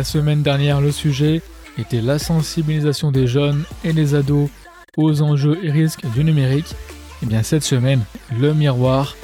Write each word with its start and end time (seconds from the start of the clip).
La 0.00 0.04
semaine 0.04 0.42
dernière, 0.42 0.80
le 0.80 0.92
sujet 0.92 1.42
était 1.76 2.00
la 2.00 2.18
sensibilisation 2.18 3.12
des 3.12 3.26
jeunes 3.26 3.64
et 3.84 3.92
des 3.92 4.14
ados 4.14 4.48
aux 4.96 5.20
enjeux 5.20 5.58
et 5.62 5.70
risques 5.70 6.06
du 6.14 6.24
numérique. 6.24 6.74
Et 7.22 7.26
bien 7.26 7.42
cette 7.42 7.64
semaine, 7.64 8.00
le 8.32 8.54
miroir 8.54 9.14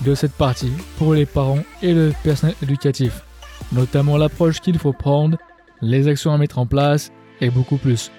de 0.00 0.16
cette 0.16 0.32
partie 0.32 0.72
pour 0.98 1.14
les 1.14 1.26
parents 1.26 1.62
et 1.80 1.94
le 1.94 2.12
personnel 2.24 2.56
éducatif, 2.60 3.22
notamment 3.70 4.16
l'approche 4.16 4.58
qu'il 4.60 4.80
faut 4.80 4.92
prendre, 4.92 5.38
les 5.80 6.08
actions 6.08 6.32
à 6.32 6.38
mettre 6.38 6.58
en 6.58 6.66
place 6.66 7.12
et 7.40 7.48
beaucoup 7.48 7.76
plus. 7.76 8.10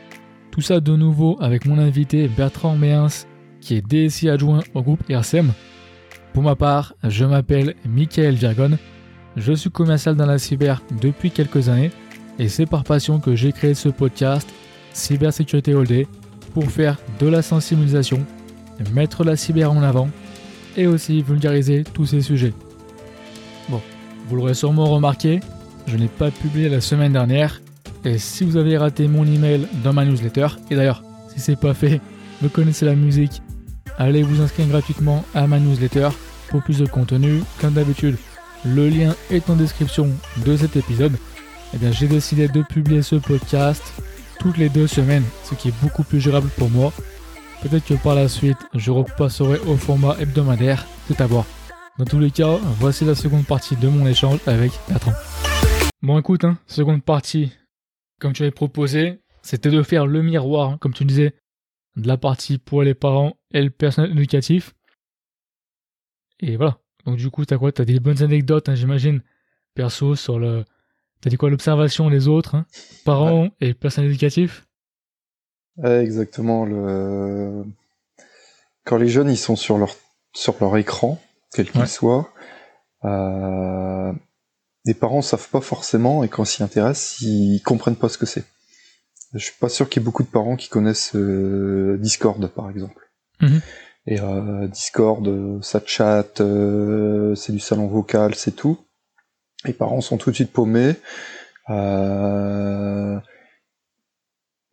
Tout 0.51 0.61
ça 0.61 0.79
de 0.79 0.95
nouveau 0.95 1.35
avec 1.41 1.65
mon 1.65 1.77
invité 1.77 2.29
Bertrand 2.29 2.77
Méens, 2.77 3.25
qui 3.59 3.75
est 3.75 3.85
DSI 3.85 4.29
adjoint 4.29 4.63
au 4.75 4.81
groupe 4.81 5.03
RSM. 5.09 5.51
Pour 6.31 6.43
ma 6.43 6.55
part, 6.55 6.93
je 7.03 7.25
m'appelle 7.25 7.75
Michael 7.85 8.35
Virgon, 8.35 8.77
je 9.37 9.53
suis 9.53 9.69
commercial 9.69 10.15
dans 10.15 10.25
la 10.25 10.39
cyber 10.39 10.81
depuis 10.99 11.29
quelques 11.29 11.69
années 11.69 11.91
et 12.39 12.49
c'est 12.49 12.65
par 12.65 12.83
passion 12.83 13.19
que 13.19 13.35
j'ai 13.35 13.51
créé 13.51 13.75
ce 13.75 13.87
podcast 13.87 14.49
Cybersécurité 14.93 15.73
All 15.73 15.85
Day 15.85 16.07
pour 16.53 16.65
faire 16.71 16.97
de 17.19 17.27
la 17.27 17.43
sensibilisation, 17.43 18.25
mettre 18.93 19.23
la 19.23 19.35
cyber 19.35 19.71
en 19.71 19.83
avant 19.83 20.09
et 20.75 20.87
aussi 20.87 21.21
vulgariser 21.21 21.83
tous 21.83 22.07
ces 22.07 22.21
sujets. 22.21 22.53
Bon, 23.69 23.81
vous 24.27 24.35
l'aurez 24.37 24.55
sûrement 24.55 24.85
remarqué, 24.85 25.39
je 25.85 25.97
n'ai 25.97 26.07
pas 26.07 26.31
publié 26.31 26.67
la 26.67 26.81
semaine 26.81 27.13
dernière 27.13 27.61
et 28.05 28.17
si 28.17 28.43
vous 28.43 28.57
avez 28.57 28.75
raté 28.77 29.07
mon 29.07 29.25
email 29.25 29.67
dans 29.83 29.93
ma 29.93 30.05
newsletter, 30.05 30.47
et 30.71 30.75
d'ailleurs, 30.75 31.03
si 31.27 31.39
c'est 31.39 31.59
pas 31.59 31.73
fait, 31.75 32.01
vous 32.41 32.49
connaissez 32.49 32.85
la 32.85 32.95
musique, 32.95 33.41
allez 33.99 34.23
vous 34.23 34.41
inscrire 34.41 34.67
gratuitement 34.67 35.23
à 35.35 35.45
ma 35.45 35.59
newsletter 35.59 36.09
pour 36.49 36.63
plus 36.63 36.79
de 36.79 36.85
contenu. 36.85 37.41
Comme 37.59 37.73
d'habitude, 37.73 38.17
le 38.75 38.89
lien 38.89 39.15
est 39.29 39.49
en 39.49 39.55
description 39.55 40.09
de 40.45 40.57
cet 40.57 40.75
épisode. 40.75 41.17
Eh 41.73 41.91
j'ai 41.91 42.07
décidé 42.07 42.47
de 42.47 42.61
publier 42.61 43.01
ce 43.01 43.15
podcast 43.15 43.83
toutes 44.39 44.57
les 44.57 44.69
deux 44.69 44.87
semaines, 44.87 45.23
ce 45.43 45.55
qui 45.55 45.69
est 45.69 45.81
beaucoup 45.81 46.03
plus 46.03 46.19
gérable 46.19 46.49
pour 46.57 46.69
moi. 46.69 46.93
Peut-être 47.61 47.85
que 47.85 47.93
par 47.95 48.15
la 48.15 48.27
suite, 48.27 48.57
je 48.73 48.91
repasserai 48.91 49.59
au 49.59 49.77
format 49.77 50.15
hebdomadaire, 50.19 50.85
c'est 51.07 51.21
à 51.21 51.27
voir. 51.27 51.45
Dans 51.97 52.05
tous 52.05 52.19
les 52.19 52.29
cas, 52.29 52.57
voici 52.79 53.05
la 53.05 53.15
seconde 53.15 53.45
partie 53.45 53.75
de 53.75 53.87
mon 53.87 54.05
échange 54.05 54.39
avec 54.45 54.71
Bertrand. 54.87 55.13
Bon, 56.01 56.19
écoute, 56.19 56.43
hein, 56.43 56.57
seconde 56.67 57.03
partie, 57.03 57.51
comme 58.19 58.33
tu 58.33 58.43
avais 58.43 58.51
proposé, 58.51 59.19
c'était 59.41 59.71
de 59.71 59.81
faire 59.81 60.05
le 60.05 60.21
miroir, 60.21 60.71
hein, 60.71 60.77
comme 60.79 60.93
tu 60.93 61.05
disais, 61.05 61.33
de 61.95 62.07
la 62.07 62.17
partie 62.17 62.59
pour 62.59 62.83
les 62.83 62.93
parents 62.93 63.37
et 63.53 63.63
le 63.63 63.71
personnel 63.71 64.11
éducatif. 64.11 64.75
Et 66.39 66.55
voilà. 66.55 66.79
Donc 67.07 67.15
du 67.15 67.31
coup, 67.31 67.45
t'as 67.45 67.57
quoi? 67.57 67.71
T'as 67.71 67.85
des 67.85 68.01
bonnes 68.01 68.21
anecdotes, 68.21 68.67
hein, 68.67 68.75
j'imagine, 68.75 69.21
perso, 69.73 70.15
sur 70.15 70.39
le... 70.39 70.65
T'as 71.21 71.29
dit 71.29 71.37
quoi? 71.37 71.49
L'observation 71.49 72.09
des 72.09 72.27
autres, 72.27 72.55
hein, 72.55 72.65
parents 73.05 73.49
et 73.61 73.73
personnel 73.73 74.11
éducatif 74.11 74.67
exactement. 75.83 76.65
Le... 76.65 77.63
Quand 78.83 78.97
les 78.97 79.09
jeunes 79.09 79.29
ils 79.29 79.37
sont 79.37 79.55
sur 79.55 79.77
leur 79.77 79.95
sur 80.33 80.55
leur 80.59 80.75
écran, 80.77 81.21
quel 81.53 81.69
qu'il 81.71 81.87
soit, 81.87 82.31
euh... 83.05 84.11
les 84.85 84.93
parents 84.93 85.21
savent 85.21 85.49
pas 85.49 85.61
forcément 85.61 86.23
et 86.23 86.29
quand 86.29 86.45
s'y 86.45 86.61
intéressent, 86.61 87.21
ils 87.21 87.61
comprennent 87.63 87.95
pas 87.95 88.09
ce 88.09 88.17
que 88.17 88.25
c'est. 88.25 88.43
Je 89.33 89.39
suis 89.39 89.55
pas 89.59 89.69
sûr 89.69 89.89
qu'il 89.89 90.01
y 90.01 90.03
ait 90.03 90.05
beaucoup 90.05 90.23
de 90.23 90.29
parents 90.29 90.55
qui 90.55 90.69
connaissent 90.69 91.15
euh, 91.15 91.97
Discord 91.99 92.45
par 92.47 92.69
exemple. 92.69 93.09
Mhm. 93.41 93.61
Et 94.07 94.19
euh, 94.21 94.67
Discord, 94.67 95.59
ça 95.61 95.81
chatte, 95.85 96.41
euh, 96.41 97.35
c'est 97.35 97.51
du 97.51 97.59
salon 97.59 97.87
vocal, 97.87 98.35
c'est 98.35 98.55
tout. 98.55 98.77
Les 99.65 99.73
parents 99.73 100.01
sont 100.01 100.17
tout 100.17 100.29
de 100.31 100.35
suite 100.35 100.51
paumés. 100.51 100.95
Euh, 101.69 103.17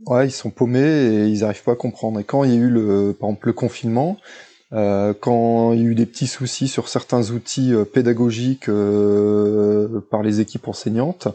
Ouais, 0.06 0.26
ils 0.28 0.32
sont 0.32 0.50
paumés 0.50 0.80
et 0.80 1.26
ils 1.28 1.40
n'arrivent 1.40 1.62
pas 1.62 1.72
à 1.72 1.76
comprendre. 1.76 2.20
Et 2.20 2.24
quand 2.24 2.44
il 2.44 2.50
y 2.50 2.54
a 2.54 2.58
eu 2.58 2.68
le, 2.68 3.16
par 3.18 3.30
exemple, 3.30 3.46
le 3.46 3.52
confinement, 3.54 4.18
euh, 4.72 5.14
quand 5.18 5.72
il 5.72 5.80
y 5.80 5.82
a 5.82 5.86
eu 5.86 5.94
des 5.94 6.04
petits 6.04 6.26
soucis 6.26 6.68
sur 6.68 6.88
certains 6.88 7.30
outils 7.30 7.72
euh, 7.72 7.84
pédagogiques 7.84 8.68
euh, 8.68 10.00
par 10.10 10.22
les 10.22 10.40
équipes 10.40 10.68
enseignantes, 10.68 11.28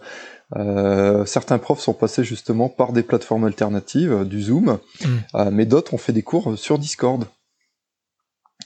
euh, 0.56 1.26
certains 1.26 1.58
profs 1.58 1.80
sont 1.80 1.94
passés 1.94 2.24
justement 2.24 2.70
par 2.70 2.92
des 2.94 3.02
plateformes 3.02 3.46
alternatives, 3.46 4.24
du 4.26 4.42
Zoom, 4.42 4.78
Mm. 5.02 5.50
mais 5.52 5.66
d'autres 5.66 5.94
ont 5.94 5.98
fait 6.00 6.14
des 6.14 6.24
cours 6.24 6.58
sur 6.58 6.78
Discord. 6.78 7.26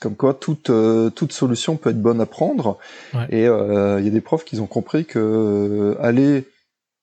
Comme 0.03 0.15
quoi, 0.15 0.33
toute, 0.33 0.69
toute 1.15 1.31
solution 1.31 1.77
peut 1.77 1.89
être 1.89 2.01
bonne 2.01 2.21
à 2.21 2.25
prendre. 2.25 2.77
Ouais. 3.13 3.25
Et 3.29 3.45
il 3.45 4.05
y 4.05 4.07
a 4.07 4.11
des 4.11 4.21
profs 4.21 4.45
qui 4.45 4.59
ont 4.59 4.67
compris 4.67 5.05
que 5.05 5.97
aller 5.99 6.45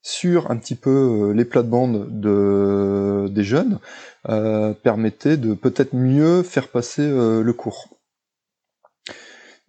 sur 0.01 0.49
un 0.49 0.57
petit 0.57 0.75
peu 0.75 0.89
euh, 1.29 1.33
les 1.33 1.45
plates-bandes 1.45 2.07
de, 2.09 3.27
des 3.29 3.43
jeunes 3.43 3.79
euh, 4.29 4.73
permettait 4.73 5.37
de 5.37 5.53
peut-être 5.53 5.93
mieux 5.93 6.43
faire 6.43 6.67
passer 6.69 7.03
euh, 7.03 7.43
le 7.43 7.53
cours. 7.53 7.89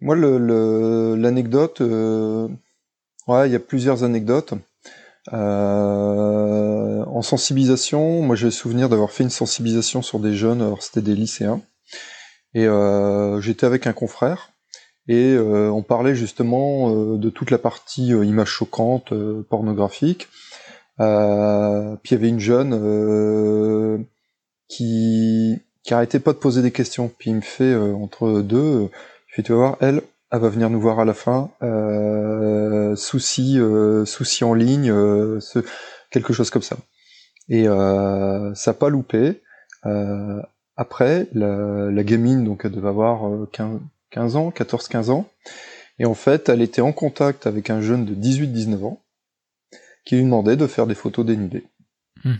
Moi, 0.01 0.15
l'anecdote, 0.15 1.79
le, 1.79 2.49
ouais, 3.27 3.47
il 3.47 3.53
y 3.53 3.55
a 3.55 3.59
plusieurs 3.59 4.03
anecdotes. 4.03 4.53
Euh, 5.31 7.05
en 7.05 7.21
sensibilisation, 7.21 8.21
moi 8.21 8.35
j'ai 8.35 8.47
le 8.47 8.51
souvenir 8.51 8.89
d'avoir 8.89 9.11
fait 9.11 9.23
une 9.23 9.29
sensibilisation 9.29 10.01
sur 10.01 10.19
des 10.19 10.33
jeunes, 10.33 10.61
alors 10.61 10.83
c'était 10.83 11.01
des 11.01 11.15
lycéens, 11.15 11.61
et 12.53 12.67
euh, 12.67 13.41
j'étais 13.41 13.65
avec 13.65 13.87
un 13.87 13.93
confrère, 13.93 14.53
et 15.07 15.33
euh, 15.33 15.69
on 15.69 15.81
parlait 15.81 16.15
justement 16.15 16.89
euh, 16.89 17.17
de 17.17 17.29
toute 17.29 17.51
la 17.51 17.57
partie 17.57 18.13
euh, 18.13 18.23
images 18.23 18.49
choquantes, 18.49 19.11
euh, 19.11 19.45
pornographiques. 19.49 20.29
Euh, 20.99 21.95
puis 22.01 22.11
il 22.11 22.17
y 22.17 22.21
avait 22.21 22.29
une 22.29 22.39
jeune 22.39 24.05
qui 24.69 25.57
qui 25.83 25.93
arrêtait 25.93 26.19
pas 26.19 26.31
de 26.31 26.37
poser 26.37 26.61
des 26.61 26.71
questions. 26.71 27.11
Puis 27.17 27.31
il 27.31 27.35
me 27.37 27.41
fait 27.41 27.75
entre 27.75 28.41
deux, 28.41 28.89
je 29.27 29.41
tu 29.41 29.51
vas 29.51 29.57
voir, 29.57 29.77
elle, 29.81 30.01
elle 30.31 30.39
va 30.39 30.49
venir 30.49 30.69
nous 30.69 30.79
voir 30.79 30.99
à 30.99 31.05
la 31.05 31.13
fin. 31.13 31.51
Souci, 32.95 33.59
souci 34.05 34.43
en 34.45 34.53
ligne, 34.53 34.93
ce, 35.41 35.59
quelque 36.11 36.31
chose 36.31 36.49
comme 36.51 36.61
ça. 36.61 36.77
Et 37.49 37.65
ça 37.65 38.71
n'a 38.71 38.73
pas 38.73 38.89
loupé. 38.89 39.41
Après, 40.75 41.27
la, 41.33 41.91
la 41.91 42.03
gamine, 42.03 42.43
donc 42.43 42.61
elle 42.65 42.71
devait 42.71 42.87
avoir 42.89 43.27
euh, 43.27 43.49
15, 43.51 43.79
15 44.11 44.35
ans, 44.35 44.49
14-15 44.49 45.11
ans. 45.11 45.27
Et 45.99 46.05
en 46.05 46.15
fait, 46.15 46.49
elle 46.49 46.61
était 46.61 46.81
en 46.81 46.91
contact 46.91 47.45
avec 47.47 47.69
un 47.69 47.81
jeune 47.81 48.05
de 48.05 48.15
18-19 48.15 48.83
ans 48.83 48.99
qui 50.05 50.15
lui 50.15 50.23
demandait 50.23 50.57
de 50.57 50.67
faire 50.67 50.87
des 50.87 50.95
photos 50.95 51.25
dénudées. 51.25 51.63
Hmm. 52.25 52.33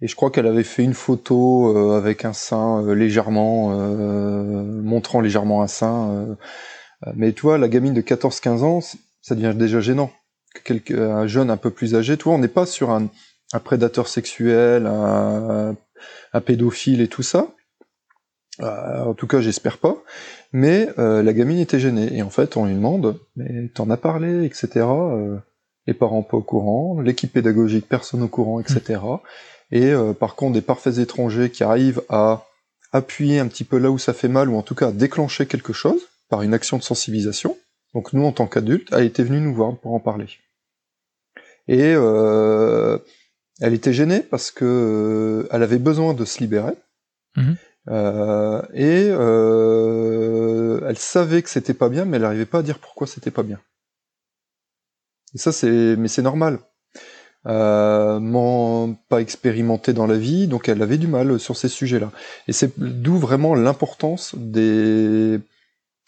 Et 0.00 0.06
je 0.06 0.14
crois 0.14 0.30
qu'elle 0.30 0.46
avait 0.46 0.62
fait 0.62 0.84
une 0.84 0.94
photo 0.94 1.76
euh, 1.76 1.96
avec 1.96 2.24
un 2.24 2.32
sein 2.32 2.84
euh, 2.84 2.94
légèrement, 2.94 3.72
euh, 3.72 4.62
montrant 4.62 5.20
légèrement 5.20 5.62
un 5.62 5.66
sein. 5.66 6.10
euh, 6.10 6.34
mais 7.16 7.32
tu 7.32 7.42
vois, 7.42 7.58
la 7.58 7.68
gamine 7.68 7.94
de 7.94 8.02
14-15 8.02 8.62
ans, 8.62 8.80
ça 9.22 9.34
devient 9.34 9.54
déjà 9.56 9.80
gênant. 9.80 10.10
Que 10.54 10.60
quelque- 10.62 10.94
un 10.98 11.26
jeune 11.26 11.50
un 11.50 11.56
peu 11.56 11.70
plus 11.70 11.94
âgé, 11.94 12.16
tu 12.16 12.24
vois, 12.24 12.34
on 12.34 12.38
n'est 12.38 12.48
pas 12.48 12.66
sur 12.66 12.90
un, 12.90 13.08
un 13.52 13.58
prédateur 13.60 14.08
sexuel, 14.08 14.86
un, 14.86 15.76
un 16.32 16.40
pédophile 16.40 17.00
et 17.00 17.08
tout 17.08 17.22
ça. 17.22 17.48
Euh, 18.60 19.04
en 19.04 19.14
tout 19.14 19.26
cas, 19.26 19.40
j'espère 19.40 19.78
pas. 19.78 20.02
Mais 20.52 20.88
euh, 20.98 21.22
la 21.22 21.32
gamine 21.32 21.58
était 21.58 21.78
gênée. 21.78 22.16
Et 22.16 22.22
en 22.22 22.30
fait, 22.30 22.56
on 22.56 22.66
lui 22.66 22.74
demande, 22.74 23.18
mais 23.36 23.68
t'en 23.68 23.90
as 23.90 23.96
parlé, 23.96 24.44
etc. 24.44 24.68
Euh, 24.76 25.36
les 25.86 25.94
parents 25.94 26.22
pas 26.22 26.36
au 26.36 26.42
courant, 26.42 27.00
l'équipe 27.00 27.32
pédagogique, 27.32 27.88
personne 27.88 28.22
au 28.22 28.28
courant, 28.28 28.60
etc. 28.60 29.00
Et 29.70 29.86
euh, 29.86 30.12
par 30.12 30.34
contre, 30.34 30.54
des 30.54 30.60
parfaits 30.60 30.98
étrangers 30.98 31.50
qui 31.50 31.64
arrivent 31.64 32.02
à 32.08 32.46
appuyer 32.92 33.38
un 33.38 33.46
petit 33.48 33.64
peu 33.64 33.78
là 33.78 33.90
où 33.90 33.98
ça 33.98 34.12
fait 34.12 34.28
mal, 34.28 34.48
ou 34.48 34.56
en 34.56 34.62
tout 34.62 34.74
cas 34.74 34.88
à 34.88 34.92
déclencher 34.92 35.46
quelque 35.46 35.72
chose 35.72 36.00
par 36.28 36.42
une 36.42 36.54
action 36.54 36.78
de 36.78 36.82
sensibilisation. 36.82 37.56
Donc 37.94 38.12
nous, 38.12 38.24
en 38.24 38.32
tant 38.32 38.46
qu'adultes, 38.46 38.92
a 38.92 39.02
été 39.02 39.22
venue 39.22 39.40
nous 39.40 39.54
voir 39.54 39.76
pour 39.76 39.94
en 39.94 40.00
parler. 40.00 40.26
Et 41.68 41.94
elle 43.60 43.74
était 43.74 43.92
gênée 43.92 44.20
parce 44.20 44.50
que 44.50 44.64
euh, 44.64 45.48
elle 45.50 45.62
avait 45.62 45.78
besoin 45.78 46.14
de 46.14 46.24
se 46.24 46.38
libérer. 46.40 46.74
Mhm. 47.36 47.56
Euh, 47.88 48.62
et 48.74 49.08
euh, 49.10 50.80
elle 50.86 50.98
savait 50.98 51.42
que 51.42 51.48
c'était 51.50 51.74
pas 51.74 51.88
bien, 51.88 52.04
mais 52.04 52.16
elle 52.16 52.22
n'arrivait 52.22 52.46
pas 52.46 52.58
à 52.58 52.62
dire 52.62 52.78
pourquoi 52.78 53.06
c'était 53.06 53.30
pas 53.30 53.42
bien. 53.42 53.60
Et 55.34 55.38
ça, 55.38 55.52
c'est, 55.52 55.96
mais 55.96 56.08
c'est 56.08 56.22
normal. 56.22 56.58
Euh, 57.46 58.18
m'en- 58.20 58.94
pas 59.08 59.20
expérimenté 59.20 59.92
dans 59.92 60.06
la 60.06 60.18
vie, 60.18 60.48
donc 60.48 60.68
elle 60.68 60.82
avait 60.82 60.98
du 60.98 61.06
mal 61.06 61.38
sur 61.38 61.56
ces 61.56 61.68
sujets-là. 61.68 62.10
Et 62.48 62.52
c'est 62.52 62.72
d'où 62.78 63.16
vraiment 63.16 63.54
l'importance 63.54 64.34
des 64.36 65.40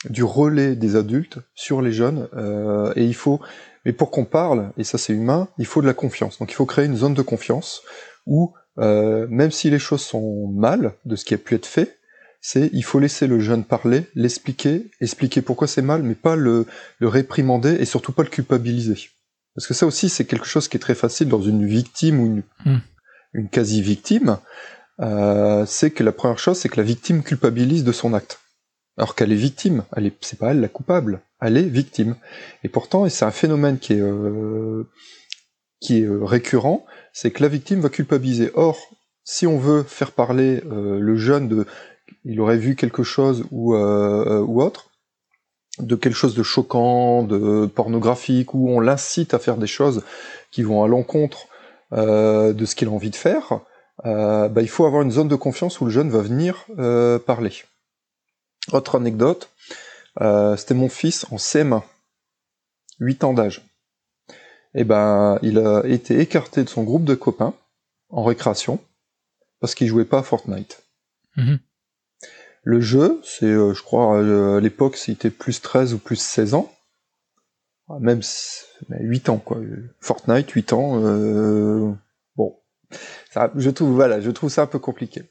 du 0.08 0.25
relais 0.25 0.76
des 0.76 0.97
adultes 0.97 1.38
sur 1.55 1.82
les 1.82 1.93
jeunes. 1.93 2.29
euh, 2.35 2.93
et 2.97 3.05
il 3.05 3.14
faut, 3.14 3.41
mais 3.85 3.93
pour 3.93 4.11
qu'on 4.11 4.25
parle, 4.25 4.73
et 4.77 4.85
ça 4.85 4.99
c'est 4.99 5.12
humain, 5.12 5.49
il 5.59 5.67
faut 5.67 5.82
de 5.82 5.87
la 5.87 5.94
confiance. 5.94 6.38
Donc 6.38 6.50
il 6.50 6.55
faut 6.55 6.67
créer 6.67 6.87
une 6.87 6.97
zone 6.97 7.15
de 7.15 7.23
confiance 7.23 7.82
où, 8.27 8.53
euh, 8.79 9.27
même 9.31 9.50
si 9.50 9.71
les 9.71 9.79
choses 9.79 10.03
sont 10.03 10.49
mal 10.49 10.93
de 11.05 11.17
ce 11.17 11.25
qui 11.25 11.35
a 11.35 11.38
pu 11.38 11.55
être 11.55 11.67
fait, 11.67 11.99
c'est 12.41 12.71
il 12.73 12.82
faut 12.82 12.99
laisser 12.99 13.27
le 13.27 13.38
jeune 13.41 13.65
parler, 13.65 14.06
l'expliquer, 14.15 14.91
expliquer 15.00 15.43
pourquoi 15.43 15.67
c'est 15.69 15.82
mal, 15.82 16.03
mais 16.03 16.15
pas 16.15 16.37
le, 16.37 16.67
le 16.99 17.09
réprimander 17.09 17.75
et 17.75 17.85
surtout 17.85 18.12
pas 18.12 18.23
le 18.23 18.31
culpabiliser. 18.31 19.11
Parce 19.55 19.67
que 19.67 19.75
ça 19.75 19.87
aussi, 19.87 20.09
c'est 20.09 20.25
quelque 20.25 20.47
chose 20.47 20.69
qui 20.69 20.76
est 20.76 20.81
très 20.81 20.94
facile 20.94 21.29
dans 21.29 21.43
une 21.43 21.67
victime 21.67 22.21
ou 22.21 22.26
une, 22.26 22.43
Hmm. 22.65 22.79
une 23.35 23.49
quasi-victime. 23.49 24.38
Euh, 25.00 25.65
c'est 25.67 25.91
que 25.91 26.03
la 26.05 26.12
première 26.12 26.38
chose, 26.38 26.59
c'est 26.59 26.69
que 26.69 26.76
la 26.76 26.87
victime 26.87 27.23
culpabilise 27.23 27.85
de 27.85 27.93
son 27.93 28.12
acte. 28.15 28.40
Alors 29.00 29.14
qu'elle 29.14 29.32
est 29.32 29.35
victime, 29.35 29.85
elle 29.97 30.05
est, 30.05 30.14
c'est 30.20 30.38
pas 30.38 30.50
elle 30.50 30.61
la 30.61 30.69
coupable, 30.69 31.23
elle 31.41 31.56
est 31.56 31.62
victime. 31.62 32.17
Et 32.64 32.69
pourtant, 32.69 33.06
et 33.06 33.08
c'est 33.08 33.25
un 33.25 33.31
phénomène 33.31 33.79
qui 33.79 33.94
est, 33.94 34.00
euh, 34.02 34.85
euh, 35.91 36.19
récurrent, 36.23 36.85
c'est 37.14 37.31
que 37.31 37.43
la 37.43 37.49
victime 37.49 37.81
va 37.81 37.88
culpabiliser. 37.88 38.50
Or, 38.52 38.76
si 39.25 39.47
on 39.47 39.56
veut 39.56 39.85
faire 39.85 40.12
parler 40.12 40.62
euh, 40.70 40.99
le 41.00 41.17
jeune 41.17 41.49
de, 41.49 41.67
il 42.26 42.43
aurait 42.43 42.58
vu 42.58 42.76
quelque 42.76 43.02
chose 43.02 43.47
ou, 43.50 43.75
autre, 43.75 44.91
de 45.79 45.97
quelque 45.97 46.17
chose 46.17 46.35
de 46.35 46.43
choquant, 46.43 47.23
de 47.23 47.64
pornographique, 47.75 48.52
où 48.52 48.69
on 48.69 48.81
l'incite 48.81 49.32
à 49.32 49.38
faire 49.38 49.56
des 49.56 49.67
choses 49.67 50.02
qui 50.50 50.62
vont 50.62 50.85
à 50.85 50.88
l'encontre 50.88 51.47
de 51.91 52.64
ce 52.67 52.75
qu'il 52.75 52.88
a 52.88 52.91
envie 52.91 53.08
de 53.08 53.17
faire, 53.17 53.61
bah, 54.05 54.50
il 54.56 54.69
faut 54.69 54.85
avoir 54.85 55.00
une 55.00 55.11
zone 55.11 55.29
de 55.29 55.37
confiance 55.37 55.81
où 55.81 55.87
le 55.87 55.91
jeune 55.91 56.11
va 56.11 56.20
venir 56.20 56.67
parler. 57.25 57.52
Autre 58.73 58.97
anecdote, 58.97 59.51
euh, 60.21 60.57
c'était 60.57 60.75
mon 60.75 60.89
fils 60.89 61.27
en 61.31 61.37
CM1, 61.37 61.83
8 63.01 63.25
ans 63.25 63.33
d'âge. 63.35 63.63
Et 64.75 64.85
ben, 64.85 65.39
il 65.43 65.59
a 65.59 65.83
été 65.85 66.21
écarté 66.21 66.63
de 66.63 66.69
son 66.69 66.85
groupe 66.85 67.05
de 67.05 67.15
copains 67.15 67.55
en 68.09 68.23
récréation 68.23 68.79
parce 69.61 69.75
qu'il 69.75 69.89
jouait 69.89 70.05
pas 70.05 70.19
à 70.21 70.23
Fortnite. 70.23 70.83
Mhm. 71.37 71.59
Le 72.63 72.81
jeu, 72.81 73.21
c'est, 73.25 73.47
euh, 73.47 73.73
je 73.75 73.83
crois, 73.83 74.19
euh, 74.21 74.59
à 74.59 74.61
l'époque, 74.61 74.97
c'était 74.97 75.31
plus 75.31 75.61
13 75.61 75.95
ou 75.95 75.99
plus 75.99 76.17
16 76.21 76.55
ans. 76.55 76.71
Ah, 77.89 77.99
Même 78.01 78.23
si- 78.23 78.65
mais 78.89 78.99
8 79.01 79.29
ans, 79.29 79.39
quoi. 79.39 79.59
Fortnite, 80.01 80.51
8 80.51 80.73
ans, 80.73 81.01
euh, 81.05 81.91
bon. 82.37 82.57
Ça, 83.33 83.51
je 83.57 83.71
trouve, 83.71 83.93
voilà, 83.93 84.21
je 84.21 84.31
trouve 84.31 84.51
ça 84.51 84.63
un 84.63 84.67
peu 84.67 84.79
compliqué. 84.79 85.23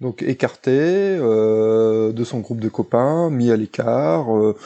Donc, 0.00 0.22
écarté 0.22 0.70
euh, 0.72 2.12
de 2.12 2.24
son 2.24 2.40
groupe 2.40 2.60
de 2.60 2.70
copains, 2.70 3.28
mis 3.30 3.50
à 3.50 3.56
l'écart, 3.56 4.34
euh, 4.34 4.56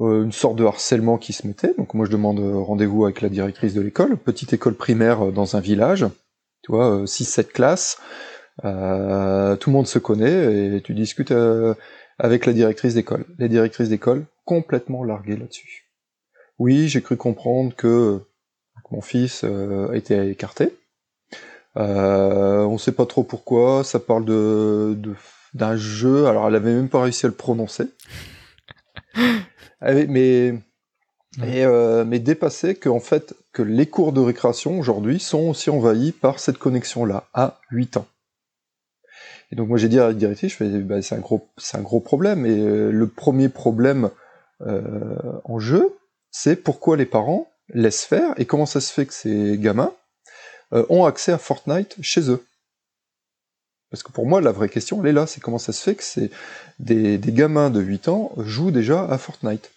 euh, 0.00 0.24
une 0.24 0.32
sorte 0.32 0.56
de 0.56 0.64
harcèlement 0.64 1.16
qui 1.16 1.32
se 1.32 1.46
mettait. 1.46 1.72
Donc, 1.78 1.94
moi, 1.94 2.04
je 2.04 2.10
demande 2.10 2.38
rendez-vous 2.38 3.04
avec 3.04 3.22
la 3.22 3.30
directrice 3.30 3.72
de 3.72 3.80
l'école, 3.80 4.18
petite 4.18 4.52
école 4.52 4.74
primaire 4.74 5.32
dans 5.32 5.56
un 5.56 5.60
village, 5.60 6.06
tu 6.62 6.72
vois, 6.72 7.06
6-7 7.06 7.46
classes. 7.46 7.98
Tout 8.62 8.66
le 8.66 9.72
monde 9.72 9.86
se 9.86 9.98
connaît 9.98 10.76
et 10.76 10.82
tu 10.82 10.92
discutes 10.92 11.32
avec 12.18 12.44
la 12.44 12.52
directrice 12.52 12.94
d'école. 12.94 13.24
La 13.38 13.48
directrice 13.48 13.88
d'école, 13.88 14.26
complètement 14.44 15.02
larguée 15.02 15.36
là-dessus. 15.36 15.86
Oui, 16.58 16.88
j'ai 16.88 17.00
cru 17.00 17.16
comprendre 17.16 17.74
que 17.74 18.20
mon 18.90 19.00
fils 19.00 19.44
a 19.44 19.94
été 19.94 20.28
écarté. 20.28 20.74
Euh, 21.78 22.64
on 22.64 22.78
sait 22.78 22.92
pas 22.92 23.06
trop 23.06 23.22
pourquoi. 23.22 23.84
Ça 23.84 23.98
parle 24.00 24.24
de 24.24 24.94
de- 24.98 25.14
d'un 25.54 25.76
jeu. 25.76 26.26
Alors, 26.26 26.48
elle 26.48 26.54
avait 26.56 26.74
même 26.74 26.88
pas 26.88 27.02
réussi 27.02 27.26
à 27.26 27.28
le 27.28 27.34
prononcer. 27.34 27.86
Mais 29.80 30.54
et, 31.44 31.64
euh, 31.64 32.04
mais 32.04 32.18
dépasser 32.18 32.74
que 32.74 32.88
en 32.88 33.00
fait 33.00 33.34
que 33.52 33.62
les 33.62 33.86
cours 33.86 34.12
de 34.12 34.20
récréation 34.20 34.78
aujourd'hui 34.78 35.20
sont 35.20 35.48
aussi 35.48 35.70
envahis 35.70 36.12
par 36.12 36.40
cette 36.40 36.58
connexion-là 36.58 37.28
à 37.32 37.60
8 37.70 37.96
ans. 37.96 38.06
Et 39.52 39.56
donc 39.56 39.68
moi 39.68 39.78
j'ai 39.78 39.88
dit 39.88 40.00
à 40.00 40.08
la 40.08 40.14
directrice, 40.14 40.52
je 40.52 40.56
fais, 40.56 40.68
bah, 40.80 41.00
c'est 41.00 41.14
un 41.14 41.20
gros, 41.20 41.48
c'est 41.56 41.76
un 41.78 41.82
gros 41.82 42.00
problème. 42.00 42.44
Et 42.44 42.58
euh, 42.58 42.90
le 42.90 43.06
premier 43.06 43.48
problème 43.48 44.10
euh, 44.62 45.16
en 45.44 45.58
jeu, 45.60 45.96
c'est 46.30 46.56
pourquoi 46.56 46.96
les 46.96 47.06
parents 47.06 47.48
laissent 47.72 48.04
faire 48.04 48.34
et 48.36 48.44
comment 48.46 48.66
ça 48.66 48.80
se 48.80 48.92
fait 48.92 49.06
que 49.06 49.14
ces 49.14 49.58
gamins 49.58 49.92
euh, 50.72 50.84
ont 50.88 51.04
accès 51.04 51.32
à 51.32 51.38
Fortnite 51.38 51.96
chez 52.00 52.30
eux. 52.30 52.44
Parce 53.90 54.02
que 54.02 54.12
pour 54.12 54.26
moi, 54.26 54.40
la 54.40 54.52
vraie 54.52 54.68
question, 54.68 55.00
elle 55.02 55.08
est 55.08 55.12
là, 55.12 55.26
c'est 55.26 55.40
comment 55.40 55.58
ça 55.58 55.72
se 55.72 55.82
fait 55.82 55.94
que 55.94 56.02
c'est 56.02 56.30
des, 56.78 57.16
des 57.16 57.32
gamins 57.32 57.70
de 57.70 57.80
8 57.80 58.08
ans 58.08 58.32
jouent 58.36 58.70
déjà 58.70 59.04
à 59.04 59.16
Fortnite. 59.16 59.70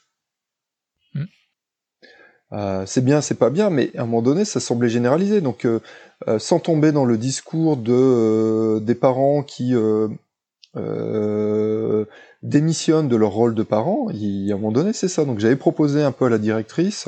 Mm. 1.13 1.23
Euh, 2.53 2.85
c'est 2.85 3.03
bien, 3.03 3.21
c'est 3.21 3.35
pas 3.35 3.49
bien, 3.49 3.69
mais 3.69 3.91
à 3.95 4.01
un 4.01 4.05
moment 4.05 4.21
donné, 4.21 4.43
ça 4.43 4.59
semblait 4.59 4.89
généralisé. 4.89 5.39
Donc, 5.39 5.65
euh, 5.65 5.79
euh, 6.27 6.39
sans 6.39 6.59
tomber 6.59 6.91
dans 6.91 7.05
le 7.05 7.17
discours 7.17 7.77
de 7.77 7.93
euh, 7.93 8.79
des 8.81 8.95
parents 8.95 9.43
qui 9.43 9.73
euh, 9.75 10.09
euh, 10.75 12.05
démissionnent 12.43 13.07
de 13.07 13.15
leur 13.15 13.31
rôle 13.31 13.55
de 13.55 13.63
parents, 13.63 14.07
à 14.09 14.11
un 14.11 14.55
moment 14.55 14.71
donné, 14.73 14.91
c'est 14.91 15.07
ça. 15.07 15.23
Donc, 15.23 15.39
j'avais 15.39 15.55
proposé 15.55 16.03
un 16.03 16.11
peu 16.11 16.25
à 16.25 16.29
la 16.29 16.37
directrice 16.37 17.07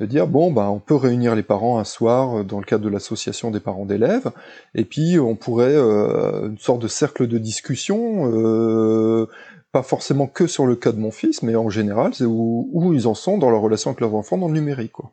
de 0.00 0.06
dire 0.06 0.26
bon, 0.26 0.50
bah, 0.50 0.70
on 0.70 0.80
peut 0.80 0.94
réunir 0.94 1.34
les 1.34 1.42
parents 1.42 1.78
un 1.78 1.84
soir 1.84 2.38
euh, 2.40 2.44
dans 2.44 2.58
le 2.58 2.64
cadre 2.64 2.84
de 2.84 2.88
l'association 2.88 3.50
des 3.50 3.60
parents 3.60 3.84
d'élèves, 3.84 4.30
et 4.74 4.84
puis 4.84 5.18
on 5.18 5.36
pourrait 5.36 5.74
euh, 5.74 6.48
une 6.48 6.58
sorte 6.58 6.80
de 6.80 6.88
cercle 6.88 7.26
de 7.26 7.38
discussion. 7.38 8.30
Euh, 8.32 9.26
pas 9.72 9.82
forcément 9.82 10.26
que 10.26 10.46
sur 10.46 10.66
le 10.66 10.76
cas 10.76 10.92
de 10.92 10.98
mon 10.98 11.10
fils, 11.10 11.42
mais 11.42 11.56
en 11.56 11.70
général, 11.70 12.14
c'est 12.14 12.26
où, 12.26 12.92
ils 12.94 13.08
en 13.08 13.14
sont 13.14 13.38
dans 13.38 13.48
leur 13.48 13.62
relation 13.62 13.90
avec 13.90 14.00
leurs 14.00 14.14
enfants 14.14 14.36
dans 14.36 14.48
le 14.48 14.52
numérique. 14.52 14.92
Quoi. 14.92 15.12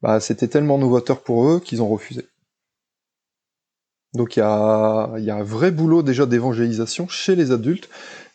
Bah, 0.00 0.20
c'était 0.20 0.46
tellement 0.46 0.78
novateur 0.78 1.20
pour 1.20 1.48
eux 1.48 1.58
qu'ils 1.58 1.82
ont 1.82 1.88
refusé. 1.88 2.24
Donc 4.14 4.36
il 4.36 4.40
y 4.40 4.42
a, 4.42 5.12
y 5.18 5.30
a 5.30 5.36
un 5.36 5.42
vrai 5.42 5.72
boulot 5.72 6.02
déjà 6.02 6.24
d'évangélisation 6.24 7.08
chez 7.08 7.34
les 7.34 7.50
adultes, 7.50 7.88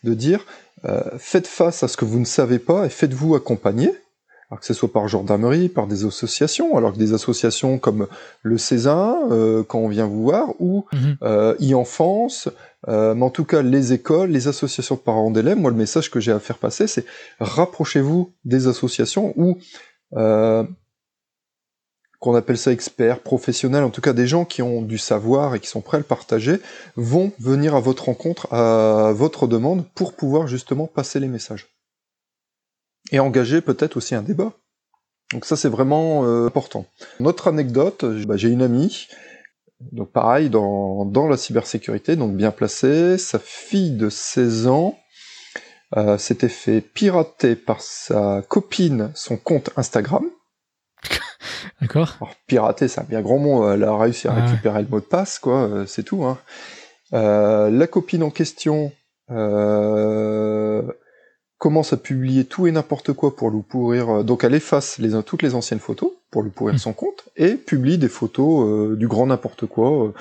de 0.04 0.14
dire 0.14 0.46
euh, 0.86 1.02
faites 1.18 1.48
face 1.48 1.84
à 1.84 1.88
ce 1.88 1.98
que 1.98 2.06
vous 2.06 2.19
ne 2.19 2.25
savez 2.25 2.60
pas 2.60 2.86
et 2.86 2.90
faites-vous 2.90 3.36
accompagner, 3.36 3.92
alors 4.51 4.59
que 4.59 4.65
ce 4.65 4.74
soit 4.74 4.92
par 4.92 5.07
gendarmerie, 5.07 5.69
par 5.69 5.88
des 5.88 6.03
associations, 6.06 6.75
alors 6.77 6.92
que 6.92 6.98
des 6.98 7.13
associations 7.13 7.80
comme 7.80 8.07
le 8.44 8.57
Césin, 8.57 9.18
euh, 9.31 9.63
quand 9.63 9.80
on 9.80 9.88
vient 9.88 10.06
vous 10.06 10.24
voir, 10.24 10.50
ou 10.59 10.86
Mhm. 10.92 11.15
euh, 11.24 11.56
e-enfance, 11.62 12.50
euh, 12.89 13.15
mais 13.15 13.24
en 13.24 13.30
tout 13.30 13.45
cas 13.45 13.62
les 13.62 13.94
écoles, 13.94 14.30
les 14.30 14.50
associations 14.50 14.95
de 14.95 15.00
parents 15.00 15.31
d'élèves, 15.31 15.57
moi 15.57 15.71
le 15.71 15.77
message 15.77 16.12
que 16.12 16.19
j'ai 16.19 16.33
à 16.33 16.39
faire 16.39 16.57
passer, 16.57 16.86
c'est 16.88 17.06
rapprochez-vous 17.39 18.33
des 18.44 18.68
associations 18.68 19.33
où 19.38 19.57
euh, 20.18 20.65
qu'on 22.19 22.36
appelle 22.36 22.57
ça 22.57 22.71
experts, 22.74 23.21
professionnels, 23.21 23.83
en 23.83 23.89
tout 23.89 24.01
cas 24.01 24.13
des 24.13 24.27
gens 24.27 24.44
qui 24.45 24.62
ont 24.62 24.81
du 24.81 24.97
savoir 25.00 25.56
et 25.56 25.59
qui 25.62 25.68
sont 25.68 25.81
prêts 25.81 25.95
à 25.95 26.00
le 26.00 26.06
partager, 26.06 26.57
vont 26.97 27.31
venir 27.39 27.74
à 27.74 27.80
votre 27.80 28.06
rencontre, 28.06 28.54
à 28.54 29.12
votre 29.13 29.47
demande, 29.47 29.86
pour 29.95 30.13
pouvoir 30.13 30.47
justement 30.47 30.86
passer 30.88 31.19
les 31.21 31.27
messages. 31.27 31.70
Et 33.12 33.19
engager 33.19 33.62
peut-être 33.62 33.97
aussi 33.97 34.16
un 34.16 34.21
débat. 34.21 34.54
Donc 35.33 35.45
ça 35.45 35.56
c'est 35.56 35.69
vraiment 35.69 36.26
euh, 36.26 36.45
important. 36.47 36.85
Notre 37.19 37.47
anecdote, 37.47 38.06
bah, 38.26 38.37
j'ai 38.37 38.49
une 38.49 38.61
amie, 38.61 39.07
donc 39.92 40.11
pareil, 40.11 40.49
dans, 40.49 41.06
dans 41.06 41.28
la 41.28 41.37
cybersécurité, 41.37 42.16
donc 42.16 42.35
bien 42.35 42.52
placée, 42.52 43.18
sa 43.18 43.40
fille 43.40 43.92
de 43.97 44.09
16 44.09 44.68
ans 44.68 44.97
euh, 45.97 46.18
s'était 46.18 46.49
fait 46.49 46.81
pirater 46.81 47.56
par 47.56 47.81
sa 47.81 48.42
copine 48.47 49.11
son 49.16 49.37
compte 49.37 49.71
Instagram. 49.78 50.23
D'accord 51.81 52.16
Alors, 52.21 52.35
pirater, 52.47 52.87
c'est 52.87 53.02
un 53.02 53.06
bien 53.06 53.21
grand 53.21 53.40
mot. 53.40 53.71
Elle 53.71 53.83
a 53.83 53.97
réussi 53.97 54.28
à 54.28 54.33
Ouais. 54.33 54.42
récupérer 54.45 54.81
le 54.83 54.87
mot 54.87 54.99
de 54.99 55.06
passe, 55.06 55.40
quoi. 55.40 55.68
euh, 55.68 55.85
C'est 55.87 56.04
tout. 56.04 56.23
Hein. 56.26 56.37
Euh, 57.14 57.69
la 57.71 57.87
copine 57.87 58.23
en 58.23 58.30
question 58.30 58.92
euh, 59.31 60.83
commence 61.61 61.94
à 61.94 61.97
publier 61.97 62.45
tout 62.45 62.65
et 62.65 62.71
n'importe 62.71 63.13
quoi 63.13 63.35
pour 63.35 63.51
lui 63.51 63.61
pourrir. 63.61 64.09
euh, 64.09 64.23
Donc, 64.23 64.44
elle 64.44 64.56
efface 64.56 64.97
les, 64.97 65.11
toutes 65.21 65.44
les 65.44 65.53
anciennes 65.53 65.80
photos 65.80 66.11
pour 66.31 66.41
lui 66.41 66.49
pourrir 66.49 66.73
Mm. 66.75 66.80
son 66.80 66.94
compte 66.94 67.30
et 67.37 67.53
publie 67.53 67.99
des 67.99 68.07
photos 68.09 68.65
euh, 68.68 68.95
du 68.95 69.07
grand 69.07 69.27
n'importe 69.27 69.68
quoi 69.68 70.07
euh, 70.07 70.13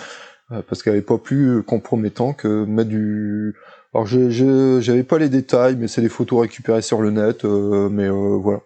euh, 0.52 0.62
parce 0.68 0.82
qu'elle 0.82 0.97
n'est 0.97 1.00
pas 1.02 1.16
plus 1.16 1.62
compromettant 1.62 2.35
que 2.35 2.64
mettre 2.66 2.90
du. 2.90 3.54
Alors, 3.94 4.06
j'avais 4.06 5.02
pas 5.02 5.18
les 5.18 5.30
détails, 5.30 5.76
mais 5.76 5.88
c'est 5.88 6.02
des 6.02 6.11
photos 6.11 6.42
récupérées 6.42 6.82
sur 6.82 7.00
le 7.00 7.11
net. 7.11 7.44
euh, 7.47 7.88
mais 7.88 8.04
euh, 8.09 8.37
voilà. 8.37 8.61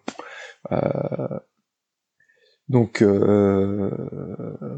Euh, 0.72 1.38
donc, 2.68 3.02
euh, 3.02 3.90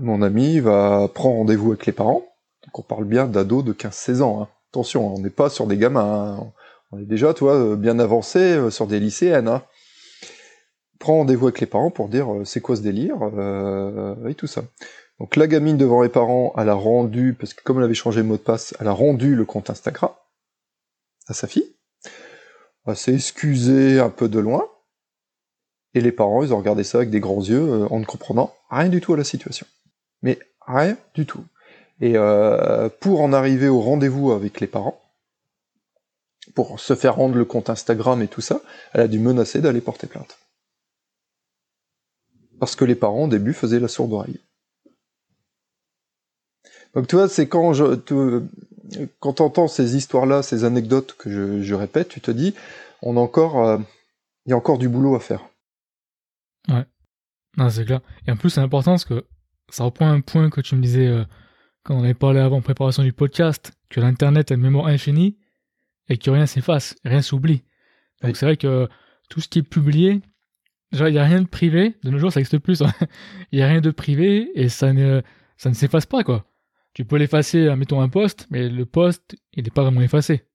mon 0.03 0.21
ami 0.21 0.61
va 0.61 1.09
prendre 1.15 1.37
rendez-vous 1.37 1.71
avec 1.71 1.87
les 1.87 1.93
parents. 1.93 2.25
Donc, 2.67 2.79
on 2.79 2.83
parle 2.83 3.05
bien 3.05 3.27
d'ados 3.27 3.65
de 3.65 3.73
15-16 3.73 4.21
ans. 4.23 4.43
hein. 4.43 4.49
Attention, 4.71 5.15
on 5.15 5.19
n'est 5.21 5.31
pas 5.31 5.49
sur 5.49 5.67
des 5.67 5.79
gamins. 5.79 6.37
hein. 6.41 6.53
On 6.93 6.99
est 6.99 7.05
déjà, 7.05 7.35
toi, 7.35 7.55
euh, 7.55 7.77
bien 7.77 7.99
avancé 7.99 8.39
euh, 8.39 8.71
sur 8.71 8.87
des 8.87 9.01
lycéennes. 9.01 9.49
Hein. 9.49 9.63
Prend 10.99 11.19
rendez-vous 11.19 11.47
avec 11.47 11.61
les 11.61 11.67
parents 11.67 11.91
pour 11.91 12.09
dire 12.09 12.33
euh, 12.33 12.45
c'est 12.45 12.61
quoi 12.61 12.77
ce 12.77 12.83
délire 12.83 13.17
et 14.29 14.35
tout 14.35 14.47
ça. 14.47 14.63
Donc, 15.19 15.37
la 15.37 15.47
gamine 15.47 15.77
devant 15.77 16.03
les 16.03 16.09
parents, 16.09 16.55
elle 16.57 16.69
a 16.69 16.75
rendu, 16.75 17.35
parce 17.39 17.55
que 17.55 17.63
comme 17.63 17.79
elle 17.79 17.85
avait 17.85 17.95
changé 17.95 18.21
le 18.21 18.29
mot 18.29 18.37
de 18.37 18.43
passe, 18.43 18.75
elle 18.81 18.89
a 18.89 18.93
rendu 18.93 19.35
le 19.35 19.45
compte 19.45 19.71
Instagram 19.71 20.13
à 21.27 21.35
sa 21.35 21.47
fille. 21.47 21.75
Elle 22.87 22.97
s'est 22.97 23.15
excusée 23.15 23.99
un 23.99 24.11
peu 24.11 24.29
de 24.29 24.39
loin. 24.39 24.69
Et 25.95 26.01
les 26.01 26.13
parents, 26.13 26.43
ils 26.43 26.53
ont 26.53 26.59
regardé 26.59 26.85
ça 26.85 26.99
avec 26.99 27.11
des 27.11 27.21
grands 27.21 27.43
yeux, 27.43 27.87
en 27.91 27.99
ne 27.99 28.05
comprenant 28.05 28.55
rien 28.71 28.91
du 28.91 29.01
tout 29.01 29.15
à 29.15 29.17
la 29.17 29.25
situation. 29.25 29.67
Mais 30.21 30.39
rien 30.67 30.97
du 31.15 31.25
tout. 31.25 31.43
Et 32.01 32.17
pour 33.01 33.23
en 33.23 33.33
arriver 33.33 33.69
au 33.69 33.81
rendez-vous 33.81 34.33
avec 34.33 34.61
les 34.61 34.67
parents, 34.67 35.01
pour 36.55 36.81
se 36.81 36.95
faire 36.95 37.17
rendre 37.17 37.37
le 37.37 37.45
compte 37.45 37.71
Instagram 37.71 38.23
et 38.23 38.29
tout 38.29 38.41
ça, 38.41 38.61
elle 38.93 39.03
a 39.03 39.09
dû 39.09 39.19
menacer 39.19 39.61
d'aller 39.61 39.81
porter 39.81 40.07
plainte. 40.07 40.39
parce 42.59 42.77
que 42.77 42.85
les 42.85 42.95
parents 42.95 43.25
au 43.25 43.29
début 43.29 43.53
faisaient 43.53 43.81
la 43.81 43.89
sourde 43.89 44.13
oreille. 44.13 44.41
Donc 46.95 47.07
tu 47.07 47.17
vois, 47.17 47.29
c'est 47.29 47.49
quand 47.49 47.75
je 47.75 47.85
quand 49.21 49.35
t'entends 49.35 49.69
ces 49.69 49.97
histoires-là, 49.97 50.43
ces 50.43 50.65
anecdotes 50.65 51.15
que 51.19 51.63
je, 51.63 51.75
répète, 51.75 52.09
tu 52.09 52.21
te 52.21 52.31
dis, 52.31 52.55
on 53.03 53.17
a 53.17 53.21
encore, 53.21 53.67
euh, 53.67 53.79
il 54.47 54.51
y 54.51 54.53
a 54.53 54.57
encore 54.57 54.79
du 54.79 54.89
boulot 54.89 55.15
à 55.15 55.21
faire. 55.21 55.49
Ouais, 56.69 57.71
c'est 57.71 57.85
clair. 57.85 58.01
Et 58.27 58.31
en 58.31 58.37
plus, 58.37 58.51
c'est 58.51 58.61
important 58.61 58.93
parce 58.93 59.05
que 59.05 59.25
ça 59.71 59.85
reprend 59.85 60.09
un 60.09 60.21
point 60.21 60.51
que 60.51 60.61
tu 60.61 60.77
me 60.77 60.83
disais 60.83 61.07
euh, 61.07 61.25
quand 61.85 61.97
on 61.97 62.05
avait 62.05 62.15
parlé 62.15 62.41
avant 62.41 62.61
préparation 62.61 63.03
du 63.03 63.13
podcast, 63.13 63.73
que 63.89 64.01
l'internet 64.01 64.51
a 64.51 64.55
une 64.55 64.61
mémoire 64.61 64.87
infinie 64.87 65.37
et 66.09 66.19
que 66.19 66.31
rien 66.31 66.47
s'efface, 66.47 66.97
rien 67.05 67.23
s'oublie. 67.23 67.63
Donc 68.23 68.37
c'est 68.37 68.47
vrai 68.47 68.57
que 68.57 68.89
tout 69.29 69.41
ce 69.41 69.49
qui 69.49 69.61
est 69.61 69.63
publié, 69.63 70.21
genre 70.93 71.09
il 71.09 71.13
n'y 71.13 71.19
a 71.19 71.25
rien 71.25 71.43
de 71.43 71.49
privé. 71.49 71.97
De 72.03 72.11
nos 72.11 72.19
jours, 72.19 72.33
ça 72.33 72.41
n'existe 72.41 72.59
plus. 72.59 72.83
Hein. 72.83 72.93
Il 73.53 73.59
n'y 73.59 73.63
a 73.63 73.69
rien 73.69 73.81
de 73.81 73.91
privé 73.91 74.51
et 74.55 74.69
ça 74.69 74.93
ne, 74.93 75.23
ça 75.57 75.69
ne 75.69 75.75
s'efface 75.75 76.07
pas 76.07 76.25
quoi. 76.25 76.47
Tu 76.95 77.05
peux 77.05 77.17
l'effacer, 77.17 77.75
mettons 77.77 78.01
un 78.01 78.09
poste, 78.09 78.47
mais 78.51 78.71
le 78.71 78.87
poste, 78.87 79.37
il 79.53 79.65
n'est 79.65 79.71
pas 79.71 79.83
vraiment 79.83 80.01
effacé. 80.01 80.47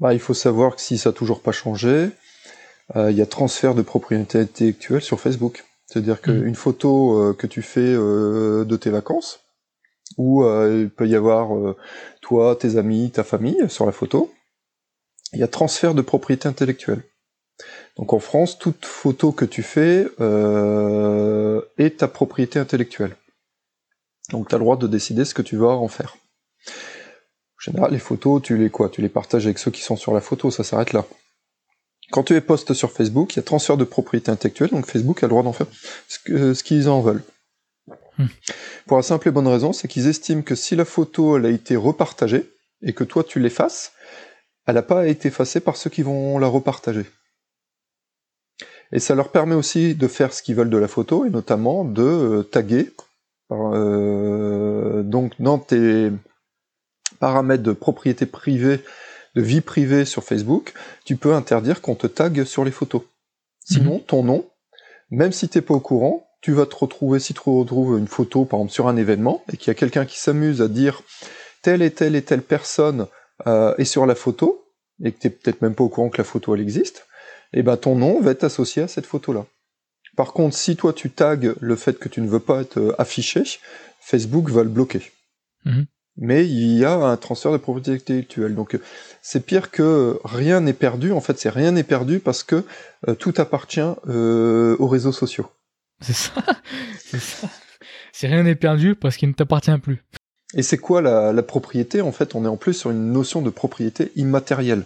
Bah, 0.00 0.14
il 0.14 0.18
faut 0.18 0.34
savoir 0.34 0.74
que 0.74 0.80
si 0.80 0.98
ça 0.98 1.10
n'a 1.10 1.14
toujours 1.14 1.42
pas 1.42 1.52
changé, 1.52 2.10
euh, 2.96 3.10
il 3.10 3.16
y 3.16 3.22
a 3.22 3.26
transfert 3.26 3.74
de 3.74 3.82
propriété 3.82 4.38
intellectuelle 4.38 5.02
sur 5.02 5.20
Facebook. 5.20 5.64
C'est-à-dire 5.86 6.20
qu'une 6.20 6.50
mm. 6.50 6.54
photo 6.54 7.20
euh, 7.20 7.34
que 7.34 7.46
tu 7.46 7.62
fais 7.62 7.80
euh, 7.80 8.64
de 8.64 8.76
tes 8.76 8.90
vacances, 8.90 9.40
où 10.16 10.44
il 10.44 10.90
peut 10.90 11.06
y 11.06 11.14
avoir 11.14 11.50
toi, 12.20 12.56
tes 12.56 12.76
amis, 12.76 13.12
ta 13.12 13.22
famille 13.22 13.58
sur 13.68 13.86
la 13.86 13.92
photo, 13.92 14.32
il 15.32 15.40
y 15.40 15.42
a 15.42 15.48
transfert 15.48 15.94
de 15.94 16.02
propriété 16.02 16.48
intellectuelle. 16.48 17.02
Donc 17.96 18.12
en 18.12 18.18
France, 18.18 18.58
toute 18.58 18.86
photo 18.86 19.32
que 19.32 19.44
tu 19.44 19.62
fais 19.62 20.06
est 21.78 21.98
ta 21.98 22.08
propriété 22.08 22.58
intellectuelle. 22.58 23.16
Donc 24.30 24.48
tu 24.48 24.54
as 24.54 24.58
le 24.58 24.64
droit 24.64 24.76
de 24.76 24.86
décider 24.86 25.24
ce 25.24 25.34
que 25.34 25.42
tu 25.42 25.56
vas 25.56 25.68
en 25.68 25.88
faire. 25.88 26.16
En 26.66 27.60
général, 27.60 27.92
les 27.92 27.98
photos, 27.98 28.40
tu 28.42 28.56
les 28.56 28.70
quoi? 28.70 28.88
Tu 28.88 29.02
les 29.02 29.08
partages 29.08 29.44
avec 29.44 29.58
ceux 29.58 29.70
qui 29.70 29.82
sont 29.82 29.96
sur 29.96 30.14
la 30.14 30.20
photo, 30.20 30.50
ça 30.50 30.64
s'arrête 30.64 30.92
là. 30.92 31.04
Quand 32.10 32.24
tu 32.24 32.34
es 32.34 32.40
poste 32.40 32.72
sur 32.72 32.90
Facebook, 32.90 33.34
il 33.34 33.36
y 33.36 33.40
a 33.40 33.42
transfert 33.42 33.76
de 33.76 33.84
propriété 33.84 34.30
intellectuelle, 34.30 34.70
donc 34.70 34.86
Facebook 34.86 35.22
a 35.22 35.26
le 35.26 35.30
droit 35.30 35.42
d'en 35.42 35.52
faire 35.52 35.66
ce 36.08 36.62
qu'ils 36.62 36.88
en 36.88 37.02
veulent. 37.02 37.22
Hmm. 38.18 38.26
Pour 38.86 38.96
la 38.96 39.02
simple 39.02 39.28
et 39.28 39.30
bonne 39.30 39.46
raison, 39.46 39.72
c'est 39.72 39.88
qu'ils 39.88 40.08
estiment 40.08 40.42
que 40.42 40.54
si 40.54 40.74
la 40.74 40.84
photo 40.84 41.36
elle 41.36 41.46
a 41.46 41.50
été 41.50 41.76
repartagée 41.76 42.50
et 42.82 42.94
que 42.94 43.04
toi 43.04 43.22
tu 43.22 43.38
l'effaces, 43.38 43.92
elle 44.66 44.74
n'a 44.74 44.82
pas 44.82 45.06
été 45.06 45.28
effacée 45.28 45.60
par 45.60 45.76
ceux 45.76 45.90
qui 45.90 46.02
vont 46.02 46.38
la 46.38 46.46
repartager. 46.46 47.06
Et 48.92 48.98
ça 48.98 49.14
leur 49.14 49.30
permet 49.30 49.54
aussi 49.54 49.94
de 49.94 50.08
faire 50.08 50.32
ce 50.32 50.42
qu'ils 50.42 50.56
veulent 50.56 50.70
de 50.70 50.76
la 50.78 50.88
photo, 50.88 51.24
et 51.24 51.30
notamment 51.30 51.84
de 51.84 52.02
euh, 52.02 52.42
taguer 52.42 52.92
euh, 53.52 55.02
donc 55.02 55.32
dans 55.40 55.58
tes 55.58 56.10
paramètres 57.18 57.62
de 57.62 57.72
propriété 57.72 58.26
privée, 58.26 58.80
de 59.34 59.42
vie 59.42 59.60
privée 59.60 60.04
sur 60.04 60.24
Facebook, 60.24 60.72
tu 61.04 61.16
peux 61.16 61.34
interdire 61.34 61.80
qu'on 61.80 61.94
te 61.94 62.06
tague 62.06 62.44
sur 62.44 62.64
les 62.64 62.70
photos. 62.70 63.02
Sinon, 63.64 63.94
mhm. 63.94 64.02
ton 64.02 64.22
nom, 64.22 64.46
même 65.10 65.32
si 65.32 65.48
t'es 65.48 65.60
pas 65.60 65.74
au 65.74 65.80
courant, 65.80 66.26
tu 66.40 66.52
vas 66.52 66.66
te 66.66 66.74
retrouver, 66.74 67.18
si 67.20 67.34
tu 67.34 67.40
retrouves 67.44 67.98
une 67.98 68.08
photo, 68.08 68.44
par 68.44 68.60
exemple, 68.60 68.72
sur 68.72 68.88
un 68.88 68.96
événement, 68.96 69.44
et 69.52 69.56
qu'il 69.56 69.68
y 69.68 69.70
a 69.70 69.74
quelqu'un 69.74 70.06
qui 70.06 70.18
s'amuse 70.18 70.62
à 70.62 70.68
dire 70.68 71.02
telle 71.62 71.82
et 71.82 71.90
telle 71.90 72.16
et 72.16 72.22
telle 72.22 72.42
personne 72.42 73.06
euh, 73.46 73.74
est 73.76 73.84
sur 73.84 74.06
la 74.06 74.14
photo, 74.14 74.66
et 75.02 75.12
que 75.12 75.18
t'es 75.18 75.30
peut-être 75.30 75.62
même 75.62 75.74
pas 75.74 75.84
au 75.84 75.88
courant 75.88 76.10
que 76.10 76.18
la 76.18 76.24
photo 76.24 76.54
elle 76.54 76.60
existe, 76.60 77.06
et 77.52 77.60
eh 77.60 77.62
ben 77.62 77.76
ton 77.76 77.96
nom 77.96 78.20
va 78.20 78.30
être 78.30 78.44
associé 78.44 78.82
à 78.82 78.88
cette 78.88 79.06
photo-là. 79.06 79.44
Par 80.16 80.32
contre, 80.32 80.56
si 80.56 80.76
toi 80.76 80.92
tu 80.92 81.10
tags 81.10 81.38
le 81.60 81.76
fait 81.76 81.98
que 81.98 82.08
tu 82.08 82.20
ne 82.20 82.28
veux 82.28 82.40
pas 82.40 82.60
être 82.60 82.78
euh, 82.78 83.00
affiché, 83.00 83.42
Facebook 84.00 84.50
va 84.50 84.62
le 84.62 84.68
bloquer. 84.68 85.12
Mhm. 85.64 85.86
Mais 86.16 86.46
il 86.46 86.76
y 86.76 86.84
a 86.84 86.94
un 86.94 87.16
transfert 87.16 87.52
de 87.52 87.56
propriété 87.56 87.92
intellectuelle. 87.92 88.54
Donc 88.54 88.74
euh, 88.74 88.82
c'est 89.22 89.44
pire 89.44 89.70
que 89.70 90.18
rien 90.24 90.60
n'est 90.60 90.74
perdu. 90.74 91.12
En 91.12 91.20
fait, 91.20 91.38
c'est 91.38 91.50
rien 91.50 91.72
n'est 91.72 91.84
perdu 91.84 92.18
parce 92.18 92.42
que 92.42 92.64
euh, 93.08 93.14
tout 93.14 93.34
appartient 93.38 93.80
aux 93.80 94.88
réseaux 94.88 95.12
sociaux. 95.12 95.50
C'est 96.00 96.12
ça. 96.12 96.32
c'est 96.98 97.20
ça. 97.20 97.48
C'est 98.12 98.26
rien 98.26 98.42
n'est 98.42 98.56
perdu 98.56 98.94
parce 98.94 99.16
qu'il 99.16 99.28
ne 99.28 99.34
t'appartient 99.34 99.78
plus. 99.78 100.02
Et 100.54 100.62
c'est 100.62 100.78
quoi 100.78 101.00
la, 101.00 101.32
la, 101.32 101.42
propriété 101.42 102.00
En 102.00 102.12
fait, 102.12 102.34
on 102.34 102.44
est 102.44 102.48
en 102.48 102.56
plus 102.56 102.74
sur 102.74 102.90
une 102.90 103.12
notion 103.12 103.40
de 103.40 103.50
propriété 103.50 104.10
immatérielle. 104.16 104.84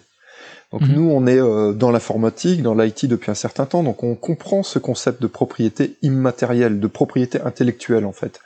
Donc 0.73 0.83
mhm. 0.83 0.93
nous, 0.95 1.11
on 1.11 1.27
est 1.27 1.41
euh, 1.41 1.73
dans 1.73 1.91
l'informatique, 1.91 2.63
dans 2.63 2.75
l'IT 2.75 3.07
depuis 3.07 3.31
un 3.31 3.35
certain 3.35 3.65
temps, 3.65 3.83
donc 3.83 4.03
on 4.03 4.15
comprend 4.15 4.63
ce 4.63 4.79
concept 4.79 5.23
de 5.23 5.27
propriété 5.27 5.97
immatérielle, 6.03 6.81
de 6.81 6.87
propriété 6.87 7.41
intellectuelle 7.41 8.05
en 8.05 8.13
fait. 8.13 8.41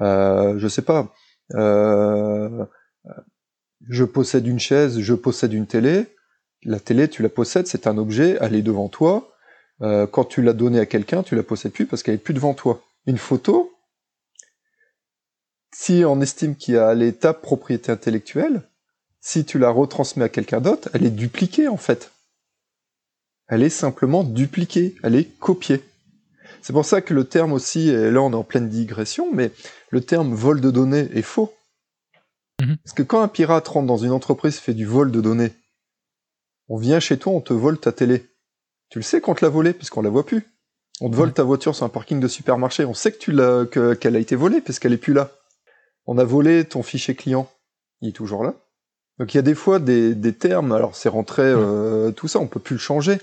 Euh, 0.00 0.54
je 0.58 0.68
sais 0.68 0.82
pas. 0.82 1.12
Euh, 1.54 2.64
je 3.88 4.04
possède 4.04 4.46
une 4.46 4.58
chaise, 4.58 5.00
je 5.00 5.14
possède 5.14 5.52
une 5.52 5.66
télé. 5.66 6.06
La 6.64 6.80
télé, 6.80 7.08
tu 7.08 7.22
la 7.22 7.28
possèdes, 7.28 7.66
c'est 7.66 7.86
un 7.86 7.98
objet, 7.98 8.38
elle 8.40 8.54
est 8.54 8.62
devant 8.62 8.88
toi. 8.88 9.32
Euh, 9.82 10.06
quand 10.06 10.24
tu 10.24 10.42
l'as 10.42 10.54
donnée 10.54 10.80
à 10.80 10.86
quelqu'un, 10.86 11.22
tu 11.22 11.36
la 11.36 11.42
possèdes 11.42 11.72
plus 11.72 11.86
parce 11.86 12.02
qu'elle 12.02 12.14
est 12.14 12.18
plus 12.18 12.34
devant 12.34 12.54
toi. 12.54 12.82
Une 13.06 13.18
photo, 13.18 13.72
si 15.78 16.04
on 16.06 16.22
estime 16.22 16.56
qu'il 16.56 16.74
y 16.74 16.78
a 16.78 16.94
l'état 16.94 17.34
propriété 17.34 17.92
intellectuelle, 17.92 18.62
si 19.20 19.44
tu 19.44 19.58
la 19.58 19.68
retransmets 19.68 20.24
à 20.24 20.30
quelqu'un 20.30 20.62
d'autre, 20.62 20.88
elle 20.94 21.04
est 21.04 21.10
dupliquée 21.10 21.68
en 21.68 21.76
fait. 21.76 22.12
Elle 23.46 23.62
est 23.62 23.68
simplement 23.68 24.24
dupliquée, 24.24 24.94
elle 25.02 25.14
est 25.14 25.38
copiée. 25.38 25.82
C'est 26.62 26.72
pour 26.72 26.86
ça 26.86 27.02
que 27.02 27.12
le 27.12 27.24
terme 27.24 27.52
aussi, 27.52 27.90
et 27.90 28.10
là 28.10 28.22
on 28.22 28.32
est 28.32 28.36
en 28.36 28.42
pleine 28.42 28.70
digression, 28.70 29.30
mais 29.32 29.52
le 29.90 30.00
terme 30.00 30.34
vol 30.34 30.62
de 30.62 30.70
données 30.70 31.10
est 31.12 31.22
faux. 31.22 31.54
Mhm. 32.62 32.78
Parce 32.78 32.94
que 32.94 33.02
quand 33.02 33.20
un 33.20 33.28
pirate 33.28 33.68
rentre 33.68 33.86
dans 33.86 33.98
une 33.98 34.12
entreprise 34.12 34.56
et 34.56 34.60
fait 34.60 34.74
du 34.74 34.86
vol 34.86 35.12
de 35.12 35.20
données, 35.20 35.52
on 36.68 36.78
vient 36.78 37.00
chez 37.00 37.18
toi, 37.18 37.34
on 37.34 37.42
te 37.42 37.52
vole 37.52 37.78
ta 37.78 37.92
télé. 37.92 38.24
Tu 38.88 38.98
le 38.98 39.04
sais 39.04 39.20
qu'on 39.20 39.34
te 39.34 39.44
l'a 39.44 39.50
volée, 39.50 39.74
puisqu'on 39.74 40.02
la 40.02 40.10
voit 40.10 40.24
plus. 40.24 40.42
On 41.02 41.10
te 41.10 41.16
vole 41.16 41.34
ta 41.34 41.42
voiture 41.42 41.76
sur 41.76 41.84
un 41.84 41.90
parking 41.90 42.18
de 42.18 42.28
supermarché, 42.28 42.86
on 42.86 42.94
sait 42.94 43.12
que 43.12 43.18
tu 43.18 43.30
l'as, 43.30 43.66
qu'elle 43.66 44.16
a 44.16 44.18
été 44.18 44.36
volée, 44.36 44.62
parce 44.62 44.78
qu'elle 44.78 44.94
est 44.94 44.96
plus 44.96 45.12
là. 45.12 45.30
On 46.06 46.18
a 46.18 46.24
volé 46.24 46.64
ton 46.64 46.82
fichier 46.82 47.14
client, 47.14 47.50
il 48.00 48.10
est 48.10 48.12
toujours 48.12 48.44
là. 48.44 48.54
Donc 49.18 49.32
il 49.32 49.38
y 49.38 49.40
a 49.40 49.42
des 49.42 49.54
fois 49.54 49.78
des, 49.78 50.14
des 50.14 50.34
termes, 50.34 50.72
alors 50.72 50.94
c'est 50.94 51.08
rentré 51.08 51.42
euh, 51.42 52.10
tout 52.10 52.28
ça, 52.28 52.38
on 52.38 52.46
peut 52.46 52.60
plus 52.60 52.74
le 52.74 52.80
changer, 52.80 53.18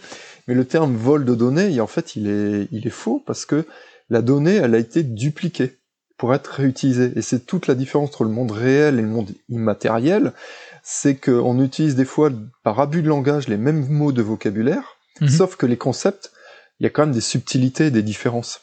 mais 0.48 0.56
le 0.56 0.66
terme 0.66 0.96
vol 0.96 1.24
de 1.24 1.36
données, 1.36 1.80
en 1.80 1.88
fait, 1.88 2.16
il 2.16 2.28
est, 2.28 2.68
il 2.72 2.88
est 2.88 2.92
faux 2.92 3.22
parce 3.26 3.46
que 3.46 3.66
la 4.10 4.22
donnée, 4.22 4.56
elle 4.56 4.76
a 4.76 4.80
été 4.80 5.04
dupliquée 5.04 5.78
pour 6.18 6.34
être 6.34 6.48
réutilisée. 6.48 7.12
Et 7.16 7.22
c'est 7.22 7.46
toute 7.46 7.68
la 7.68 7.76
différence 7.76 8.10
entre 8.10 8.24
le 8.24 8.30
monde 8.30 8.52
réel 8.52 9.00
et 9.00 9.02
le 9.02 9.08
monde 9.08 9.32
immatériel, 9.50 10.34
c'est 10.84 11.16
qu'on 11.16 11.62
utilise 11.64 11.96
des 11.96 12.06
fois 12.06 12.32
par 12.64 12.80
abus 12.80 13.02
de 13.02 13.08
langage 13.08 13.48
les 13.48 13.58
mêmes 13.58 13.88
mots 13.88 14.12
de 14.12 14.22
vocabulaire, 14.22 14.98
mhm. 15.22 15.30
sauf 15.30 15.56
que 15.56 15.66
les 15.66 15.78
concepts, 15.78 16.32
il 16.80 16.84
y 16.84 16.88
a 16.88 16.90
quand 16.90 17.06
même 17.06 17.16
des 17.16 17.22
subtilités, 17.22 17.92
des 17.92 18.04
différences. 18.04 18.62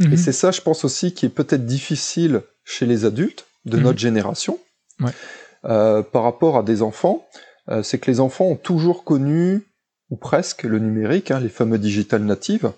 Et 0.00 0.08
mhm. 0.08 0.16
c'est 0.16 0.32
ça, 0.32 0.50
je 0.50 0.60
pense 0.60 0.84
aussi, 0.84 1.14
qui 1.14 1.26
est 1.26 1.30
peut-être 1.30 1.66
difficile 1.66 2.42
chez 2.64 2.86
les 2.86 3.04
adultes 3.04 3.46
de 3.64 3.76
mhm. 3.76 3.82
notre 3.82 3.98
génération. 3.98 4.58
Ouais 5.00 5.12
euh, 5.66 6.02
par 6.02 6.22
rapport 6.22 6.58
à 6.58 6.62
des 6.62 6.82
enfants, 6.82 7.26
euh, 7.68 7.82
c'est 7.82 7.98
que 7.98 8.10
les 8.10 8.20
enfants 8.20 8.46
ont 8.46 8.56
toujours 8.56 9.04
connu 9.04 9.62
ou 10.10 10.16
presque 10.16 10.64
le 10.64 10.78
numérique, 10.78 11.30
hein, 11.30 11.40
les 11.40 11.48
fameux 11.48 11.78
digital 11.78 12.22
natives. 12.22 12.72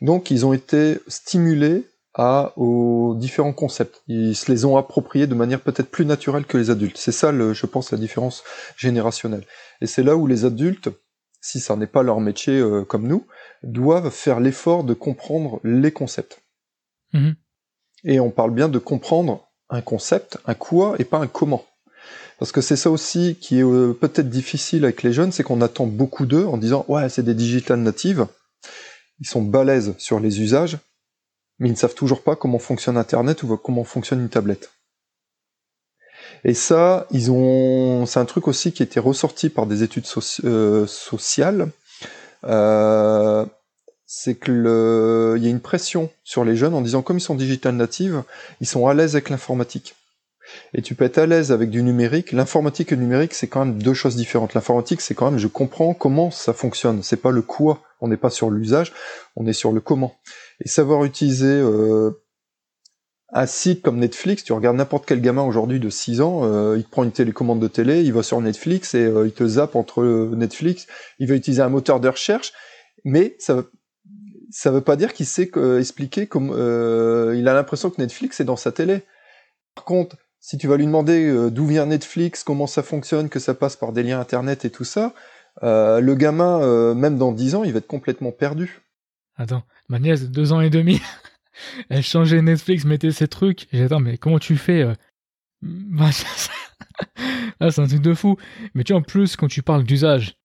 Donc 0.00 0.30
ils 0.30 0.46
ont 0.46 0.52
été 0.52 0.98
stimulés 1.06 1.86
à, 2.14 2.52
aux 2.56 3.14
différents 3.14 3.52
concepts. 3.52 4.02
Ils 4.08 4.34
se 4.34 4.50
les 4.50 4.64
ont 4.64 4.76
appropriés 4.76 5.26
de 5.26 5.34
manière 5.34 5.60
peut-être 5.60 5.90
plus 5.90 6.06
naturelle 6.06 6.46
que 6.46 6.56
les 6.56 6.70
adultes. 6.70 6.96
C'est 6.96 7.12
ça, 7.12 7.30
le, 7.30 7.52
je 7.52 7.66
pense, 7.66 7.92
la 7.92 7.98
différence 7.98 8.42
générationnelle. 8.76 9.44
Et 9.82 9.86
c'est 9.86 10.02
là 10.02 10.16
où 10.16 10.26
les 10.26 10.44
adultes, 10.44 10.88
si 11.42 11.60
ça 11.60 11.76
n'est 11.76 11.86
pas 11.86 12.02
leur 12.02 12.20
métier 12.20 12.58
euh, 12.58 12.84
comme 12.84 13.06
nous, 13.06 13.26
doivent 13.62 14.10
faire 14.10 14.40
l'effort 14.40 14.84
de 14.84 14.94
comprendre 14.94 15.60
les 15.62 15.92
concepts. 15.92 16.42
Mhm. 17.12 17.36
Et 18.04 18.20
on 18.20 18.30
parle 18.30 18.52
bien 18.52 18.68
de 18.68 18.78
comprendre 18.78 19.48
un 19.68 19.82
concept, 19.82 20.38
un 20.46 20.54
quoi 20.54 20.96
et 20.98 21.04
pas 21.04 21.18
un 21.18 21.26
comment. 21.26 21.64
Parce 22.38 22.52
que 22.52 22.60
c'est 22.60 22.76
ça 22.76 22.90
aussi 22.90 23.36
qui 23.40 23.58
est 23.58 23.64
euh, 23.64 23.92
peut-être 23.92 24.30
difficile 24.30 24.84
avec 24.84 25.02
les 25.02 25.12
jeunes, 25.12 25.30
c'est 25.30 25.42
qu'on 25.42 25.60
attend 25.60 25.86
beaucoup 25.86 26.24
d'eux 26.24 26.46
en 26.46 26.56
disant 26.56 26.86
ouais 26.88 27.08
c'est 27.10 27.22
des 27.22 27.34
digital 27.34 27.78
natives, 27.80 28.26
ils 29.20 29.28
sont 29.28 29.42
balèzes 29.42 29.94
sur 29.98 30.20
les 30.20 30.40
usages, 30.40 30.78
mais 31.58 31.68
ils 31.68 31.72
ne 31.72 31.76
savent 31.76 31.94
toujours 31.94 32.22
pas 32.22 32.36
comment 32.36 32.58
fonctionne 32.58 32.96
Internet 32.96 33.42
ou 33.42 33.56
comment 33.58 33.84
fonctionne 33.84 34.20
une 34.20 34.30
tablette. 34.30 34.70
Et 36.44 36.54
ça, 36.54 37.06
ils 37.10 37.30
ont, 37.30 38.06
c'est 38.06 38.18
un 38.18 38.24
truc 38.24 38.48
aussi 38.48 38.72
qui 38.72 38.82
été 38.82 38.98
ressorti 38.98 39.50
par 39.50 39.66
des 39.66 39.82
études 39.82 40.06
euh, 40.44 40.86
sociales. 40.86 41.70
Euh, 42.44 43.44
c'est 44.12 44.34
que 44.34 44.50
le, 44.50 45.34
il 45.36 45.44
y 45.44 45.46
a 45.46 45.50
une 45.50 45.60
pression 45.60 46.10
sur 46.24 46.44
les 46.44 46.56
jeunes 46.56 46.74
en 46.74 46.80
disant 46.80 47.00
comme 47.00 47.18
ils 47.18 47.22
sont 47.22 47.36
digital 47.36 47.76
natives, 47.76 48.24
ils 48.60 48.66
sont 48.66 48.88
à 48.88 48.92
l'aise 48.92 49.14
avec 49.14 49.30
l'informatique 49.30 49.94
et 50.74 50.82
tu 50.82 50.96
peux 50.96 51.04
être 51.04 51.18
à 51.18 51.26
l'aise 51.26 51.52
avec 51.52 51.70
du 51.70 51.80
numérique. 51.84 52.32
L'informatique 52.32 52.90
et 52.90 52.96
le 52.96 53.02
numérique, 53.02 53.34
c'est 53.34 53.46
quand 53.46 53.64
même 53.64 53.80
deux 53.80 53.94
choses 53.94 54.16
différentes. 54.16 54.54
L'informatique, 54.54 55.00
c'est 55.00 55.14
quand 55.14 55.30
même 55.30 55.38
je 55.38 55.46
comprends 55.46 55.94
comment 55.94 56.32
ça 56.32 56.52
fonctionne. 56.52 57.04
C'est 57.04 57.18
pas 57.18 57.30
le 57.30 57.40
quoi 57.40 57.82
On 58.00 58.08
n'est 58.08 58.16
pas 58.16 58.30
sur 58.30 58.50
l'usage, 58.50 58.92
on 59.36 59.46
est 59.46 59.52
sur 59.52 59.70
le 59.70 59.80
comment. 59.80 60.16
Et 60.64 60.66
savoir 60.66 61.04
utiliser 61.04 61.46
euh, 61.46 62.10
un 63.32 63.46
site 63.46 63.80
comme 63.80 64.00
Netflix, 64.00 64.42
tu 64.42 64.52
regardes 64.52 64.76
n'importe 64.76 65.06
quel 65.06 65.20
gamin 65.20 65.44
aujourd'hui 65.44 65.78
de 65.78 65.88
6 65.88 66.20
ans, 66.20 66.40
euh, 66.42 66.76
il 66.76 66.84
prend 66.84 67.04
une 67.04 67.12
télécommande 67.12 67.60
de 67.60 67.68
télé, 67.68 68.02
il 68.02 68.12
va 68.12 68.24
sur 68.24 68.40
Netflix 68.40 68.92
et 68.94 69.04
euh, 69.04 69.28
il 69.28 69.32
te 69.32 69.46
zappe 69.46 69.76
entre 69.76 70.02
Netflix, 70.34 70.88
il 71.20 71.28
va 71.28 71.36
utiliser 71.36 71.62
un 71.62 71.68
moteur 71.68 72.00
de 72.00 72.08
recherche, 72.08 72.52
mais 73.04 73.36
ça 73.38 73.62
ça 74.50 74.70
veut 74.70 74.80
pas 74.80 74.96
dire 74.96 75.12
qu'il 75.12 75.26
sait 75.26 75.50
expliquer 75.78 76.26
comme 76.26 76.48
il 76.48 77.48
a 77.48 77.54
l'impression 77.54 77.90
que 77.90 78.00
Netflix 78.00 78.40
est 78.40 78.44
dans 78.44 78.56
sa 78.56 78.72
télé. 78.72 79.02
Par 79.74 79.84
contre, 79.84 80.16
si 80.40 80.58
tu 80.58 80.66
vas 80.66 80.76
lui 80.76 80.86
demander 80.86 81.50
d'où 81.50 81.66
vient 81.66 81.86
Netflix, 81.86 82.42
comment 82.42 82.66
ça 82.66 82.82
fonctionne, 82.82 83.28
que 83.28 83.38
ça 83.38 83.54
passe 83.54 83.76
par 83.76 83.92
des 83.92 84.02
liens 84.02 84.20
internet 84.20 84.64
et 84.64 84.70
tout 84.70 84.84
ça, 84.84 85.14
le 85.62 86.14
gamin, 86.14 86.94
même 86.94 87.18
dans 87.18 87.32
10 87.32 87.54
ans, 87.54 87.64
il 87.64 87.72
va 87.72 87.78
être 87.78 87.86
complètement 87.86 88.32
perdu. 88.32 88.80
Attends, 89.40 89.62
ma 89.88 89.98
nièce 89.98 90.22
de 90.22 90.26
deux 90.26 90.52
ans 90.52 90.60
et 90.60 90.68
demi, 90.68 91.00
elle 91.88 92.02
changeait 92.02 92.42
Netflix, 92.42 92.84
mettait 92.84 93.10
ses 93.10 93.26
trucs. 93.26 93.68
J'attends, 93.72 94.00
mais 94.00 94.18
comment 94.18 94.38
tu 94.38 94.56
fais 94.56 94.82
euh? 94.82 94.94
Bah, 95.62 96.10
ah, 97.60 97.70
C'est 97.70 97.80
un 97.80 97.86
truc 97.86 98.02
de 98.02 98.12
fou. 98.12 98.36
Mais 98.74 98.84
tu 98.84 98.92
vois, 98.92 99.00
en 99.00 99.02
plus, 99.02 99.36
quand 99.36 99.48
tu 99.48 99.62
parles 99.62 99.84
d'usage, 99.84 100.36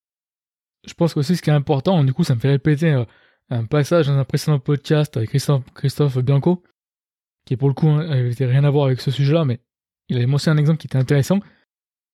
je 0.88 0.94
pense 0.94 1.14
que 1.14 1.20
aussi 1.20 1.36
ce 1.36 1.42
qui 1.42 1.50
est 1.50 1.54
important, 1.54 2.06
du 2.06 2.14
coup, 2.14 2.24
ça 2.24 2.36
me 2.36 2.40
fait 2.40 2.50
répéter 2.50 2.94
euh, 2.94 3.04
un 3.50 3.66
passage 3.66 4.08
dans 4.08 4.18
un 4.18 4.24
précédent 4.24 4.60
podcast 4.60 5.16
avec 5.18 5.30
Christophe, 5.30 5.64
Christophe 5.74 6.18
Bianco, 6.20 6.64
qui 7.46 7.58
pour 7.58 7.68
le 7.68 7.74
coup 7.74 7.88
n'avait 7.88 8.44
hein, 8.44 8.48
rien 8.48 8.64
à 8.64 8.70
voir 8.70 8.86
avec 8.86 9.02
ce 9.02 9.12
sujet-là, 9.12 9.46
mais 9.46 9.60
il 10.10 10.18
avait 10.18 10.26
mentionné 10.26 10.58
un 10.58 10.62
exemple 10.62 10.80
qui 10.80 10.88
était 10.88 10.98
intéressant. 10.98 11.40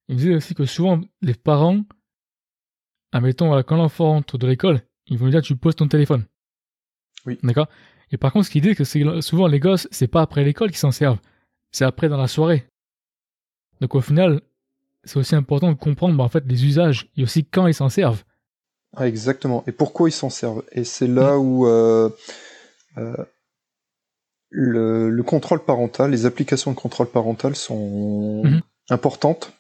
Il 0.08 0.16
me 0.16 0.20
disait 0.20 0.36
aussi 0.36 0.56
que 0.56 0.66
souvent, 0.66 1.02
les 1.22 1.34
parents, 1.34 1.82
admettons, 3.12 3.62
quand 3.64 3.78
l'enfant 3.78 4.06
rentre 4.06 4.38
de 4.38 4.48
l'école, 4.48 4.82
ils 5.08 5.18
vont 5.18 5.26
lui 5.26 5.32
dire 5.32 5.42
tu 5.42 5.56
poses 5.56 5.76
ton 5.76 5.88
téléphone. 5.88 6.26
Oui. 7.26 7.38
D'accord? 7.44 7.68
Et 8.12 8.18
par 8.18 8.34
contre, 8.34 8.46
ce 8.46 8.52
qu'il 8.52 8.62
dit, 8.62 8.76
que 8.76 8.84
c'est 8.84 9.22
souvent 9.22 9.48
les 9.48 9.60
gosses, 9.60 9.88
c'est 9.92 10.08
pas 10.08 10.22
après 10.22 10.44
l'école 10.44 10.70
qu'ils 10.70 10.78
s'en 10.78 10.92
servent, 10.92 11.20
c'est 11.72 11.86
après 11.86 12.10
dans 12.10 12.18
la 12.18 12.28
soirée. 12.28 12.68
Donc 13.80 13.96
au 13.96 14.02
final, 14.02 14.42
c'est 15.04 15.18
aussi 15.18 15.36
important 15.36 15.72
de 15.72 15.78
comprendre 15.78 16.16
bah, 16.16 16.24
en 16.24 16.30
fait 16.30 16.46
les 16.46 16.66
usages 16.66 17.10
et 17.16 17.24
aussi 17.24 17.46
quand 17.46 17.68
ils 17.68 17.74
s'en 17.74 17.90
servent. 17.90 18.24
Ah, 18.96 19.08
exactement. 19.08 19.64
Et 19.68 19.72
pourquoi 19.72 20.10
ils 20.10 20.14
s'en 20.14 20.30
servent? 20.30 20.64
Et 20.72 20.84
c'est 20.84 21.08
là 21.08 21.36
mm. 21.36 21.40
où 21.40 21.68
euh, 21.68 22.10
euh, 22.98 23.16
le, 24.50 25.22
contrôle 25.24 25.64
parental, 25.64 26.12
les 26.12 26.26
applications 26.26 26.72
de 26.72 26.76
contrôle 26.76 27.08
parental 27.08 27.56
sont 27.56 28.44
mm-hmm. 28.44 28.62
importantes. 28.90 29.54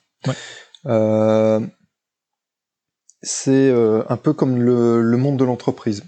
Euh, 0.86 1.60
c'est 3.22 3.72
un 4.10 4.18
peu 4.18 4.34
comme 4.34 4.62
le 4.62 5.18
monde 5.18 5.38
de 5.38 5.46
l'entreprise. 5.46 6.04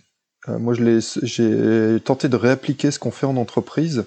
Moi, 0.47 0.73
j'ai 0.73 1.99
tenté 2.03 2.27
de 2.27 2.35
réappliquer 2.35 2.91
ce 2.91 2.99
qu'on 2.99 3.11
fait 3.11 3.27
en 3.27 3.37
entreprise. 3.37 4.05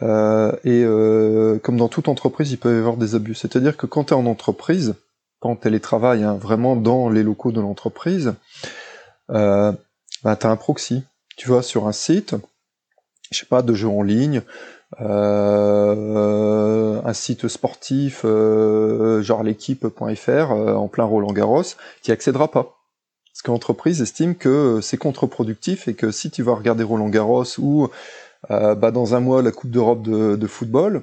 Et 0.00 0.84
comme 1.62 1.76
dans 1.76 1.88
toute 1.88 2.06
entreprise, 2.06 2.52
il 2.52 2.58
peut 2.58 2.72
y 2.72 2.78
avoir 2.78 2.96
des 2.96 3.16
abus. 3.16 3.34
C'est-à-dire 3.34 3.76
que 3.76 3.86
quand 3.86 4.04
tu 4.04 4.14
es 4.14 4.16
en 4.16 4.26
entreprise, 4.26 4.94
quand 5.42 5.56
télétravail, 5.56 6.22
hein, 6.22 6.34
vraiment 6.34 6.76
dans 6.76 7.08
les 7.08 7.24
locaux 7.24 7.50
de 7.50 7.60
l'entreprise, 7.60 8.34
euh, 9.30 9.72
bah, 10.22 10.36
tu 10.36 10.46
as 10.46 10.50
un 10.50 10.56
proxy. 10.56 11.02
Tu 11.36 11.48
vas 11.48 11.62
sur 11.62 11.88
un 11.88 11.92
site, 11.92 12.36
je 13.32 13.40
sais 13.40 13.46
pas, 13.46 13.62
de 13.62 13.74
jeux 13.74 13.88
en 13.88 14.02
ligne, 14.02 14.42
euh, 15.00 16.22
un 17.04 17.12
site 17.12 17.48
sportif, 17.48 18.22
euh, 18.24 19.20
genre 19.22 19.42
l'équipe.fr, 19.42 20.52
en 20.52 20.86
plein 20.86 21.04
Roland 21.04 21.32
Garros, 21.32 21.64
qui 22.02 22.12
accédera 22.12 22.48
pas. 22.48 22.78
Parce 23.32 23.42
que 23.42 23.50
l'entreprise 23.50 24.00
estime 24.00 24.36
que 24.36 24.80
c'est 24.80 24.98
contre-productif 24.98 25.88
et 25.88 25.94
que 25.94 26.12
si 26.12 26.30
tu 26.30 26.42
vas 26.42 26.54
regarder 26.54 26.84
Roland 26.84 27.08
Garros 27.08 27.58
ou 27.58 27.88
euh, 28.50 28.74
bah 28.74 28.90
dans 28.90 29.14
un 29.14 29.20
mois 29.20 29.42
la 29.42 29.52
Coupe 29.52 29.70
d'Europe 29.70 30.02
de, 30.02 30.46
football, 30.46 31.02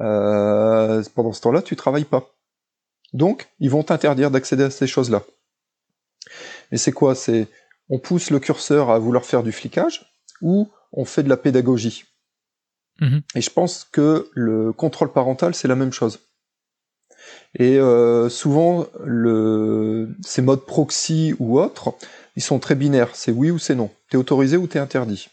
euh, 0.00 1.02
pendant 1.14 1.32
ce 1.32 1.40
temps-là, 1.40 1.62
tu 1.62 1.74
travailles 1.74 2.04
pas. 2.04 2.30
Donc, 3.12 3.48
ils 3.58 3.70
vont 3.70 3.82
t'interdire 3.82 4.30
d'accéder 4.30 4.64
à 4.64 4.70
ces 4.70 4.86
choses-là. 4.86 5.22
Mais 6.70 6.78
c'est 6.78 6.92
quoi? 6.92 7.14
C'est 7.14 7.48
on 7.88 7.98
pousse 7.98 8.30
le 8.30 8.38
curseur 8.38 8.90
à 8.90 8.98
vouloir 8.98 9.24
faire 9.24 9.42
du 9.42 9.52
flicage 9.52 10.14
ou 10.40 10.70
on 10.92 11.04
fait 11.04 11.22
de 11.22 11.28
la 11.28 11.36
pédagogie. 11.36 12.04
Mm-hmm. 13.00 13.22
Et 13.34 13.40
je 13.40 13.50
pense 13.50 13.84
que 13.84 14.30
le 14.34 14.72
contrôle 14.72 15.12
parental, 15.12 15.54
c'est 15.54 15.68
la 15.68 15.74
même 15.74 15.92
chose. 15.92 16.20
Et 17.58 17.78
euh, 17.78 18.28
souvent, 18.28 18.86
le, 19.04 20.14
ces 20.22 20.42
modes 20.42 20.64
proxy 20.64 21.34
ou 21.38 21.58
autres, 21.58 21.94
ils 22.36 22.42
sont 22.42 22.58
très 22.58 22.74
binaires. 22.74 23.16
C'est 23.16 23.32
oui 23.32 23.50
ou 23.50 23.58
c'est 23.58 23.74
non. 23.74 23.90
T'es 24.08 24.16
autorisé 24.16 24.56
ou 24.56 24.66
t'es 24.66 24.78
interdit. 24.78 25.28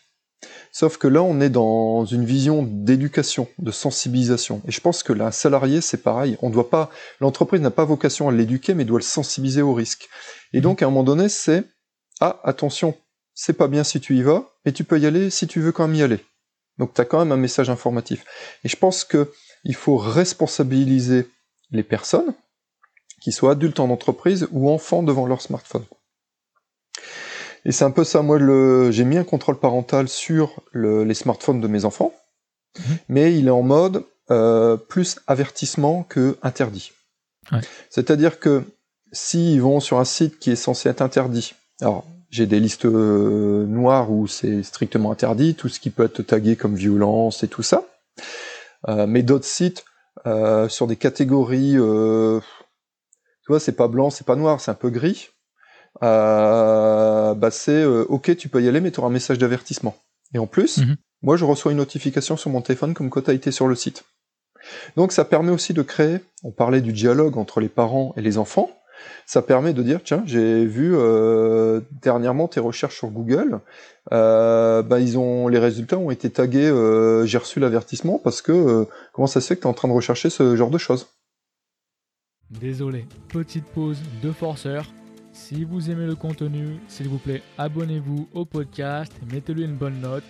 Sauf 0.72 0.98
que 0.98 1.08
là, 1.08 1.24
on 1.24 1.40
est 1.42 1.50
dans 1.50 2.06
une 2.06 2.26
vision 2.26 2.64
d'éducation, 2.64 3.48
de 3.58 3.72
sensibilisation. 3.72 4.62
Et 4.68 4.72
je 4.72 4.82
pense 4.82 5.02
que 5.02 5.14
là, 5.14 5.32
salarié, 5.32 5.82
c'est 5.82 6.04
pareil. 6.04 6.38
On 6.42 6.50
doit 6.50 6.70
pas, 6.70 6.92
l'entreprise 7.20 7.62
n'a 7.62 7.72
pas 7.72 7.86
vocation 7.86 8.30
à 8.30 8.32
l'éduquer, 8.32 8.74
mais 8.74 8.86
doit 8.86 9.00
le 9.00 9.04
sensibiliser 9.04 9.62
au 9.62 9.74
risque. 9.74 10.08
Et 10.54 10.62
donc, 10.62 10.82
à 10.82 10.86
un 10.86 10.90
moment 10.90 11.04
donné, 11.04 11.30
c'est, 11.30 11.64
ah, 12.20 12.40
attention, 12.44 12.96
c'est 13.34 13.54
pas 13.54 13.68
bien 13.68 13.84
si 13.84 14.00
tu 14.00 14.16
y 14.16 14.22
vas, 14.22 14.52
et 14.66 14.74
tu 14.74 14.84
peux 14.84 15.00
y 15.00 15.06
aller 15.06 15.30
si 15.30 15.48
tu 15.48 15.60
veux 15.60 15.72
quand 15.72 15.88
même 15.88 15.96
y 15.96 16.04
aller. 16.04 16.20
Donc, 16.78 16.94
tu 16.94 17.02
as 17.02 17.06
quand 17.06 17.20
même 17.20 17.32
un 17.32 17.38
message 17.38 17.70
informatif. 17.70 18.24
Et 18.64 18.70
je 18.70 18.76
pense 18.76 19.04
que 19.04 19.32
il 19.64 19.76
faut 19.76 19.98
responsabiliser 19.98 21.28
les 21.72 21.84
personnes, 21.84 22.36
qui 23.22 23.32
soient 23.32 23.52
adultes 23.52 23.80
en 23.80 23.90
entreprise 23.90 24.48
ou 24.52 24.70
enfants 24.70 25.04
devant 25.04 25.26
leur 25.26 25.42
smartphone. 25.42 25.86
Et 27.68 27.74
c'est 27.74 27.84
un 27.84 27.92
peu 27.92 28.06
ça, 28.06 28.22
moi, 28.22 28.40
le, 28.40 28.92
j'ai 28.92 29.04
mis 29.04 29.18
un 29.18 29.26
contrôle 29.26 29.60
parental 29.60 30.08
sur 30.08 30.64
les 30.74 31.14
smartphones 31.14 31.60
de 31.60 31.68
mes 31.68 31.84
enfants, 31.84 32.14
mhm. 32.80 32.98
mais 33.10 33.38
il 33.38 33.48
est 33.48 33.52
en 33.52 33.62
mode 33.62 34.06
euh, 34.32 34.78
plus 34.78 35.20
avertissement 35.28 36.04
que 36.04 36.38
interdit. 36.42 36.94
C'est-à-dire 37.90 38.40
que 38.40 38.64
s'ils 39.12 39.62
vont 39.62 39.80
sur 39.80 40.00
un 40.00 40.06
site 40.06 40.40
qui 40.40 40.52
est 40.52 40.56
censé 40.56 40.90
être 40.90 41.02
interdit, 41.02 41.54
alors 41.82 42.06
j'ai 42.30 42.46
des 42.46 42.60
listes 42.60 42.86
euh, 42.86 43.66
noires 43.66 44.12
où 44.12 44.28
c'est 44.28 44.64
strictement 44.64 45.12
interdit, 45.12 45.56
tout 45.56 45.70
ce 45.70 45.80
qui 45.80 45.90
peut 45.90 46.06
être 46.06 46.22
tagué 46.24 46.56
comme 46.56 46.76
violence 46.76 47.44
et 47.44 47.48
tout 47.48 47.64
ça, 47.64 47.84
euh, 48.88 49.08
mais 49.08 49.24
d'autres 49.24 49.46
sites 49.46 49.86
euh, 50.26 50.70
sur 50.70 50.88
des 50.88 50.96
catégories, 50.96 51.78
euh, 51.78 52.40
tu 53.44 53.48
vois, 53.50 53.60
c'est 53.60 53.76
pas 53.76 53.88
blanc, 53.88 54.10
c'est 54.10 54.26
pas 54.26 54.36
noir, 54.36 54.62
c'est 54.62 54.72
un 54.72 54.76
peu 54.76 54.90
gris. 54.90 55.30
Euh, 56.04 57.34
bah 57.34 57.52
c'est 57.52 57.86
ok, 57.86 58.36
tu 58.38 58.50
peux 58.50 58.62
y 58.62 58.68
aller, 58.68 58.82
mais 58.82 58.92
tu 58.92 59.00
auras 59.00 59.10
un 59.10 59.12
message 59.12 59.38
d'avertissement. 59.38 59.96
Et 60.34 60.40
en 60.40 60.48
plus, 60.48 60.80
mhm. 60.80 60.96
moi, 61.22 61.38
je 61.38 61.46
reçois 61.46 61.72
une 61.72 61.78
notification 61.78 62.38
sur 62.38 62.50
mon 62.50 62.62
téléphone 62.62 62.94
comme 62.94 63.10
quoi 63.10 63.22
tu 63.22 63.32
as 63.32 63.34
été 63.34 63.52
sur 63.52 63.68
le 63.68 63.76
site. 63.76 64.04
Donc, 64.96 65.12
ça 65.12 65.24
permet 65.24 65.52
aussi 65.52 65.74
de 65.74 65.82
créer. 65.82 66.20
On 66.44 66.52
parlait 66.52 66.82
du 66.82 66.92
dialogue 66.92 67.38
entre 67.38 67.62
les 67.62 67.70
parents 67.70 68.14
et 68.18 68.22
les 68.22 68.38
enfants 68.38 68.70
ça 69.26 69.42
permet 69.42 69.74
de 69.74 69.84
dire 69.84 70.00
tiens 70.04 70.24
j'ai 70.26 70.66
vu 70.66 70.94
euh, 70.96 71.82
dernièrement 72.02 72.48
tes 72.48 72.60
recherches 72.60 72.98
sur 72.98 73.10
Google 73.10 73.60
euh, 74.12 74.82
bah, 74.82 75.00
ils 75.00 75.18
ont 75.18 75.48
les 75.48 75.60
résultats 75.60 75.98
ont 75.98 76.12
été 76.12 76.30
tagués 76.30 76.70
euh, 76.70 77.26
j'ai 77.26 77.38
reçu 77.38 77.60
l'avertissement 77.60 78.20
parce 78.24 78.42
que 78.42 78.88
comment 79.14 79.28
ça 79.28 79.42
se 79.42 79.48
fait 79.48 79.56
que 79.56 79.62
tu 79.62 79.68
es 79.68 79.70
en 79.70 79.74
train 79.74 79.88
de 79.88 79.94
rechercher 79.94 80.30
ce 80.30 80.56
genre 80.56 80.70
de 80.70 80.78
choses? 80.78 81.08
Désolé, 82.50 83.06
petite 83.28 83.66
pause 83.66 84.00
de 84.24 84.32
forceur. 84.32 84.86
Si 85.40 85.64
vous 85.64 85.90
aimez 85.90 86.08
le 86.08 86.16
contenu, 86.16 86.78
s'il 86.90 87.08
vous 87.08 87.20
plaît, 87.20 87.42
abonnez-vous 87.58 88.28
au 88.34 88.44
podcast, 88.44 89.14
mettez-lui 89.32 89.64
une 89.64 89.78
bonne 89.78 90.02
note. 90.02 90.24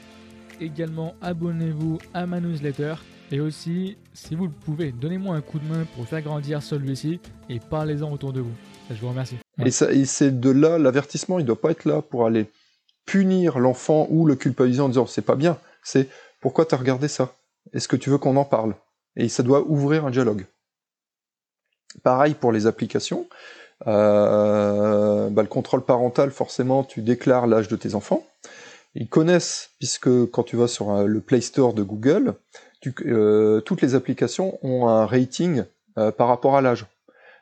Également, 0.61 1.15
abonnez-vous 1.21 1.97
à 2.13 2.27
ma 2.27 2.39
newsletter 2.39 2.95
et 3.31 3.39
aussi, 3.39 3.97
si 4.13 4.35
vous 4.35 4.45
le 4.45 4.51
pouvez, 4.51 4.91
donnez-moi 4.91 5.35
un 5.35 5.41
coup 5.41 5.57
de 5.57 5.65
main 5.65 5.85
pour 5.95 6.05
faire 6.05 6.21
grandir 6.21 6.61
celui-ci 6.61 7.19
et 7.49 7.59
parlez-en 7.59 8.11
autour 8.11 8.31
de 8.31 8.41
vous. 8.41 8.51
Je 8.91 8.95
vous 9.01 9.09
remercie. 9.09 9.37
Et, 9.65 9.71
c'est 9.71 10.39
de 10.39 10.49
là, 10.51 10.77
l'avertissement, 10.77 11.39
il 11.39 11.43
ne 11.43 11.47
doit 11.47 11.61
pas 11.61 11.71
être 11.71 11.85
là 11.85 12.03
pour 12.03 12.27
aller 12.27 12.45
punir 13.07 13.57
l'enfant 13.57 14.07
ou 14.11 14.27
le 14.27 14.35
culpabiliser 14.35 14.81
en 14.81 14.89
disant 14.89 15.07
c'est 15.07 15.23
pas 15.23 15.35
bien. 15.35 15.57
C'est 15.81 16.09
pourquoi 16.41 16.65
tu 16.65 16.75
as 16.75 16.77
regardé 16.77 17.07
ça? 17.07 17.33
Est-ce 17.73 17.87
que 17.87 17.95
tu 17.95 18.11
veux 18.11 18.19
qu'on 18.19 18.35
en 18.35 18.45
parle? 18.45 18.75
Et 19.15 19.29
ça 19.29 19.41
doit 19.41 19.63
ouvrir 19.67 20.05
un 20.05 20.11
dialogue. 20.11 20.45
Pareil 22.03 22.35
pour 22.35 22.51
les 22.51 22.67
applications. 22.67 23.25
Euh, 23.85 25.29
bah, 25.29 25.43
le 25.43 25.47
contrôle 25.47 25.83
parental, 25.83 26.31
forcément, 26.31 26.83
tu 26.83 27.01
déclares 27.01 27.47
l'âge 27.47 27.67
de 27.67 27.75
tes 27.75 27.93
enfants. 27.93 28.25
Ils 28.95 29.07
connaissent, 29.07 29.71
puisque 29.77 30.09
quand 30.31 30.43
tu 30.43 30.55
vas 30.55 30.67
sur 30.67 30.91
euh, 30.91 31.05
le 31.05 31.21
Play 31.21 31.41
Store 31.41 31.73
de 31.73 31.83
Google, 31.83 32.33
euh, 33.05 33.61
toutes 33.61 33.81
les 33.81 33.93
applications 33.93 34.57
ont 34.63 34.87
un 34.87 35.05
rating 35.05 35.63
par 36.15 36.27
rapport 36.27 36.55
à 36.55 36.61
l'âge. 36.61 36.85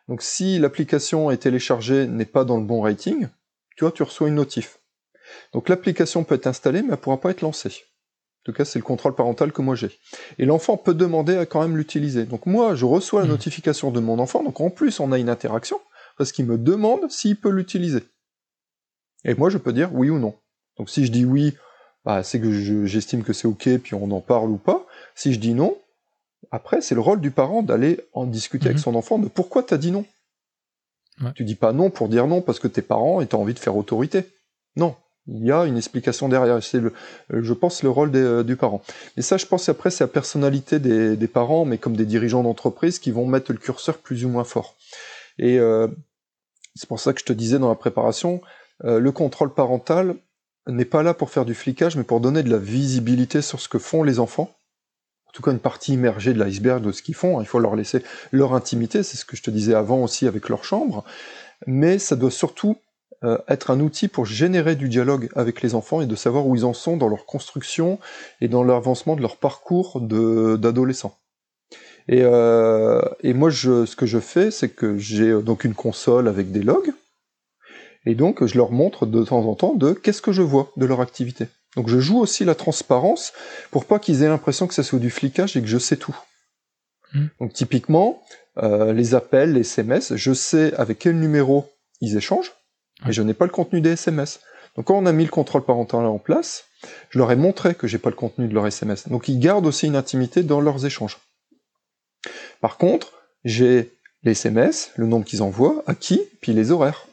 Donc 0.07 0.21
si 0.21 0.59
l'application 0.59 1.29
est 1.29 1.39
téléchargée 1.39 2.07
n'est 2.07 2.23
pas 2.23 2.45
dans 2.45 2.55
le 2.55 2.63
bon 2.63 2.79
rating, 2.79 3.27
tu 3.75 3.83
vois, 3.83 3.91
tu 3.91 4.01
reçois 4.01 4.29
une 4.29 4.35
notif. 4.35 4.79
Donc 5.51 5.67
l'application 5.67 6.23
peut 6.23 6.35
être 6.35 6.47
installée, 6.47 6.81
mais 6.81 6.87
elle 6.87 6.91
ne 6.91 6.95
pourra 6.95 7.19
pas 7.19 7.31
être 7.31 7.41
lancée. 7.41 7.83
En 8.41 8.43
tout 8.45 8.53
cas, 8.53 8.63
c'est 8.63 8.79
le 8.79 8.83
contrôle 8.83 9.13
parental 9.13 9.51
que 9.51 9.61
moi 9.61 9.75
j'ai. 9.75 9.89
Et 10.37 10.45
l'enfant 10.45 10.77
peut 10.77 10.93
demander 10.93 11.35
à 11.35 11.45
quand 11.45 11.61
même 11.61 11.75
l'utiliser. 11.75 12.23
Donc 12.23 12.45
moi, 12.45 12.75
je 12.75 12.85
reçois 12.85 13.21
la 13.21 13.27
mmh. 13.27 13.31
notification 13.31 13.91
de 13.91 13.99
mon 13.99 14.19
enfant, 14.19 14.41
donc 14.41 14.61
en 14.61 14.69
plus 14.69 15.01
on 15.01 15.11
a 15.11 15.17
une 15.17 15.29
interaction, 15.29 15.81
parce 16.17 16.31
qu'il 16.31 16.45
me 16.45 16.57
demande 16.57 17.09
s'il 17.11 17.35
peut 17.35 17.49
l'utiliser. 17.49 18.03
Et 19.23 19.33
moi, 19.33 19.49
je 19.49 19.57
peux 19.57 19.73
dire 19.73 19.93
oui 19.93 20.09
ou 20.09 20.19
non. 20.19 20.35
Donc 20.77 20.89
si 20.89 21.05
je 21.05 21.11
dis 21.11 21.25
oui, 21.25 21.55
bah, 22.03 22.23
c'est 22.23 22.39
que 22.39 22.51
j'estime 22.85 23.23
que 23.23 23.33
c'est 23.33 23.47
ok, 23.47 23.77
puis 23.77 23.95
on 23.95 24.11
en 24.11 24.21
parle 24.21 24.49
ou 24.49 24.57
pas. 24.57 24.85
Si 25.15 25.33
je 25.33 25.39
dis 25.39 25.53
non, 25.53 25.77
après, 26.51 26.81
c'est 26.81 26.95
le 26.95 27.01
rôle 27.01 27.21
du 27.21 27.31
parent 27.31 27.63
d'aller 27.63 27.99
en 28.13 28.25
discuter 28.25 28.67
avec 28.67 28.77
mhm. 28.77 28.83
son 28.83 28.95
enfant 28.95 29.17
de 29.17 29.27
pourquoi 29.27 29.63
t'as 29.63 29.77
dit 29.77 29.91
non. 29.91 30.05
Tu 31.35 31.45
dis 31.45 31.55
pas 31.55 31.71
non 31.71 31.89
pour 31.89 32.09
dire 32.09 32.27
non 32.27 32.41
parce 32.41 32.59
que 32.59 32.67
t'es 32.67 32.81
parent 32.81 33.21
et 33.21 33.27
t'as 33.27 33.37
envie 33.37 33.53
de 33.53 33.59
faire 33.59 33.77
autorité. 33.77 34.25
Non, 34.75 34.95
il 35.27 35.45
y 35.45 35.51
a 35.51 35.65
une 35.65 35.77
explication 35.77 36.29
derrière. 36.29 36.61
C'est 36.61 36.79
le, 36.79 36.93
je 37.29 37.53
pense, 37.53 37.83
le 37.83 37.89
rôle 37.89 38.11
euh, 38.15 38.43
du 38.43 38.55
parent. 38.55 38.81
Et 39.17 39.21
ça, 39.21 39.37
je 39.37 39.45
pense 39.45 39.69
après, 39.69 39.89
c'est 39.89 40.03
la 40.03 40.09
personnalité 40.09 40.79
des, 40.79 41.27
parents, 41.27 41.65
mais 41.65 41.77
comme 41.77 41.95
des 41.95 42.05
dirigeants 42.05 42.43
d'entreprise 42.43 42.99
qui 42.99 43.11
vont 43.11 43.25
mettre 43.25 43.51
le 43.51 43.57
curseur 43.57 43.97
plus 43.97 44.25
ou 44.25 44.29
moins 44.29 44.43
fort. 44.43 44.75
Et 45.37 45.59
euh, 45.59 45.87
c'est 46.75 46.87
pour 46.87 46.99
ça 46.99 47.13
que 47.13 47.19
je 47.19 47.25
te 47.25 47.33
disais 47.33 47.59
dans 47.59 47.69
la 47.69 47.75
préparation, 47.75 48.41
euh, 48.83 48.99
le 48.99 49.11
contrôle 49.11 49.53
parental 49.53 50.15
n'est 50.67 50.85
pas 50.85 51.03
là 51.03 51.13
pour 51.13 51.29
faire 51.29 51.45
du 51.45 51.53
flicage, 51.53 51.95
mais 51.95 52.03
pour 52.03 52.19
donner 52.19 52.43
de 52.43 52.49
la 52.49 52.57
visibilité 52.57 53.41
sur 53.41 53.59
ce 53.59 53.69
que 53.69 53.79
font 53.79 54.03
les 54.03 54.19
enfants 54.19 54.55
tout 55.35 55.41
cas 55.41 55.51
une 55.51 55.59
partie 55.59 55.93
immergée 55.93 56.33
de 56.33 56.41
l'iceberg 56.41 56.81
de 56.81 56.93
ce 56.93 57.01
qu'ils 57.01 57.13
font. 57.13 57.41
Il 57.41 57.45
faut 57.45 57.59
leur 57.59 57.75
laisser 57.75 58.01
leur 58.31 58.53
intimité, 58.53 59.03
c'est 59.03 59.17
ce 59.17 59.25
que 59.25 59.35
je 59.35 59.43
te 59.43 59.51
disais 59.51 59.75
avant 59.75 60.01
aussi 60.01 60.27
avec 60.27 60.47
leur 60.47 60.63
chambre. 60.63 61.03
Mais 61.67 61.99
ça 61.99 62.15
doit 62.15 62.31
surtout 62.31 62.77
euh, 63.25 63.37
être 63.49 63.69
un 63.69 63.81
outil 63.81 64.07
pour 64.07 64.25
générer 64.25 64.77
du 64.77 64.87
dialogue 64.87 65.29
avec 65.35 65.61
les 65.61 65.75
enfants 65.75 65.99
et 65.99 66.05
de 66.05 66.15
savoir 66.15 66.47
où 66.47 66.55
ils 66.55 66.63
en 66.63 66.73
sont 66.73 66.95
dans 66.95 67.09
leur 67.09 67.25
construction 67.25 67.99
et 68.39 68.47
dans 68.47 68.63
l'avancement 68.63 69.17
de 69.17 69.21
leur 69.21 69.35
parcours 69.35 69.99
d'adolescent. 69.99 71.17
Et, 72.07 72.21
euh, 72.23 73.01
et, 73.21 73.33
moi, 73.33 73.49
je, 73.49 73.85
ce 73.85 73.95
que 73.95 74.05
je 74.05 74.19
fais, 74.19 74.51
c'est 74.51 74.69
que 74.69 74.97
j'ai 74.97 75.29
euh, 75.29 75.41
donc 75.41 75.63
une 75.63 75.73
console 75.73 76.27
avec 76.27 76.51
des 76.51 76.61
logs, 76.61 76.93
et 78.05 78.15
donc 78.15 78.45
je 78.45 78.57
leur 78.57 78.71
montre 78.71 79.05
de 79.05 79.23
temps 79.23 79.45
en 79.45 79.55
temps 79.55 79.73
de 79.73 79.93
qu'est-ce 79.93 80.21
que 80.21 80.31
je 80.31 80.41
vois 80.41 80.71
de 80.77 80.85
leur 80.85 81.01
activité. 81.01 81.47
Donc 81.75 81.89
je 81.89 81.99
joue 81.99 82.19
aussi 82.19 82.45
la 82.45 82.55
transparence 82.55 83.33
pour 83.71 83.85
pas 83.85 83.99
qu'ils 83.99 84.23
aient 84.23 84.27
l'impression 84.27 84.67
que 84.67 84.73
ça 84.73 84.83
soit 84.83 84.99
du 84.99 85.09
flicage 85.09 85.57
et 85.57 85.61
que 85.61 85.67
je 85.67 85.77
sais 85.77 85.97
tout. 85.97 86.17
Hmm. 87.13 87.27
Donc 87.39 87.53
typiquement, 87.53 88.21
euh, 88.57 88.93
les 88.93 89.15
appels, 89.15 89.53
les 89.53 89.61
SMS, 89.61 90.15
je 90.15 90.33
sais 90.33 90.73
avec 90.75 90.99
quel 90.99 91.19
numéro 91.19 91.69
ils 92.01 92.15
échangent, 92.15 92.53
mais 93.05 93.11
je 93.11 93.21
n'ai 93.21 93.33
pas 93.33 93.45
le 93.45 93.51
contenu 93.51 93.81
des 93.81 93.91
SMS. 93.91 94.39
Donc 94.75 94.85
quand 94.85 94.97
on 94.97 95.05
a 95.05 95.11
mis 95.11 95.23
le 95.23 95.29
contrôle 95.29 95.63
parental 95.63 96.05
en 96.05 96.19
place, 96.19 96.65
je 97.09 97.17
leur 97.17 97.31
ai 97.31 97.35
montré 97.35 97.75
que 97.75 97.87
j'ai 97.87 97.97
pas 97.97 98.09
le 98.09 98.15
contenu 98.15 98.47
de 98.47 98.53
leur 98.53 98.67
SMS. 98.67 99.07
Donc 99.09 99.27
ils 99.27 99.39
gardent 99.39 99.65
aussi 99.65 99.87
une 99.87 99.95
intimité 99.95 100.43
dans 100.43 100.61
leurs 100.61 100.85
échanges. 100.85 101.17
Par 102.61 102.77
contre, 102.77 103.13
j'ai 103.43 103.91
les 104.23 104.31
SMS, 104.31 104.91
le 104.95 105.05
nombre 105.05 105.25
qu'ils 105.25 105.43
envoient, 105.43 105.83
à 105.87 105.93
qui, 105.95 106.21
puis 106.41 106.53
les 106.53 106.71
horaires. 106.71 107.07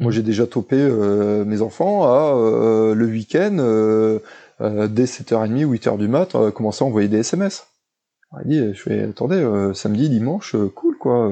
Moi, 0.00 0.10
j'ai 0.10 0.22
déjà 0.22 0.46
topé 0.46 0.76
euh, 0.76 1.44
mes 1.44 1.60
enfants 1.60 2.04
à 2.04 2.34
euh, 2.34 2.94
le 2.94 3.06
week-end, 3.06 3.58
euh, 3.58 4.18
dès 4.58 5.04
7h30 5.04 5.64
ou 5.64 5.74
8h 5.74 5.98
du 5.98 6.08
mat, 6.08 6.34
commencer 6.54 6.84
à 6.84 6.86
envoyer 6.86 7.08
des 7.08 7.18
SMS. 7.18 7.66
Il 8.44 8.50
dit, 8.50 8.74
je 8.74 8.80
fais, 8.80 9.02
attendez, 9.02 9.46
samedi, 9.74 10.08
dimanche, 10.08 10.56
cool, 10.74 10.96
quoi. 10.96 11.30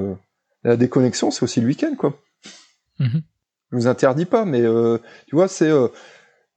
La 0.64 0.76
déconnexion, 0.76 1.30
c'est 1.30 1.42
aussi 1.44 1.60
le 1.60 1.66
week-end, 1.66 1.94
quoi. 1.96 2.18
Mm 2.98 3.18
Je 3.70 3.76
vous 3.76 3.86
interdis 3.86 4.24
pas, 4.24 4.44
mais 4.44 4.62
tu 5.26 5.36
vois, 5.36 5.48
c'est 5.48 5.70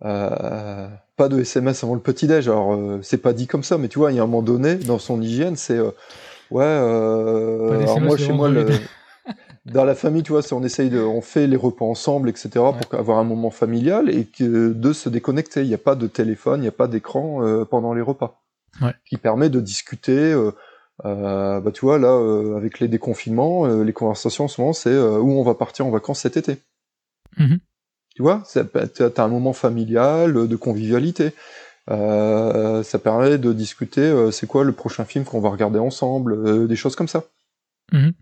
pas 0.02 1.30
de 1.30 1.40
SMS 1.40 1.84
avant 1.84 1.94
le 1.94 2.00
petit-déj. 2.00 2.48
Alors, 2.48 3.00
c'est 3.04 3.18
pas 3.22 3.34
dit 3.34 3.48
comme 3.48 3.64
ça, 3.64 3.78
mais 3.78 3.88
tu 3.88 4.00
vois, 4.00 4.12
il 4.12 4.16
y 4.16 4.20
a 4.20 4.24
un 4.24 4.28
moment 4.28 4.42
donné, 4.42 4.76
dans 4.76 5.00
son 5.00 5.22
hygiène, 5.22 5.56
c'est 5.56 5.80
ouais, 6.50 6.64
alors 6.64 8.00
moi, 8.02 8.18
chez 8.18 8.34
moi, 8.34 8.50
le 8.50 8.68
dans 9.66 9.86
la 9.86 9.96
famille, 9.96 10.24
tu 10.24 10.32
vois, 10.32 10.42
on 10.54 10.64
essaye 10.64 10.90
de, 10.90 11.00
on 11.00 11.22
fait 11.22 11.48
les 11.48 11.56
repas 11.56 11.86
ensemble, 11.86 12.30
etc., 12.30 12.50
pour 12.54 13.00
avoir 13.00 13.20
un 13.20 13.24
moment 13.24 13.52
familial 13.52 14.10
et 14.10 14.26
que 14.26 14.74
de 14.74 14.94
se 14.94 15.10
déconnecter. 15.10 15.62
Il 15.62 15.68
n'y 15.68 15.74
a 15.74 15.80
pas 15.80 15.96
de 15.96 16.08
téléphone, 16.08 16.60
il 16.60 16.64
n'y 16.64 16.68
a 16.68 16.74
pas 16.74 16.88
d'écran 16.88 17.46
euh, 17.46 17.66
pendant 17.66 17.94
les 17.94 18.02
repas, 18.02 18.42
ouais. 18.82 18.94
qui 19.06 19.18
permet 19.18 19.50
de 19.50 19.60
discuter. 19.60 20.34
Euh, 20.34 20.52
euh, 21.06 21.60
bah, 21.62 21.72
tu 21.72 21.86
vois, 21.86 21.98
là, 21.98 22.10
euh, 22.10 22.58
avec 22.58 22.80
les 22.80 22.88
déconfinements, 22.88 23.66
euh, 23.66 23.84
les 23.84 23.94
conversations, 23.94 24.48
souvent, 24.48 24.74
c'est 24.74 24.96
où 24.98 25.32
on 25.32 25.44
va 25.44 25.56
partir 25.56 25.86
en 25.86 25.92
vacances 25.92 26.20
cet 26.20 26.38
été. 26.38 26.58
Mm-hmm. 27.38 27.60
Tu 28.22 28.60
vois, 28.60 29.10
t'as 29.10 29.24
un 29.24 29.28
moment 29.28 29.54
familial, 29.54 30.48
de 30.48 30.56
convivialité. 30.56 31.32
ça 31.88 33.00
permet 33.04 33.38
de 33.38 33.54
discuter, 33.54 34.32
c'est 34.32 34.48
quoi 34.48 34.64
le 34.64 34.72
prochain 34.72 35.06
film 35.06 35.26
qu'on 35.26 35.40
va 35.40 35.50
regarder 35.50 35.80
ensemble, 35.80 36.68
des 36.68 36.76
choses 36.76 36.96
comme 36.96 37.08
ça. 37.08 37.24
Mm-hmm. 37.92 38.14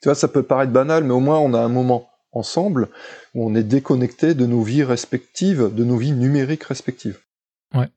Tu 0.00 0.08
vois, 0.08 0.14
ça 0.14 0.28
peut 0.28 0.42
paraître 0.42 0.72
banal, 0.72 1.04
mais 1.04 1.12
au 1.12 1.20
moins 1.20 1.38
on 1.38 1.54
a 1.54 1.60
un 1.60 1.68
moment 1.68 2.08
ensemble 2.32 2.88
où 3.34 3.46
on 3.48 3.54
est 3.54 3.62
déconnecté 3.62 4.34
de 4.34 4.46
nos 4.46 4.62
vies 4.62 4.82
respectives, 4.82 5.74
de 5.74 5.84
nos 5.84 5.96
vies 5.96 6.12
numériques 6.12 6.64
respectives. 6.64 7.20
Ouais. 7.74 7.88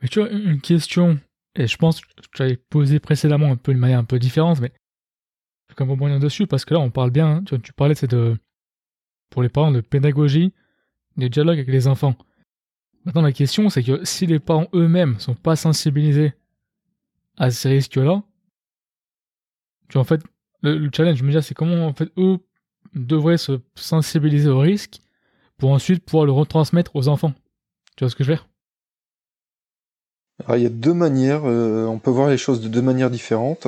Mais 0.00 0.08
tu 0.08 0.20
vois, 0.20 0.30
une 0.30 0.60
question, 0.60 1.18
et 1.54 1.66
je 1.66 1.76
pense 1.76 2.00
que 2.00 2.06
j'avais 2.34 2.56
posé 2.56 2.98
précédemment 3.00 3.50
un 3.50 3.56
peu 3.56 3.72
de 3.72 3.78
manière 3.78 3.98
un 3.98 4.04
peu 4.04 4.18
différente, 4.18 4.60
mais 4.60 4.72
je 5.68 5.72
vais 5.72 5.76
quand 5.76 5.84
même 5.84 5.92
rebondir 5.92 6.20
dessus 6.20 6.46
parce 6.46 6.64
que 6.64 6.74
là 6.74 6.80
on 6.80 6.90
parle 6.90 7.10
bien, 7.10 7.28
hein, 7.28 7.42
tu, 7.44 7.54
vois, 7.54 7.62
tu 7.62 7.72
parlais 7.72 7.94
de, 7.94 8.36
pour 9.30 9.42
les 9.42 9.48
parents 9.48 9.70
de 9.70 9.80
pédagogie, 9.80 10.52
des 11.20 11.28
dialogues 11.28 11.58
avec 11.58 11.68
les 11.68 11.86
enfants. 11.86 12.16
Maintenant 13.04 13.22
la 13.22 13.32
question 13.32 13.70
c'est 13.70 13.82
que 13.82 14.04
si 14.04 14.26
les 14.26 14.40
parents 14.40 14.68
eux-mêmes 14.74 15.18
sont 15.20 15.34
pas 15.34 15.56
sensibilisés 15.56 16.34
à 17.38 17.50
ces 17.50 17.68
risques-là, 17.68 18.22
tu 19.90 19.94
vois, 19.94 20.02
en 20.02 20.04
fait, 20.04 20.20
le, 20.62 20.88
challenge, 20.94 21.18
je 21.18 21.24
me 21.24 21.32
dis, 21.32 21.42
c'est 21.42 21.54
comment 21.54 21.86
en 21.86 21.92
fait 21.92 22.10
eux 22.16 22.38
devraient 22.94 23.38
se 23.38 23.60
sensibiliser 23.74 24.48
au 24.48 24.60
risque 24.60 25.00
pour 25.58 25.70
ensuite 25.70 26.04
pouvoir 26.04 26.26
le 26.26 26.32
retransmettre 26.32 26.94
aux 26.94 27.08
enfants. 27.08 27.32
Tu 27.96 28.04
vois 28.04 28.10
ce 28.10 28.16
que 28.16 28.24
je 28.24 28.30
veux 28.30 28.36
dire? 28.36 28.48
Il 30.56 30.62
y 30.62 30.66
a 30.66 30.70
deux 30.70 30.94
manières, 30.94 31.44
euh, 31.44 31.84
on 31.86 31.98
peut 31.98 32.10
voir 32.10 32.30
les 32.30 32.38
choses 32.38 32.62
de 32.62 32.68
deux 32.68 32.80
manières 32.80 33.10
différentes. 33.10 33.66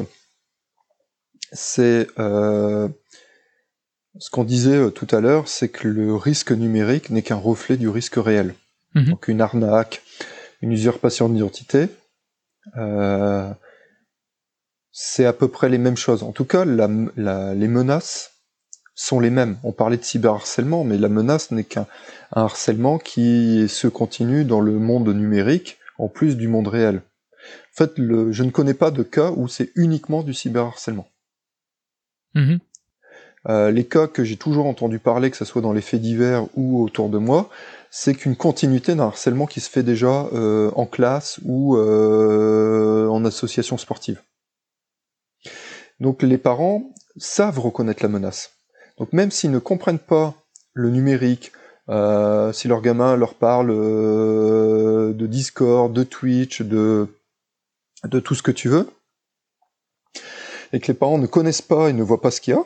C'est 1.53 2.07
euh, 2.19 2.89
ce 4.19 4.31
qu'on 4.31 4.45
disait 4.45 4.77
euh, 4.77 4.91
tout 4.91 5.07
à 5.11 5.21
l'heure, 5.21 5.49
c'est 5.49 5.69
que 5.69 5.89
le 5.89 6.15
risque 6.15 6.53
numérique 6.53 7.11
n'est 7.11 7.23
qu'un 7.23 7.37
reflet 7.37 7.77
du 7.77 7.89
risque 7.89 8.17
réel. 8.17 8.55
Mhm. 8.95 9.05
Donc 9.11 9.29
une 9.29 9.41
arnaque, 9.41 10.03
une 10.61 10.73
usurpation 10.73 11.29
d'identité, 11.29 11.89
euh, 12.77 13.51
c'est 14.91 15.25
à 15.25 15.33
peu 15.33 15.49
près 15.49 15.69
les 15.69 15.79
mêmes 15.79 15.97
choses. 15.97 16.23
En 16.23 16.33
tout 16.33 16.45
cas, 16.45 16.65
la, 16.65 17.55
les 17.55 17.69
menaces 17.69 18.33
sont 18.95 19.21
les 19.21 19.31
mêmes. 19.31 19.57
On 19.65 19.73
parlait 19.73 19.97
de 19.97 20.05
cyberharcèlement, 20.05 20.85
mais 20.85 20.99
la 20.99 21.09
menace 21.09 21.51
n'est 21.51 21.65
qu'un 21.65 21.87
harcèlement 22.31 22.99
qui 22.99 23.67
se 23.69 23.89
continue 23.89 24.45
dans 24.45 24.61
le 24.61 24.73
monde 24.73 25.09
numérique, 25.09 25.79
en 25.99 26.09
plus 26.09 26.37
du 26.37 26.47
monde 26.47 26.69
réel. 26.69 26.97
En 26.97 27.77
fait, 27.77 27.99
le, 27.99 28.33
je 28.33 28.43
ne 28.43 28.51
connais 28.51 28.75
pas 28.75 28.91
de 28.91 29.03
cas 29.03 29.31
où 29.31 29.49
c'est 29.49 29.73
uniquement 29.75 30.23
du 30.23 30.35
cyberharcèlement. 30.35 31.09
Mm-hmm. 32.35 32.61
Euh, 33.49 33.71
les 33.71 33.85
cas 33.85 34.07
que 34.07 34.23
j'ai 34.23 34.37
toujours 34.37 34.67
entendu 34.67 34.99
parler, 34.99 35.31
que 35.31 35.37
ce 35.37 35.45
soit 35.45 35.63
dans 35.63 35.73
les 35.73 35.81
faits 35.81 36.01
divers 36.01 36.47
ou 36.55 36.83
autour 36.83 37.09
de 37.09 37.19
moi, 37.19 37.51
c'est 37.91 38.15
qu'une 38.15 38.37
continuité 38.37 38.95
d'un 38.95 39.05
harcèlement 39.05 39.47
qui 39.47 39.61
se 39.61 39.69
fait 39.69 39.83
déjà 39.83 40.27
euh, 40.33 40.71
en 40.77 40.87
classe 40.87 41.41
ou 41.45 41.77
euh, 41.77 43.09
en 43.09 43.25
association 43.25 43.77
sportive. 43.79 44.23
Donc 46.01 46.23
les 46.23 46.39
parents 46.39 46.93
savent 47.17 47.59
reconnaître 47.59 48.03
la 48.03 48.09
menace. 48.09 48.53
Donc 48.99 49.13
même 49.13 49.31
s'ils 49.31 49.51
ne 49.51 49.59
comprennent 49.59 49.99
pas 49.99 50.35
le 50.73 50.91
numérique, 50.91 51.53
si 51.89 52.69
leur 52.69 52.81
gamin 52.81 53.17
leur 53.17 53.35
parle 53.35 53.69
de 53.69 55.27
Discord, 55.27 55.93
de 55.93 56.05
Twitch, 56.05 56.63
de, 56.63 57.09
de 58.05 58.21
tout 58.21 58.35
ce 58.35 58.43
que 58.43 58.51
tu 58.51 58.69
veux, 58.69 58.89
et 60.73 60.81
que 60.81 60.87
les 60.87 60.95
parents 60.95 61.19
ne 61.19 61.27
connaissent 61.27 61.61
pas 61.61 61.91
et 61.91 61.93
ne 61.93 62.03
voient 62.03 62.23
pas 62.23 62.31
ce 62.31 62.41
qu'il 62.41 62.55
y 62.55 62.57
a, 62.57 62.65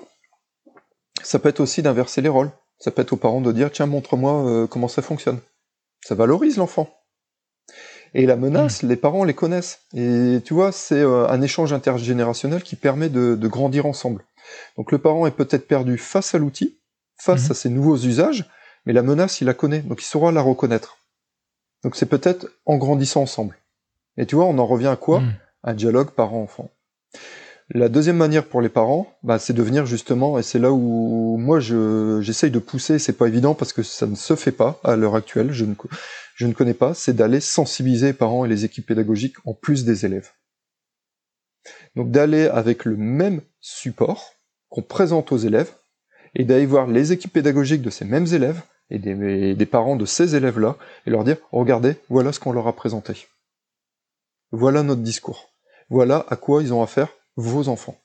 ça 1.23 1.39
peut 1.39 1.49
être 1.49 1.61
aussi 1.61 1.83
d'inverser 1.83 2.21
les 2.21 2.29
rôles. 2.29 2.51
Ça 2.79 2.91
peut 2.91 3.03
être 3.03 3.13
aux 3.13 3.19
parents 3.19 3.41
de 3.41 3.53
dire 3.53 3.71
tiens 3.71 3.87
montre-moi 3.87 4.47
euh, 4.47 4.67
comment 4.67 4.89
ça 4.89 5.03
fonctionne. 5.03 5.41
Ça 6.05 6.15
valorise 6.15 6.57
l'enfant. 6.57 6.89
Et 8.15 8.27
la 8.27 8.37
menace, 8.37 8.83
hmm. 8.83 8.89
les 8.89 8.97
parents 8.97 9.25
les 9.25 9.35
connaissent. 9.35 9.81
Et 9.95 10.41
tu 10.45 10.55
vois, 10.55 10.73
c'est 10.73 11.01
euh, 11.01 11.29
un 11.29 11.43
échange 11.43 11.73
intergénérationnel 11.73 12.63
qui 12.63 12.77
permet 12.77 13.09
de, 13.09 13.49
grandir 13.49 13.87
ensemble. 13.87 14.25
Donc 14.77 14.93
le 14.93 14.99
parent 14.99 15.27
est 15.27 15.33
peut-être 15.33 15.67
perdu 15.67 15.99
face 15.99 16.35
à 16.35 16.39
l'outil, 16.39 16.79
face 17.17 17.49
hmm. 17.49 17.53
à 17.53 17.55
ses 17.55 17.69
nouveaux 17.69 17.97
usages, 17.97 18.49
mais 18.85 18.93
la 18.93 19.03
menace, 19.03 19.41
il 19.41 19.47
la 19.47 19.55
connaît, 19.55 19.81
donc 19.81 20.03
il 20.03 20.07
saura 20.07 20.31
la 20.33 20.43
reconnaître. 20.43 20.99
Donc 21.83 21.97
c'est 21.97 22.07
peut-être 22.07 22.47
en 22.65 22.77
grandissant 22.77 23.23
ensemble. 23.23 23.59
Et 24.17 24.27
tu 24.27 24.37
vois, 24.37 24.47
on 24.47 24.59
en 24.59 24.67
revient 24.67 24.87
à 24.87 24.97
quoi? 24.97 25.21
Hmm. 25.21 25.35
Un 25.65 25.75
dialogue 25.75 26.11
parent-enfant. 26.11 26.71
La 27.71 27.89
deuxième 27.89 28.17
manière 28.17 28.47
pour 28.47 28.61
les 28.61 28.69
parents, 28.69 29.13
bah, 29.25 29.41
c'est 29.41 29.53
de 29.53 29.63
venir 29.63 29.87
justement, 29.87 30.39
et 30.39 30.45
c'est 30.45 30.61
là 30.61 30.71
où 30.71 31.37
moi 31.37 31.59
j'essaye 31.59 32.53
de 32.53 32.61
pousser, 32.61 33.01
c'est 33.01 33.13
pas 33.13 33.27
évident 33.27 33.55
parce 33.55 33.73
que 33.73 33.83
ça 33.83 34.07
ne 34.07 34.15
se 34.15 34.37
fait 34.37 34.53
pas 34.53 34.79
à 34.85 34.95
l'heure 34.95 35.17
actuelle, 35.17 35.51
je 35.51 35.65
ne, 35.65 35.75
je 36.37 36.47
ne 36.47 36.53
connais 36.53 36.75
pas, 36.75 36.95
c'est 36.95 37.15
d'aller 37.15 37.41
sensibiliser 37.41 38.09
les 38.09 38.13
parents 38.13 38.45
et 38.45 38.49
les 38.49 38.65
équipes 38.65 38.87
pédagogiques 38.87 39.35
en 39.45 39.53
plus 39.53 39.85
des 39.85 40.07
élèves. 40.07 40.31
Donc 41.97 42.13
d'aller 42.13 42.47
avec 42.47 42.85
le 42.85 42.97
même 42.97 43.41
support 43.61 44.35
qu'on 44.69 44.83
présente 44.83 45.33
aux 45.33 45.39
élèves 45.39 45.73
et 46.37 46.45
d'aller 46.45 46.67
voir 46.67 46.87
les 46.87 47.11
équipes 47.11 47.33
pédagogiques 47.33 47.83
de 47.83 47.91
ces 47.91 48.05
mêmes 48.05 48.27
élèves 48.27 48.63
et 48.91 49.01
des, 49.01 49.57
des 49.57 49.67
parents 49.67 49.97
de 49.97 50.07
ces 50.07 50.37
élèves-là 50.37 50.77
et 51.05 51.11
leur 51.11 51.25
dire 51.25 51.39
regardez, 51.51 51.97
voilà 52.11 52.33
ce 52.33 52.39
qu'on 52.39 52.53
leur 52.53 52.69
a 52.69 52.77
présenté. 52.77 53.27
Voilà 54.53 54.85
notre 54.85 55.03
discours. 55.03 55.51
Voilà 55.91 56.25
à 56.29 56.37
quoi 56.37 56.63
ils 56.63 56.73
ont 56.73 56.83
affaire 56.83 57.09
vos 57.37 57.69
enfants. 57.69 57.97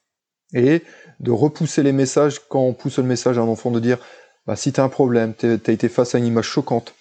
Et 0.53 0.83
de 1.19 1.31
repousser 1.31 1.83
les 1.83 1.93
messages 1.93 2.39
quand 2.49 2.61
on 2.61 2.73
pousse 2.73 2.97
le 2.97 3.05
message 3.05 3.37
à 3.37 3.41
un 3.41 3.47
enfant 3.47 3.71
de 3.71 3.79
dire 3.79 3.97
bah, 4.45 4.55
si 4.55 4.73
tu 4.73 4.81
as 4.81 4.83
un 4.83 4.89
problème, 4.89 5.33
tu 5.37 5.47
as 5.47 5.71
été 5.71 5.87
face 5.87 6.13
à 6.15 6.17
une 6.17 6.25
image 6.25 6.45
choquante. 6.45 6.93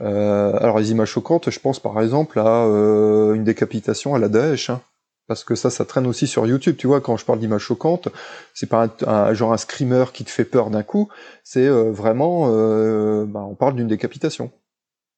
Euh, 0.00 0.56
alors 0.58 0.78
les 0.78 0.90
images 0.90 1.10
choquantes, 1.10 1.50
je 1.50 1.60
pense 1.60 1.78
par 1.80 2.00
exemple 2.00 2.38
à 2.38 2.64
euh, 2.64 3.34
une 3.34 3.44
décapitation 3.44 4.14
à 4.14 4.18
la 4.18 4.28
Daesh. 4.28 4.70
Hein 4.70 4.80
parce 5.26 5.44
que 5.44 5.54
ça, 5.54 5.70
ça 5.70 5.84
traîne 5.84 6.06
aussi 6.06 6.26
sur 6.26 6.46
YouTube. 6.46 6.76
Tu 6.76 6.86
vois, 6.86 7.00
quand 7.00 7.16
je 7.16 7.24
parle 7.24 7.38
d'images 7.38 7.62
choquantes, 7.62 8.08
c'est 8.52 8.68
pas 8.68 8.88
un, 9.06 9.34
genre 9.34 9.52
un 9.52 9.56
screamer 9.56 10.12
qui 10.12 10.24
te 10.24 10.30
fait 10.30 10.44
peur 10.44 10.70
d'un 10.70 10.82
coup. 10.82 11.08
C'est 11.42 11.66
euh, 11.66 11.90
vraiment, 11.90 12.48
euh, 12.50 13.24
bah, 13.26 13.40
on 13.40 13.54
parle 13.54 13.74
d'une 13.74 13.88
décapitation. 13.88 14.52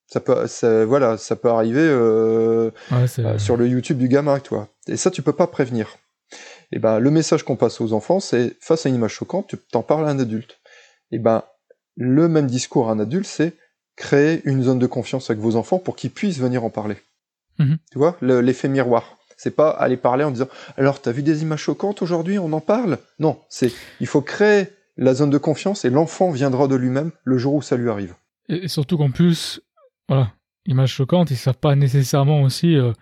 Ça 0.09 0.21
peut, 0.21 0.45
voilà, 0.85 1.19
ça 1.19 1.35
peut 1.35 1.49
arriver 1.49 1.81
euh, 1.81 2.71
euh, 2.93 3.39
sur 3.39 3.57
le 3.57 3.67
YouTube 3.67 3.99
du 3.99 4.07
gamin, 4.07 4.39
tu 4.39 4.51
vois. 4.51 4.69
Et 4.87 4.97
ça, 4.97 5.11
tu 5.11 5.21
peux 5.21 5.33
pas 5.33 5.49
prévenir. 5.49 5.97
Et 6.73 6.79
ben, 6.79 6.99
le 6.99 7.11
message 7.11 7.45
qu'on 7.45 7.57
passe 7.57 7.81
aux 7.81 7.93
enfants, 7.93 8.21
c'est 8.21 8.57
face 8.61 8.87
à 8.87 8.89
une 8.89 8.97
image 8.97 9.13
choquante, 9.13 9.49
tu 9.49 9.57
t'en 9.57 9.83
parles 9.83 10.07
à 10.07 10.11
un 10.11 10.19
adulte. 10.19 10.59
Et 11.13 11.19
ben, 11.19 11.45
le 11.97 12.29
même 12.29 12.47
discours 12.47 12.89
à 12.89 12.93
un 12.93 12.99
adulte, 12.99 13.27
c'est 13.27 13.55
créer 13.97 14.43
une 14.45 14.63
zone 14.63 14.79
de 14.79 14.87
confiance 14.87 15.31
avec 15.31 15.43
vos 15.43 15.57
enfants 15.57 15.79
pour 15.79 15.97
qu'ils 15.97 16.11
puissent 16.11 16.39
venir 16.39 16.65
en 16.65 16.71
parler. 16.71 16.97
Mhm. 17.59 17.79
Tu 17.91 17.99
vois, 17.99 18.17
l'effet 18.21 18.69
miroir. 18.69 19.17
C'est 19.39 19.55
pas 19.55 19.71
aller 19.71 19.97
parler 19.97 20.25
en 20.25 20.31
disant 20.31 20.49
alors 20.77 21.01
t'as 21.01 21.13
vu 21.13 21.23
des 21.23 21.43
images 21.43 21.61
choquantes 21.61 22.01
aujourd'hui, 22.01 22.39
on 22.39 22.53
en 22.53 22.61
parle? 22.61 22.99
Non, 23.19 23.39
c'est 23.51 23.71
il 24.01 24.07
faut 24.07 24.23
créer 24.23 24.69
la 24.97 25.15
zone 25.15 25.31
de 25.31 25.39
confiance 25.39 25.85
et 25.85 25.91
l'enfant 25.91 26.31
viendra 26.31 26.69
de 26.69 26.75
lui-même 26.75 27.11
le 27.25 27.37
jour 27.37 27.55
où 27.55 27.63
ça 27.63 27.77
lui 27.77 27.91
arrive. 27.91 28.15
Et, 28.49 28.69
surtout 28.69 28.97
qu'en 28.97 29.11
plus, 29.11 29.61
voilà, 30.09 30.33
images 30.67 30.93
choquantes, 30.93 31.31
ils 31.31 31.37
savent 31.37 31.59
pas 31.59 31.75
nécessairement 31.75 32.43
aussi 32.43 32.77
euh, 32.77 32.93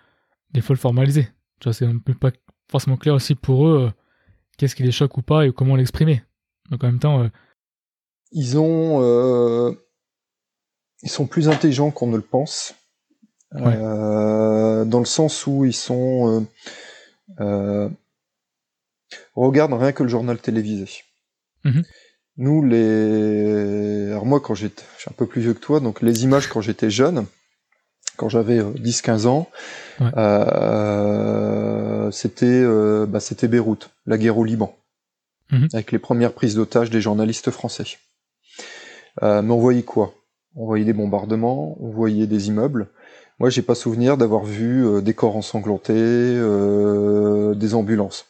des 0.53 0.59
fois 0.59 0.73
le 0.73 0.79
formaliser. 0.79 1.29
Tu 1.59 1.69
vois, 1.69 1.73
c'est 1.73 1.87
pas 2.19 2.31
forcément 2.69 2.97
clair 2.97 3.13
aussi 3.13 3.35
pour 3.35 3.67
eux 3.67 3.87
euh, 3.87 3.91
qu'est-ce 4.57 4.75
qui 4.75 4.83
les 4.83 4.91
choque 4.91 5.17
ou 5.17 5.21
pas 5.21 5.45
et 5.45 5.51
comment 5.51 5.75
l'exprimer. 5.75 6.23
Donc 6.71 6.83
en 6.83 6.87
même 6.87 6.99
temps, 6.99 7.23
euh, 7.23 7.29
ils 8.31 8.57
ont, 8.57 9.75
ils 11.03 11.09
sont 11.09 11.27
plus 11.27 11.47
intelligents 11.47 11.91
qu'on 11.91 12.07
ne 12.07 12.17
le 12.17 12.23
pense. 12.23 12.75
Euh, 13.53 14.85
dans 14.85 14.99
le 14.99 15.05
sens 15.05 15.47
où 15.47 15.65
ils 15.65 15.73
sont 15.73 16.45
euh, 17.39 17.41
euh, 17.41 17.89
regarde 19.33 19.73
rien 19.73 19.91
que 19.91 20.03
le 20.03 20.09
journal 20.09 20.37
télévisé. 20.37 20.87
Mhm. 21.63 21.83
Nous 22.37 22.63
les 22.65 24.11
alors 24.11 24.25
moi 24.25 24.41
quand 24.41 24.55
j'étais 24.55 24.83
je 24.97 25.01
suis 25.03 25.09
un 25.09 25.15
peu 25.15 25.25
plus 25.25 25.41
vieux 25.41 25.53
que 25.53 25.59
toi 25.59 25.79
donc 25.79 26.01
les 26.01 26.23
images 26.23 26.47
quand 26.47 26.59
j'étais 26.61 26.89
jeune 26.89 27.25
quand 28.17 28.29
j'avais 28.29 28.61
10-15 28.61 29.27
ans, 29.27 29.49
c'était 32.11 32.63
bah, 33.07 33.19
c'était 33.19 33.47
Beyrouth, 33.47 33.89
la 34.05 34.17
guerre 34.17 34.37
au 34.37 34.43
Liban, 34.43 34.75
mhm. 35.51 35.69
avec 35.73 35.91
les 35.91 35.99
premières 35.99 36.33
prises 36.33 36.55
d'otages 36.55 36.89
des 36.89 37.01
journalistes 37.01 37.51
français. 37.51 37.85
mais 39.21 39.51
on 39.51 39.59
voyait 39.59 39.83
quoi? 39.83 40.13
On 40.55 40.65
voyait 40.65 40.85
des 40.85 40.93
bombardements, 40.93 41.77
on 41.81 41.89
voyait 41.89 42.27
des 42.27 42.47
immeubles, 42.47 42.87
moi, 43.39 43.49
j'ai 43.49 43.61
pas 43.61 43.75
souvenir 43.75 44.15
d'avoir 44.17 44.45
vu 44.45 44.85
euh, 44.85 45.01
des 45.01 45.13
corps 45.13 45.35
ensanglantés, 45.35 45.93
euh, 45.95 47.53
des 47.53 47.75
ambulances. 47.75 48.27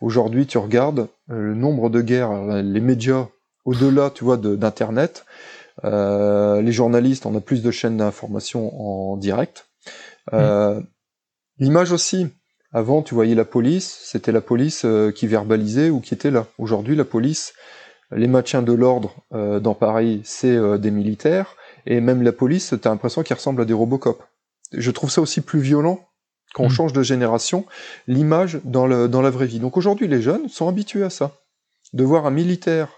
Aujourd'hui, 0.00 0.46
tu 0.46 0.58
regardes 0.58 1.08
euh, 1.30 1.40
le 1.40 1.54
nombre 1.54 1.90
de 1.90 2.00
guerres, 2.00 2.62
les 2.62 2.80
médias, 2.80 3.28
au-delà, 3.64 4.10
tu 4.10 4.24
vois, 4.24 4.36
d'internet, 4.36 5.24
les 5.84 6.72
journalistes, 6.72 7.24
on 7.24 7.36
a 7.36 7.40
plus 7.40 7.62
de 7.62 7.70
chaînes 7.70 7.98
d'information 7.98 9.12
en 9.12 9.16
direct. 9.16 9.68
Mmh. 10.32 10.80
L'image 11.58 11.92
aussi. 11.92 12.28
Avant, 12.72 13.02
tu 13.02 13.14
voyais 13.14 13.34
la 13.34 13.44
police, 13.44 13.98
c'était 14.04 14.32
la 14.32 14.40
police 14.40 14.84
qui 15.14 15.26
verbalisait 15.26 15.90
ou 15.90 16.00
qui 16.00 16.14
était 16.14 16.30
là. 16.30 16.46
Aujourd'hui, 16.58 16.96
la 16.96 17.04
police, 17.04 17.54
les 18.10 18.26
maintiens 18.26 18.62
de 18.62 18.72
l'ordre 18.72 19.16
dans 19.30 19.74
Paris, 19.74 20.20
c'est 20.24 20.78
des 20.78 20.90
militaires, 20.90 21.56
et 21.86 22.00
même 22.00 22.22
la 22.22 22.32
police, 22.32 22.74
t'as 22.80 22.90
l'impression 22.90 23.22
qu'ils 23.22 23.36
ressemblent 23.36 23.62
à 23.62 23.64
des 23.64 23.72
Robocop 23.72 24.22
je 24.72 24.90
trouve 24.90 25.10
ça 25.10 25.20
aussi 25.20 25.40
plus 25.40 25.60
violent 25.60 26.00
quand 26.54 26.64
on 26.64 26.68
mm. 26.68 26.72
change 26.72 26.92
de 26.92 27.02
génération, 27.02 27.66
l'image 28.06 28.60
dans, 28.64 29.08
dans 29.08 29.22
la 29.22 29.30
vraie 29.30 29.46
vie. 29.46 29.60
Donc 29.60 29.76
aujourd'hui, 29.76 30.08
les 30.08 30.22
jeunes 30.22 30.48
sont 30.48 30.68
habitués 30.68 31.04
à 31.04 31.10
ça. 31.10 31.32
De 31.92 32.04
voir 32.04 32.26
un 32.26 32.30
militaire 32.30 32.88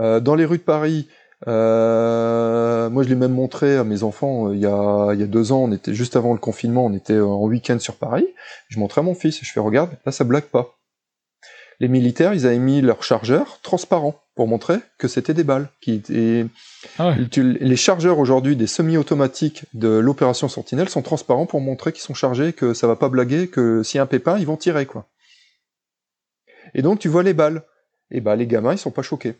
euh, 0.00 0.20
dans 0.20 0.34
les 0.34 0.44
rues 0.44 0.58
de 0.58 0.62
Paris, 0.62 1.08
euh, 1.48 2.90
moi 2.90 3.02
je 3.02 3.08
l'ai 3.08 3.14
même 3.14 3.32
montré 3.32 3.76
à 3.76 3.84
mes 3.84 4.02
enfants 4.02 4.48
euh, 4.48 4.54
il, 4.54 4.60
y 4.60 4.66
a, 4.66 5.14
il 5.14 5.20
y 5.20 5.22
a 5.22 5.26
deux 5.26 5.52
ans, 5.52 5.64
on 5.64 5.72
était 5.72 5.94
juste 5.94 6.16
avant 6.16 6.32
le 6.32 6.38
confinement, 6.38 6.86
on 6.86 6.92
était 6.92 7.18
en 7.18 7.44
week-end 7.46 7.78
sur 7.78 7.96
Paris, 7.96 8.26
je 8.68 8.78
montrais 8.78 9.00
à 9.00 9.04
mon 9.04 9.14
fils, 9.14 9.40
je 9.42 9.50
fais 9.50 9.60
regarde, 9.60 9.90
là 10.04 10.12
ça 10.12 10.24
blague 10.24 10.44
pas. 10.44 10.76
Les 11.80 11.88
militaires, 11.88 12.34
ils 12.34 12.46
avaient 12.46 12.58
mis 12.58 12.82
leur 12.82 13.02
chargeur 13.02 13.58
transparent 13.62 14.22
pour 14.34 14.46
montrer 14.46 14.76
que 14.98 15.08
c'était 15.08 15.32
des 15.32 15.44
balles. 15.44 15.70
Qui 15.80 15.94
étaient... 15.94 16.46
Ah 16.98 17.14
les 17.36 17.76
chargeurs 17.76 18.18
aujourd'hui 18.18 18.54
des 18.54 18.66
semi-automatiques 18.66 19.64
de 19.72 19.88
l'opération 19.88 20.48
Sentinelle 20.48 20.90
sont 20.90 21.00
transparents 21.00 21.46
pour 21.46 21.62
montrer 21.62 21.92
qu'ils 21.92 22.02
sont 22.02 22.12
chargés, 22.12 22.52
que 22.52 22.74
ça 22.74 22.86
va 22.86 22.96
pas 22.96 23.08
blaguer, 23.08 23.48
que 23.48 23.82
s'il 23.82 23.96
y 23.96 23.98
a 23.98 24.02
un 24.02 24.06
pépin, 24.06 24.38
ils 24.38 24.46
vont 24.46 24.58
tirer 24.58 24.84
quoi. 24.84 25.08
Et 26.74 26.82
donc 26.82 26.98
tu 26.98 27.08
vois 27.08 27.22
les 27.22 27.34
balles. 27.34 27.62
Et 28.10 28.20
bah 28.20 28.36
les 28.36 28.46
gamins 28.46 28.72
ils 28.72 28.78
sont 28.78 28.90
pas 28.90 29.02
choqués. 29.02 29.36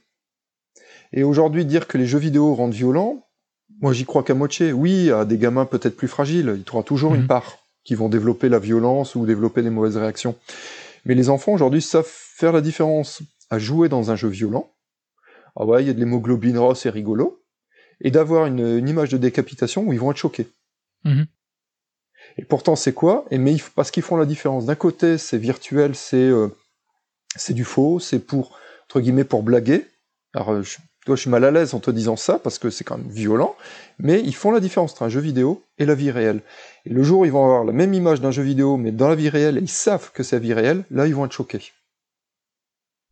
Et 1.12 1.22
aujourd'hui 1.24 1.64
dire 1.64 1.86
que 1.86 1.98
les 1.98 2.06
jeux 2.06 2.18
vidéo 2.18 2.54
rendent 2.54 2.74
violents, 2.74 3.26
moi 3.80 3.92
j'y 3.92 4.04
crois 4.04 4.22
qu'à 4.22 4.34
moitié. 4.34 4.72
Oui, 4.72 5.10
à 5.10 5.24
des 5.24 5.38
gamins 5.38 5.66
peut-être 5.66 5.96
plus 5.96 6.08
fragiles, 6.08 6.54
il 6.56 6.68
y 6.68 6.74
aura 6.74 6.82
toujours 6.82 7.14
une 7.14 7.22
mhm. 7.22 7.28
part 7.28 7.58
qui 7.84 7.94
vont 7.94 8.08
développer 8.08 8.48
la 8.48 8.58
violence 8.58 9.14
ou 9.14 9.26
développer 9.26 9.62
des 9.62 9.70
mauvaises 9.70 9.96
réactions. 9.96 10.36
Mais 11.04 11.14
les 11.14 11.30
enfants 11.30 11.52
aujourd'hui 11.52 11.82
savent 11.82 12.06
faire 12.06 12.52
la 12.52 12.60
différence 12.60 13.22
à 13.48 13.58
jouer 13.58 13.88
dans 13.88 14.10
un 14.10 14.16
jeu 14.16 14.28
violent 14.28 14.70
ah 15.56 15.64
ouais, 15.64 15.82
il 15.82 15.86
y 15.86 15.90
a 15.90 15.92
de 15.92 15.98
l'hémoglobine, 15.98 16.58
oh, 16.58 16.74
c'est 16.74 16.90
rigolo, 16.90 17.42
et 18.00 18.10
d'avoir 18.10 18.46
une, 18.46 18.88
image 18.88 19.10
de 19.10 19.18
décapitation 19.18 19.82
où 19.84 19.92
ils 19.92 20.00
vont 20.00 20.10
être 20.10 20.16
choqués. 20.16 20.48
Mhm. 21.04 21.26
Et 22.38 22.44
pourtant, 22.44 22.76
c'est 22.76 22.92
quoi? 22.92 23.24
Et 23.30 23.38
mais 23.38 23.56
parce 23.74 23.90
qu'ils 23.90 24.02
font 24.02 24.16
la 24.16 24.26
différence. 24.26 24.66
D'un 24.66 24.74
côté, 24.74 25.18
c'est 25.18 25.38
virtuel, 25.38 25.94
c'est 25.94 26.16
euh, 26.16 26.48
c'est 27.34 27.54
du 27.54 27.64
faux, 27.64 27.98
c'est 27.98 28.20
pour 28.20 28.56
entre 28.84 29.00
guillemets 29.00 29.24
pour 29.24 29.42
blaguer. 29.42 29.86
Alors, 30.34 30.62
je, 30.62 30.78
toi, 31.10 31.16
je 31.16 31.22
suis 31.22 31.30
mal 31.30 31.42
à 31.42 31.50
l'aise 31.50 31.74
en 31.74 31.80
te 31.80 31.90
disant 31.90 32.14
ça 32.14 32.38
parce 32.38 32.60
que 32.60 32.70
c'est 32.70 32.84
quand 32.84 32.96
même 32.96 33.08
violent, 33.08 33.56
mais 33.98 34.20
ils 34.20 34.34
font 34.34 34.52
la 34.52 34.60
différence 34.60 34.92
entre 34.92 35.02
un 35.02 35.08
jeu 35.08 35.20
vidéo 35.20 35.64
et 35.78 35.84
la 35.84 35.96
vie 35.96 36.12
réelle. 36.12 36.40
Et 36.86 36.90
le 36.90 37.02
jour 37.02 37.22
où 37.22 37.24
ils 37.24 37.32
vont 37.32 37.42
avoir 37.42 37.64
la 37.64 37.72
même 37.72 37.92
image 37.94 38.20
d'un 38.20 38.30
jeu 38.30 38.44
vidéo, 38.44 38.76
mais 38.76 38.92
dans 38.92 39.08
la 39.08 39.16
vie 39.16 39.28
réelle, 39.28 39.58
et 39.58 39.62
ils 39.62 39.68
savent 39.68 40.12
que 40.12 40.22
c'est 40.22 40.36
la 40.36 40.40
vie 40.40 40.54
réelle, 40.54 40.84
là, 40.92 41.08
ils 41.08 41.14
vont 41.16 41.24
être 41.24 41.32
choqués 41.32 41.72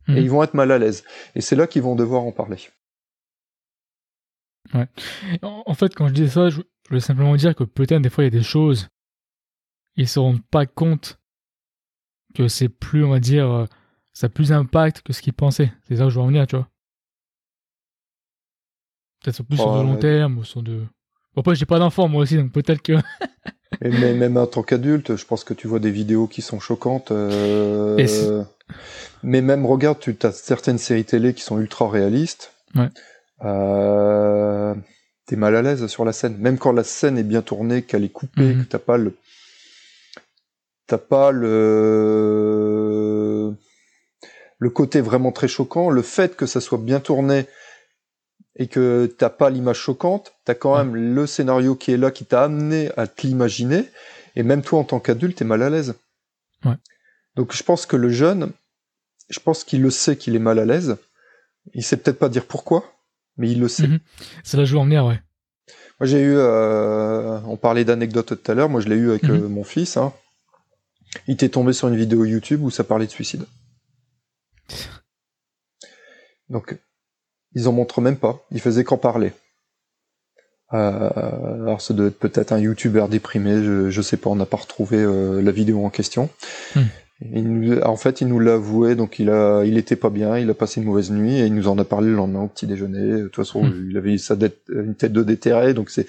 et 0.07 0.13
hmm. 0.13 0.17
ils 0.17 0.29
vont 0.29 0.41
être 0.43 0.53
mal 0.53 0.71
à 0.71 0.77
l'aise. 0.77 1.03
Et 1.35 1.41
c'est 1.41 1.57
là 1.57 1.67
qu'ils 1.67 1.81
vont 1.81 1.95
devoir 1.95 2.23
en 2.23 2.31
parler. 2.31 2.57
Ouais. 4.73 4.87
En 5.41 5.73
fait, 5.73 5.93
quand 5.93 6.07
je 6.07 6.13
dis 6.13 6.29
ça, 6.29 6.47
je 6.47 6.61
veux 6.89 7.01
simplement 7.01 7.35
dire 7.35 7.53
que 7.53 7.65
peut-être 7.65 8.01
des 8.01 8.09
fois 8.09 8.23
il 8.23 8.27
y 8.27 8.33
a 8.33 8.39
des 8.39 8.41
choses, 8.41 8.87
ils 9.97 10.07
se 10.07 10.19
rendent 10.19 10.45
pas 10.51 10.65
compte 10.65 11.19
que 12.33 12.47
c'est 12.47 12.69
plus, 12.69 13.03
on 13.03 13.09
va 13.09 13.19
dire, 13.19 13.51
euh, 13.51 13.65
ça 14.13 14.27
a 14.27 14.29
plus 14.29 14.49
d'impact 14.49 15.01
que 15.01 15.11
ce 15.11 15.21
qu'ils 15.21 15.33
pensaient. 15.33 15.73
C'est 15.83 15.97
ça 15.97 16.05
que 16.05 16.11
je 16.11 16.15
veux 16.15 16.21
en 16.21 16.27
venir, 16.27 16.47
tu 16.47 16.55
vois. 16.55 16.69
Peut-être 19.31 19.47
plus 19.47 19.57
sur 19.57 19.77
de 19.77 19.83
long 19.83 19.97
terme 19.97 20.37
ou 20.39 20.43
sur 20.43 20.61
de. 20.61 20.83
Bon, 21.35 21.41
après, 21.41 21.55
j'ai 21.55 21.65
pas 21.65 21.79
d'enfant 21.79 22.07
moi 22.07 22.23
aussi, 22.23 22.37
donc 22.37 22.51
peut-être 22.51 22.81
que. 22.81 22.93
mais 23.81 24.13
même 24.13 24.37
en 24.37 24.47
tant 24.47 24.63
qu'adulte, 24.63 25.15
je 25.15 25.25
pense 25.25 25.43
que 25.43 25.53
tu 25.53 25.67
vois 25.67 25.79
des 25.79 25.91
vidéos 25.91 26.27
qui 26.27 26.41
sont 26.41 26.59
choquantes. 26.59 27.11
Euh... 27.11 28.43
Mais 29.23 29.41
même, 29.41 29.65
regarde, 29.65 29.99
tu 29.99 30.15
as 30.23 30.31
certaines 30.31 30.77
séries 30.77 31.05
télé 31.05 31.33
qui 31.33 31.41
sont 31.41 31.59
ultra 31.59 31.89
réalistes. 31.89 32.53
Ouais. 32.75 32.89
Euh, 33.43 34.75
t'es 35.25 35.35
mal 35.35 35.55
à 35.55 35.61
l'aise 35.61 35.87
sur 35.87 36.05
la 36.05 36.13
scène. 36.13 36.37
Même 36.37 36.57
quand 36.57 36.71
la 36.71 36.83
scène 36.83 37.17
est 37.17 37.23
bien 37.23 37.41
tournée, 37.41 37.81
qu'elle 37.83 38.03
est 38.03 38.09
coupée, 38.09 38.53
mhm. 38.53 38.63
que 38.63 38.69
t'as 38.69 38.79
pas 38.79 38.97
le. 38.97 39.15
T'as 40.87 40.97
pas 40.97 41.31
le. 41.31 42.39
Le 44.61 44.69
côté 44.69 44.99
vraiment 44.99 45.31
très 45.31 45.47
choquant, 45.47 45.89
le 45.89 46.01
fait 46.01 46.35
que 46.35 46.45
ça 46.45 46.59
soit 46.59 46.79
bien 46.79 46.99
tourné 46.99 47.45
et 48.59 48.67
que 48.67 49.11
t'as 49.17 49.29
pas 49.29 49.49
l'image 49.49 49.77
choquante, 49.77 50.33
t'as 50.43 50.53
quand 50.53 50.77
même 50.77 50.93
le 50.93 51.25
scénario 51.25 51.75
qui 51.75 51.93
est 51.93 51.97
là, 51.97 52.11
qui 52.11 52.25
t'a 52.25 52.43
amené 52.43 52.91
à 52.97 53.07
te 53.07 53.25
l'imaginer, 53.25 53.85
et 54.35 54.43
même 54.43 54.61
toi 54.61 54.79
en 54.79 54.83
tant 54.83 54.99
qu'adulte, 54.99 55.37
t'es 55.37 55.45
mal 55.45 55.63
à 55.63 55.69
l'aise. 55.69 55.95
Ouais. 56.65 56.75
Donc 57.35 57.55
je 57.55 57.63
pense 57.63 57.85
que 57.85 57.95
le 57.95 58.09
jeune, 58.09 58.51
je 59.29 59.39
pense 59.39 59.63
qu'il 59.63 59.81
le 59.81 59.89
sait 59.89 60.17
qu'il 60.17 60.35
est 60.35 60.39
mal 60.39 60.59
à 60.59 60.65
l'aise. 60.65 60.97
Il 61.73 61.83
sait 61.83 61.95
peut-être 61.95 62.19
pas 62.19 62.27
dire 62.27 62.45
pourquoi, 62.45 62.83
mais 63.37 63.49
il 63.49 63.61
le 63.61 63.69
sait. 63.69 63.87
Mhm. 63.87 63.99
C'est 64.43 64.57
la 64.57 64.65
joue 64.65 64.77
en 64.77 64.83
venir, 64.83 65.05
ouais. 65.05 65.21
Moi 66.01 66.07
j'ai 66.07 66.21
eu, 66.21 66.35
euh, 66.35 67.39
on 67.45 67.55
parlait 67.55 67.85
d'anecdotes 67.85 68.41
tout 68.43 68.51
à 68.51 68.55
l'heure, 68.55 68.69
moi 68.69 68.81
je 68.81 68.89
l'ai 68.89 68.95
eu 68.97 69.09
avec 69.09 69.23
mhm. 69.23 69.31
euh, 69.31 69.47
mon 69.47 69.63
fils. 69.63 69.95
Hein. 69.95 70.13
Il 71.27 71.35
était 71.35 71.49
tombé 71.49 71.71
sur 71.71 71.87
une 71.87 71.95
vidéo 71.95 72.25
YouTube 72.25 72.61
où 72.61 72.69
ça 72.69 72.83
parlait 72.83 73.05
de 73.05 73.11
suicide. 73.11 73.45
Donc 76.49 76.77
ils 77.53 77.67
en 77.67 77.71
montrent 77.71 78.01
même 78.01 78.17
pas, 78.17 78.45
ils 78.51 78.61
faisaient 78.61 78.83
qu'en 78.83 78.97
parler. 78.97 79.31
Euh, 80.73 81.09
alors 81.63 81.81
ça 81.81 81.93
doit 81.95 82.07
être 82.07 82.19
peut-être 82.19 82.51
un 82.51 82.59
YouTuber 82.59 83.05
déprimé, 83.09 83.63
je, 83.63 83.89
je 83.89 84.01
sais 84.01 84.17
pas, 84.17 84.29
on 84.29 84.35
n'a 84.35 84.45
pas 84.45 84.57
retrouvé 84.57 84.97
euh, 84.97 85.41
la 85.41 85.51
vidéo 85.51 85.83
en 85.83 85.89
question. 85.89 86.29
Hmm. 86.75 86.81
Il 87.21 87.43
nous- 87.51 87.79
en 87.81 87.97
fait, 87.97 88.21
il 88.21 88.27
nous 88.27 88.39
l'a 88.39 88.53
avoué, 88.53 88.95
donc 88.95 89.19
il 89.19 89.29
a, 89.29 89.63
il 89.65 89.77
était 89.77 89.95
pas 89.97 90.09
bien, 90.11 90.37
il 90.37 90.49
a 90.49 90.53
passé 90.53 90.79
une 90.79 90.85
mauvaise 90.87 91.11
nuit 91.11 91.37
et 91.39 91.47
il 91.47 91.53
nous 91.55 91.67
en 91.67 91.77
a 91.79 91.83
parlé 91.83 92.07
le 92.09 92.15
lendemain 92.15 92.41
au 92.43 92.47
petit 92.47 92.67
déjeuner. 92.67 92.99
De 93.19 93.23
toute 93.23 93.35
façon, 93.35 93.63
Hmm. 93.63 93.87
il 93.89 93.97
avait 93.97 94.17
sa 94.19 94.35
dette, 94.35 94.59
une 94.69 94.95
tête 94.95 95.11
de 95.11 95.23
déterré, 95.23 95.73
donc 95.73 95.89
c'est, 95.89 96.07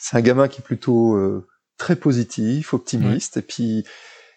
c'est 0.00 0.16
un 0.16 0.20
gamin 0.22 0.46
qui 0.48 0.60
est 0.60 0.64
plutôt 0.64 1.16
euh, 1.16 1.46
très 1.76 1.96
positif, 1.96 2.72
optimiste. 2.72 3.36
Et 3.38 3.42
puis, 3.42 3.84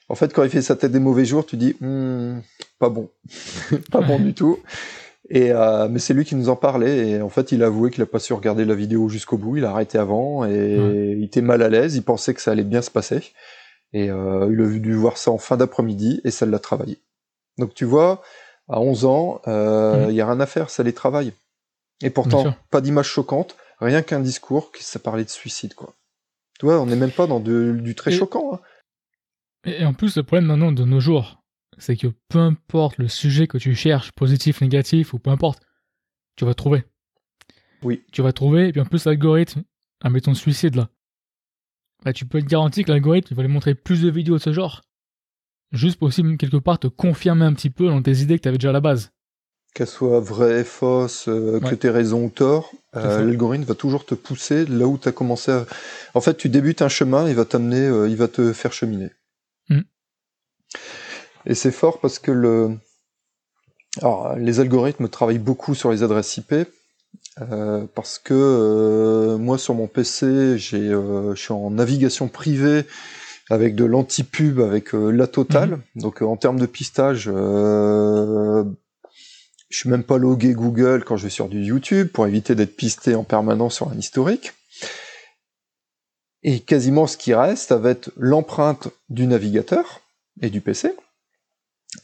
en 0.09 0.15
fait, 0.15 0.33
quand 0.33 0.43
il 0.43 0.49
fait 0.49 0.61
sa 0.63 0.75
tête 0.75 0.91
des 0.91 0.99
mauvais 0.99 1.23
jours, 1.25 1.45
tu 1.45 1.55
dis, 1.55 1.75
Hmm, 1.81 2.39
pas 2.79 2.89
bon, 2.89 3.09
pas 3.91 4.01
bon 4.01 4.19
du 4.19 4.33
tout. 4.33 4.57
Et 5.29 5.51
euh, 5.51 5.89
mais 5.89 5.99
c'est 5.99 6.13
lui 6.13 6.23
qui 6.23 6.35
nous 6.35 6.47
en 6.47 6.55
parlait 6.55 7.09
et 7.09 7.21
en 7.21 7.27
fait 7.29 7.51
il 7.51 7.61
a 7.61 7.65
avoué 7.65 7.91
qu'il 7.91 8.01
a 8.01 8.05
pas 8.05 8.19
su 8.19 8.31
regarder 8.31 8.63
la 8.63 8.75
vidéo 8.75 9.09
jusqu'au 9.09 9.37
bout, 9.37 9.57
il 9.57 9.65
a 9.65 9.71
arrêté 9.71 9.97
avant 9.97 10.45
et 10.45 11.13
il 11.17 11.23
était 11.25 11.41
mal 11.41 11.61
à 11.61 11.67
l'aise, 11.69 11.95
il 11.97 12.03
pensait 12.03 12.33
que 12.33 12.39
ça 12.41 12.51
allait 12.51 12.63
bien 12.63 12.81
se 12.81 12.89
passer 12.89 13.33
et 13.91 14.09
euh, 14.09 14.47
il 14.49 14.61
a 14.61 14.79
dû 14.79 14.93
voir 14.95 15.17
ça 15.17 15.31
en 15.31 15.37
fin 15.37 15.57
d'après-midi 15.57 16.21
et 16.23 16.31
ça 16.31 16.45
l'a 16.45 16.59
travaillé. 16.59 16.99
Donc 17.57 17.73
tu 17.73 17.83
vois, 17.83 18.21
à 18.69 18.79
11 18.79 19.03
ans, 19.03 19.41
euh, 19.47 20.05
il 20.07 20.11
Mhm. 20.11 20.15
y 20.15 20.21
a 20.21 20.27
rien 20.27 20.39
à 20.39 20.45
faire, 20.45 20.69
ça 20.69 20.83
les 20.83 20.93
travaille. 20.93 21.33
Et 22.01 22.09
pourtant, 22.09 22.53
pas 22.71 22.79
d'image 22.79 23.07
choquante, 23.07 23.57
rien 23.81 24.03
qu'un 24.03 24.21
discours 24.21 24.71
qui 24.71 24.83
ça 24.85 24.97
parlait 24.99 25.25
de 25.25 25.29
suicide 25.29 25.73
quoi. 25.73 25.93
Tu 26.59 26.65
vois, 26.67 26.79
on 26.79 26.85
n'est 26.85 26.95
même 26.95 27.11
pas 27.11 27.27
dans 27.27 27.39
de- 27.41 27.73
du 27.77 27.95
très 27.95 28.13
Et- 28.13 28.17
choquant. 28.17 28.53
Hein. 28.53 28.59
Et 29.65 29.83
en 29.83 29.93
plus, 29.93 30.15
le 30.15 30.23
problème 30.23 30.45
maintenant 30.45 30.71
de 30.71 30.85
nos 30.85 30.99
jours, 31.01 31.36
c'est 31.77 31.95
que 31.97 32.07
peu 32.29 32.39
importe 32.39 32.97
le 32.97 33.07
sujet 33.07 33.47
que 33.47 33.57
tu 33.57 33.75
cherches, 33.75 34.11
positif, 34.11 34.61
négatif 34.61 35.13
ou 35.13 35.19
peu 35.19 35.29
importe, 35.29 35.61
tu 36.35 36.45
vas 36.45 36.53
trouver. 36.53 36.83
Oui. 37.83 38.03
Tu 38.11 38.21
vas 38.21 38.33
trouver, 38.33 38.69
et 38.69 38.71
puis 38.71 38.81
en 38.81 38.85
plus, 38.85 39.05
l'algorithme, 39.05 39.63
admettons 40.01 40.33
suicide 40.33 40.75
là, 40.75 40.89
bah, 42.03 42.13
tu 42.13 42.25
peux 42.25 42.37
être 42.39 42.45
garanti 42.45 42.83
que 42.83 42.91
l'algorithme 42.91 43.27
il 43.31 43.37
va 43.37 43.43
lui 43.43 43.51
montrer 43.51 43.75
plus 43.75 44.01
de 44.01 44.09
vidéos 44.09 44.37
de 44.37 44.41
ce 44.41 44.53
genre, 44.53 44.83
juste 45.71 45.97
pour 45.99 46.07
aussi 46.07 46.23
quelque 46.37 46.57
part 46.57 46.79
te 46.79 46.87
confirmer 46.87 47.45
un 47.45 47.53
petit 47.53 47.69
peu 47.69 47.87
dans 47.87 48.01
tes 48.01 48.17
idées 48.19 48.37
que 48.37 48.43
tu 48.43 48.47
avais 48.49 48.57
déjà 48.57 48.69
à 48.69 48.73
la 48.73 48.81
base. 48.81 49.11
Qu'elle 49.73 49.87
soit 49.87 50.19
vraie, 50.19 50.63
fausse, 50.63 51.27
euh, 51.27 51.59
que 51.59 51.65
Ouais. 51.65 51.77
tu 51.77 51.87
aies 51.87 51.91
raison 51.91 52.25
ou 52.25 52.29
tort, 52.29 52.71
euh, 52.95 53.23
l'algorithme 53.23 53.65
va 53.65 53.75
toujours 53.75 54.05
te 54.05 54.15
pousser 54.15 54.65
là 54.65 54.87
où 54.87 54.97
tu 54.97 55.07
as 55.07 55.11
commencé 55.11 55.51
à... 55.51 55.65
En 56.15 56.21
fait, 56.21 56.35
tu 56.35 56.49
débutes 56.49 56.81
un 56.81 56.89
chemin, 56.89 57.29
il 57.29 57.35
va 57.35 57.45
t'amener, 57.45 57.81
euh, 57.81 58.09
il 58.09 58.15
va 58.15 58.27
te 58.27 58.53
faire 58.53 58.73
cheminer. 58.73 59.11
Mm. 59.69 59.81
Et 61.47 61.55
c'est 61.55 61.71
fort 61.71 61.99
parce 61.99 62.19
que 62.19 62.31
le... 62.31 62.77
Alors, 64.01 64.35
les 64.35 64.59
algorithmes 64.59 65.07
travaillent 65.07 65.39
beaucoup 65.39 65.73
sur 65.73 65.91
les 65.91 66.03
adresses 66.03 66.37
IP, 66.37 66.53
euh, 67.41 67.85
parce 67.95 68.19
que 68.19 68.33
euh, 68.33 69.37
moi, 69.37 69.57
sur 69.57 69.73
mon 69.73 69.87
PC, 69.87 70.57
j'ai, 70.57 70.89
euh, 70.89 71.33
je 71.33 71.41
suis 71.41 71.53
en 71.53 71.71
navigation 71.71 72.27
privée 72.27 72.85
avec 73.49 73.75
de 73.75 73.85
l'anti-pub, 73.85 74.59
avec 74.59 74.91
la 74.91 75.25
totale. 75.25 75.79
Donc, 75.95 76.21
euh, 76.21 76.25
en 76.25 76.35
termes 76.35 76.59
de 76.59 76.67
pistage... 76.67 77.31
Je 79.69 79.79
suis 79.79 79.89
même 79.89 80.03
pas 80.03 80.17
logué 80.17 80.53
Google 80.53 81.03
quand 81.05 81.17
je 81.17 81.23
vais 81.23 81.29
sur 81.29 81.49
du 81.49 81.61
YouTube 81.61 82.07
pour 82.07 82.25
éviter 82.25 82.55
d'être 82.55 82.77
pisté 82.77 83.15
en 83.15 83.25
permanence 83.25 83.75
sur 83.75 83.89
un 83.89 83.97
historique. 83.97 84.53
Et 86.41 86.61
quasiment 86.61 87.05
ce 87.05 87.17
qui 87.17 87.33
reste, 87.33 87.67
ça 87.67 87.77
va 87.77 87.89
être 87.89 88.11
l'empreinte 88.15 88.87
du 89.09 89.27
navigateur 89.27 89.99
et 90.41 90.49
du 90.49 90.61
PC 90.61 90.93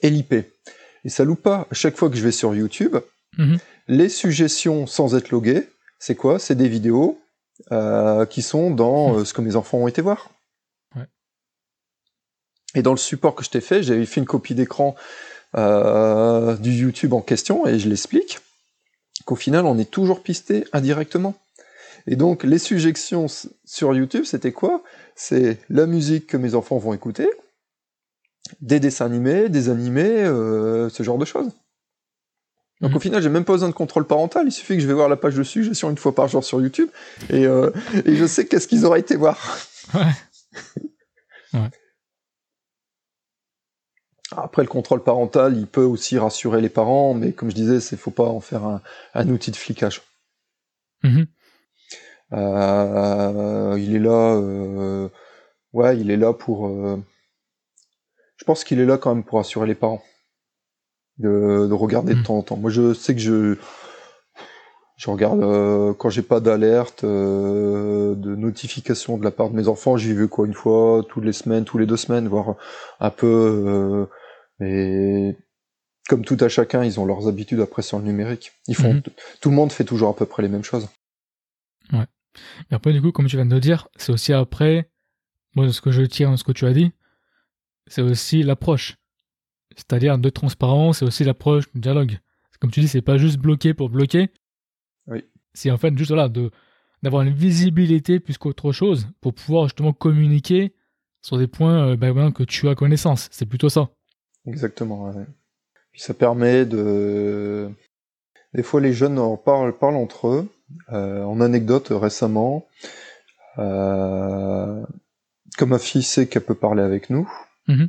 et 0.02 0.10
l'IP. 0.10 0.34
Et 1.06 1.10
ça 1.10 1.24
loupe 1.24 1.42
pas. 1.42 1.68
À 1.72 1.74
chaque 1.74 1.98
fois 1.98 2.10
que 2.10 2.16
je 2.16 2.24
vais 2.24 2.32
sur 2.32 2.54
YouTube, 2.56 2.98
Mhm. 3.38 3.58
les 3.88 4.10
suggestions 4.10 4.86
sans 4.86 5.16
être 5.16 5.32
logué, 5.32 5.68
c'est 6.00 6.16
quoi? 6.16 6.38
C'est 6.40 6.56
des 6.56 6.68
vidéos 6.70 7.20
euh, 7.72 8.26
qui 8.26 8.42
sont 8.42 8.70
dans 8.72 9.18
euh, 9.18 9.26
ce 9.26 9.34
que 9.34 9.42
mes 9.42 9.56
enfants 9.56 9.80
ont 9.80 9.88
été 9.88 10.02
voir. 10.02 10.30
Ouais. 10.96 11.08
Et 12.76 12.82
dans 12.82 12.92
le 12.92 12.98
support 12.98 13.36
que 13.36 13.44
je 13.44 13.50
t'ai 13.50 13.62
fait, 13.62 13.84
j'avais 13.84 14.06
fait 14.06 14.20
une 14.22 14.28
copie 14.28 14.56
d'écran 14.56 14.96
euh, 15.56 16.56
du 16.58 16.72
YouTube 16.72 17.14
en 17.14 17.22
question 17.22 17.68
et 17.68 17.78
je 17.80 17.88
l'explique 17.88 18.40
qu'au 19.26 19.36
final 19.36 19.66
on 19.66 19.78
est 19.78 19.90
toujours 19.90 20.22
pisté 20.24 20.66
indirectement. 20.74 21.36
Et 22.08 22.16
donc 22.16 22.44
les 22.44 22.58
suggestions 22.60 23.28
sur 23.64 23.94
YouTube 23.96 24.26
c'était 24.26 24.52
quoi? 24.52 24.84
C'est 25.16 25.60
la 25.70 25.86
musique 25.86 26.28
que 26.28 26.38
mes 26.38 26.56
enfants 26.56 26.78
vont 26.78 26.94
écouter, 26.94 27.30
des 28.62 28.80
dessins 28.80 29.06
animés, 29.06 29.50
des 29.50 29.70
animés, 29.70 30.24
euh, 30.24 30.90
ce 30.90 31.04
genre 31.04 31.18
de 31.18 31.26
choses. 31.26 31.50
Donc 32.82 32.92
Mhm. 32.92 32.98
au 32.98 33.00
final 33.00 33.22
j'ai 33.22 33.30
même 33.30 33.46
pas 33.46 33.54
besoin 33.54 33.70
de 33.70 33.74
contrôle 33.74 34.06
parental, 34.06 34.46
il 34.48 34.52
suffit 34.52 34.76
que 34.76 34.82
je 34.82 34.88
vais 34.88 34.94
voir 34.94 35.08
la 35.08 35.16
page 35.16 35.36
de 35.36 35.44
suggestion 35.44 35.90
une 35.90 35.98
fois 35.98 36.14
par 36.14 36.28
jour 36.28 36.44
sur 36.44 36.62
YouTube 36.62 36.90
et, 37.30 37.46
euh, 37.46 37.72
et 38.06 38.16
je 38.16 38.26
sais 38.26 38.46
qu'est-ce 38.46 38.68
qu'ils 38.68 38.86
auraient 38.86 39.00
été 39.00 39.16
voir. 39.16 39.38
Ouais. 39.94 40.02
Ouais. 41.54 41.70
Après, 44.36 44.64
le 44.64 44.68
contrôle 44.68 45.04
parental, 45.04 45.56
il 45.56 45.68
peut 45.68 45.84
aussi 45.84 46.18
rassurer 46.18 46.62
les 46.62 46.70
parents, 46.70 47.14
mais 47.14 47.32
comme 47.34 47.52
je 47.52 47.56
disais, 47.56 47.80
c'est 47.80 47.96
faut 47.96 48.10
pas 48.10 48.24
en 48.24 48.40
faire 48.40 48.64
un, 48.64 48.82
un 49.14 49.30
outil 49.30 49.52
de 49.52 49.56
flicage. 49.56 50.02
Mhm. 51.04 51.28
Euh, 52.32 53.76
il 53.78 53.96
est 53.96 54.00
là, 54.00 54.34
euh, 54.36 55.10
ouais, 55.74 56.00
il 56.00 56.10
est 56.10 56.18
là 56.18 56.34
pour. 56.34 56.68
Je 58.38 58.43
pense 58.46 58.63
qu'il 58.63 58.80
est 58.80 58.86
là 58.86 58.98
quand 58.98 59.13
même 59.13 59.24
pour 59.24 59.39
assurer 59.39 59.67
les 59.67 59.76
parents 59.76 60.04
de, 61.19 61.67
de 61.67 61.74
regarder 61.74 62.13
de 62.13 62.19
Mhm. 62.19 62.26
temps 62.26 62.38
en 62.38 62.41
temps. 62.43 62.58
Moi, 62.58 62.72
je 62.72 62.93
sais 62.93 63.13
que 63.13 63.22
je 63.22 63.56
je 64.96 65.10
regarde 65.10 65.41
euh, 65.41 65.93
quand 65.93 66.10
j'ai 66.10 66.22
pas 66.22 66.39
d'alerte, 66.39 67.04
euh, 67.04 68.13
de 68.15 68.36
notification 68.36 69.17
de 69.17 69.24
la 69.24 69.32
part 69.32 69.50
de 69.50 69.56
mes 69.56 69.67
enfants. 69.67 69.98
J'y 69.98 70.13
vais 70.13 70.28
quoi 70.28 70.46
une 70.46 70.54
fois 70.54 71.04
toutes 71.10 71.26
les 71.26 71.34
semaines, 71.34 71.65
tous 71.65 71.78
les 71.78 71.86
deux 71.88 71.98
semaines, 71.98 72.28
voir 72.28 72.56
un 73.00 73.10
peu. 73.10 73.28
euh, 73.28 74.06
mais 74.60 75.36
comme 76.08 76.24
tout 76.24 76.38
à 76.41 76.48
chacun, 76.48 76.84
ils 76.84 77.00
ont 77.00 77.06
leurs 77.06 77.28
habitudes 77.28 77.60
après 77.60 77.82
sur 77.82 77.98
le 77.98 78.06
numérique. 78.06 78.52
Ils 78.67 78.76
font, 78.76 78.93
Mhm. 78.93 79.02
tout 79.41 79.50
le 79.50 79.56
monde 79.56 79.72
fait 79.72 79.84
toujours 79.84 80.10
à 80.10 80.15
peu 80.15 80.26
près 80.26 80.43
les 80.43 80.50
mêmes 80.50 80.63
choses. 80.63 80.88
Et 82.72 82.74
après, 82.76 82.93
du 82.93 83.02
coup, 83.02 83.12
comme 83.12 83.28
tu 83.28 83.36
viens 83.36 83.46
de 83.46 83.54
le 83.54 83.60
dire, 83.60 83.88
c'est 83.96 84.12
aussi 84.12 84.34
après, 84.34 84.89
moi, 85.56 85.72
ce 85.72 85.82
que 85.82 85.91
je 85.91 86.02
tire 86.04 86.38
ce 86.38 86.43
que 86.43 86.52
tu 86.52 86.65
as 86.65 86.74
dit, 86.74 86.91
c'est 87.88 88.02
aussi 88.02 88.43
l'approche. 88.43 88.98
C'est-à-dire 89.76 90.17
de 90.17 90.30
transparence, 90.30 91.00
c'est 91.00 91.06
aussi 91.06 91.24
l'approche 91.24 91.72
du 91.74 91.80
dialogue. 91.80 92.19
Comme 92.60 92.72
tu 92.72 92.80
dis, 92.80 92.88
c'est 92.88 93.02
pas 93.02 93.17
juste 93.17 93.38
bloquer 93.38 93.74
pour 93.74 93.89
bloquer. 93.89 94.30
Oui. 95.08 95.26
C'est 95.54 95.69
en 95.69 95.78
fait 95.78 95.98
juste 95.98 96.12
là, 96.12 96.30
de, 96.30 96.50
d'avoir 97.02 97.24
une 97.24 97.34
visibilité 97.34 98.19
plus 98.19 98.38
qu'autre 98.38 98.72
chose 98.72 99.08
pour 99.19 99.34
pouvoir 99.34 99.65
justement 99.65 99.91
communiquer 99.91 100.74
sur 101.22 101.38
des 101.38 101.48
points 101.48 101.89
euh, 101.89 101.96
ben, 101.98 102.32
que 102.32 102.43
tu 102.43 102.69
as 102.69 102.76
connaissance. 102.76 103.28
C'est 103.32 103.46
plutôt 103.46 103.69
ça. 103.69 103.89
Exactement. 104.46 105.10
ouais. 105.10 105.26
Puis 105.91 106.02
ça 106.02 106.13
permet 106.13 106.65
de. 106.65 107.69
Des 108.54 108.63
fois, 108.63 108.82
les 108.82 108.93
jeunes 108.93 109.19
en 109.19 109.38
parlent, 109.38 109.78
parlent 109.78 109.96
entre 109.96 110.28
eux. 110.28 110.50
Euh, 110.91 111.24
en 111.24 111.39
anecdote, 111.41 111.89
récemment, 111.91 112.65
euh, 113.60 114.84
comme 115.58 115.69
ma 115.69 115.80
fille 115.80 116.04
sait 116.04 116.28
qu'elle 116.28 116.43
peut 116.43 116.56
parler 116.56 116.82
avec 116.82 117.10
nous, 117.10 117.30
Mhm. 117.67 117.88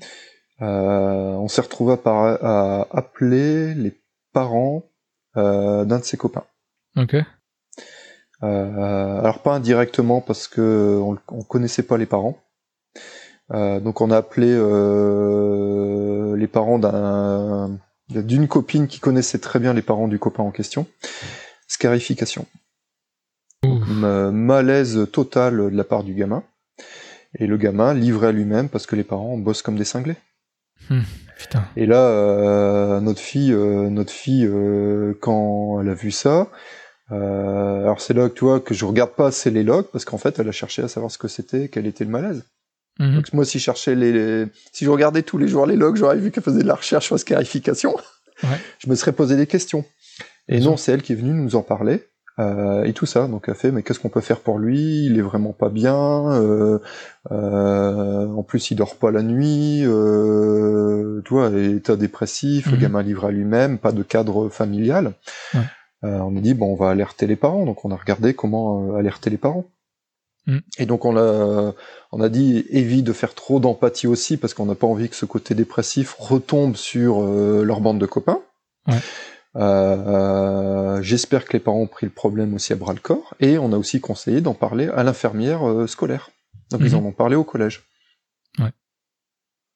euh, 0.62 1.32
on 1.34 1.48
s'est 1.48 1.62
retrouvé 1.62 1.96
à, 2.04 2.86
appeler 2.90 3.74
les 3.74 4.00
parents 4.32 4.84
euh, 5.36 5.84
d'un 5.84 5.98
de 5.98 6.04
ses 6.04 6.16
copains. 6.16 6.44
Ok. 6.96 7.16
Euh, 8.42 9.20
alors 9.20 9.40
pas 9.40 9.54
indirectement 9.54 10.20
parce 10.20 10.48
que 10.48 11.00
on, 11.02 11.16
on 11.28 11.42
connaissait 11.42 11.82
pas 11.82 11.98
les 11.98 12.06
parents. 12.06 12.38
Donc 13.50 14.00
on 14.00 14.10
a 14.10 14.16
appelé 14.16 14.52
les 16.36 16.46
parents 16.46 16.78
d'un 16.78 17.78
d'une 18.08 18.48
copine 18.48 18.86
qui 18.86 19.00
connaissait 19.00 19.38
très 19.38 19.58
bien 19.58 19.74
les 19.74 19.82
parents 19.82 20.08
du 20.08 20.18
copain 20.18 20.42
en 20.42 20.50
question. 20.50 20.86
Scarification. 21.68 22.46
Malaise 23.64 25.08
total 25.12 25.56
de 25.70 25.76
la 25.76 25.84
part 25.84 26.04
du 26.04 26.14
gamin. 26.14 26.42
Et 27.38 27.46
le 27.46 27.56
gamin 27.56 27.94
livré 27.94 28.28
à 28.28 28.32
lui-même 28.32 28.68
parce 28.68 28.86
que 28.86 28.96
les 28.96 29.04
parents 29.04 29.36
bossent 29.38 29.62
comme 29.62 29.76
des 29.76 29.84
cinglés. 29.84 30.16
Putain. 31.38 31.64
Et 31.76 31.86
là, 31.86 31.98
euh, 32.08 33.00
notre 33.00 33.20
fille, 33.20 33.52
euh, 33.52 33.88
notre 33.90 34.12
fille, 34.12 34.46
euh, 34.46 35.14
quand 35.20 35.80
elle 35.80 35.88
a 35.88 35.94
vu 35.94 36.10
ça, 36.10 36.48
euh, 37.10 37.82
alors 37.82 38.00
c'est 38.00 38.14
là 38.14 38.28
que 38.28 38.34
tu 38.34 38.44
vois 38.44 38.60
que 38.60 38.74
je 38.74 38.84
regarde 38.84 39.12
pas 39.12 39.28
assez 39.28 39.50
les 39.50 39.62
logs 39.62 39.86
parce 39.92 40.04
qu'en 40.04 40.18
fait, 40.18 40.38
elle 40.38 40.48
a 40.48 40.52
cherché 40.52 40.82
à 40.82 40.88
savoir 40.88 41.10
ce 41.10 41.18
que 41.18 41.28
c'était, 41.28 41.68
quel 41.68 41.86
était 41.86 42.04
le 42.04 42.10
malaise. 42.10 42.44
Mhm. 43.00 43.16
Donc 43.16 43.32
moi, 43.32 43.44
si 43.44 43.58
je 43.58 43.64
cherchais 43.64 43.94
les, 43.94 44.12
les- 44.12 44.46
si 44.72 44.84
je 44.84 44.90
regardais 44.90 45.22
tous 45.22 45.38
les 45.38 45.48
jours 45.48 45.66
les 45.66 45.76
logs, 45.76 45.96
j'aurais 45.96 46.16
vu 46.18 46.30
qu'elle 46.30 46.44
faisait 46.44 46.62
de 46.62 46.68
la 46.68 46.76
recherche 46.76 47.06
sur 47.06 47.14
la 47.16 47.18
scarification. 47.18 47.94
Ouais. 48.42 48.48
Je 48.78 48.90
me 48.90 48.94
serais 48.94 49.12
posé 49.12 49.36
des 49.36 49.46
questions. 49.46 49.84
Et 50.48 50.60
non, 50.60 50.76
c'est 50.76 50.92
elle 50.92 51.02
qui 51.02 51.12
est 51.12 51.16
venue 51.16 51.32
nous 51.32 51.56
en 51.56 51.62
parler. 51.62 52.02
Euh, 52.40 52.82
et 52.84 52.92
tout 52.92 53.06
ça, 53.06 53.28
donc 53.28 53.44
elle 53.48 53.54
fait, 53.54 53.70
mais 53.70 53.82
qu'est-ce 53.82 54.00
qu'on 54.00 54.08
peut 54.08 54.20
faire 54.20 54.40
pour 54.40 54.58
lui? 54.58 55.06
Il 55.06 55.18
est 55.18 55.22
vraiment 55.22 55.52
pas 55.52 55.68
bien. 55.68 56.32
euh, 56.32 56.78
euh, 57.30 58.26
en 58.26 58.42
plus, 58.42 58.70
il 58.70 58.74
dort 58.76 58.96
pas 58.96 59.10
la 59.10 59.22
nuit. 59.22 59.82
Euh, 59.84 61.20
tu 61.24 61.34
vois, 61.34 61.50
état 61.50 61.96
dépressif, 61.96 62.66
le 62.66 62.72
Mhm. 62.76 62.80
gamin 62.82 63.02
livré 63.02 63.28
à 63.28 63.30
lui-même, 63.30 63.78
pas 63.78 63.92
de 63.92 64.02
cadre 64.02 64.48
familial. 64.48 65.12
Ouais. 65.54 65.60
on 66.02 66.36
a 66.36 66.40
dit 66.40 66.52
bon, 66.54 66.72
on 66.72 66.74
va 66.76 66.90
alerter 66.90 67.26
les 67.26 67.36
parents. 67.36 67.64
Donc 67.64 67.84
on 67.84 67.90
a 67.90 67.96
regardé 67.96 68.34
comment 68.34 68.94
alerter 68.94 69.30
les 69.30 69.38
parents. 69.38 69.64
Mm. 70.46 70.58
Et 70.78 70.84
donc 70.84 71.06
on 71.06 71.16
a, 71.16 71.72
on 72.12 72.20
a 72.20 72.28
dit 72.28 72.66
évite 72.68 73.04
de 73.06 73.12
faire 73.14 73.32
trop 73.34 73.58
d'empathie 73.60 74.06
aussi 74.06 74.36
parce 74.36 74.52
qu'on 74.52 74.66
n'a 74.66 74.74
pas 74.74 74.86
envie 74.86 75.08
que 75.08 75.16
ce 75.16 75.24
côté 75.24 75.54
dépressif 75.54 76.14
retombe 76.18 76.76
sur 76.76 77.22
leur 77.22 77.80
bande 77.80 77.98
de 77.98 78.04
copains. 78.06 78.40
Ouais. 78.86 78.98
Euh, 79.56 80.74
J'espère 81.02 81.44
que 81.44 81.52
les 81.52 81.60
parents 81.60 81.80
ont 81.80 81.86
pris 81.86 82.06
le 82.06 82.12
problème 82.12 82.54
aussi 82.54 82.72
à 82.72 82.76
bras 82.76 82.92
le 82.92 83.00
corps 83.00 83.34
et 83.40 83.58
on 83.58 83.72
a 83.72 83.76
aussi 83.76 84.00
conseillé 84.00 84.40
d'en 84.40 84.54
parler 84.54 84.88
à 84.88 85.02
l'infirmière 85.02 85.68
euh, 85.68 85.86
scolaire. 85.86 86.30
Donc 86.70 86.80
ils 86.82 86.92
mhm. 86.92 87.04
en 87.04 87.08
ont 87.08 87.12
parlé 87.12 87.36
au 87.36 87.44
collège. 87.44 87.82
Ouais. 88.58 88.72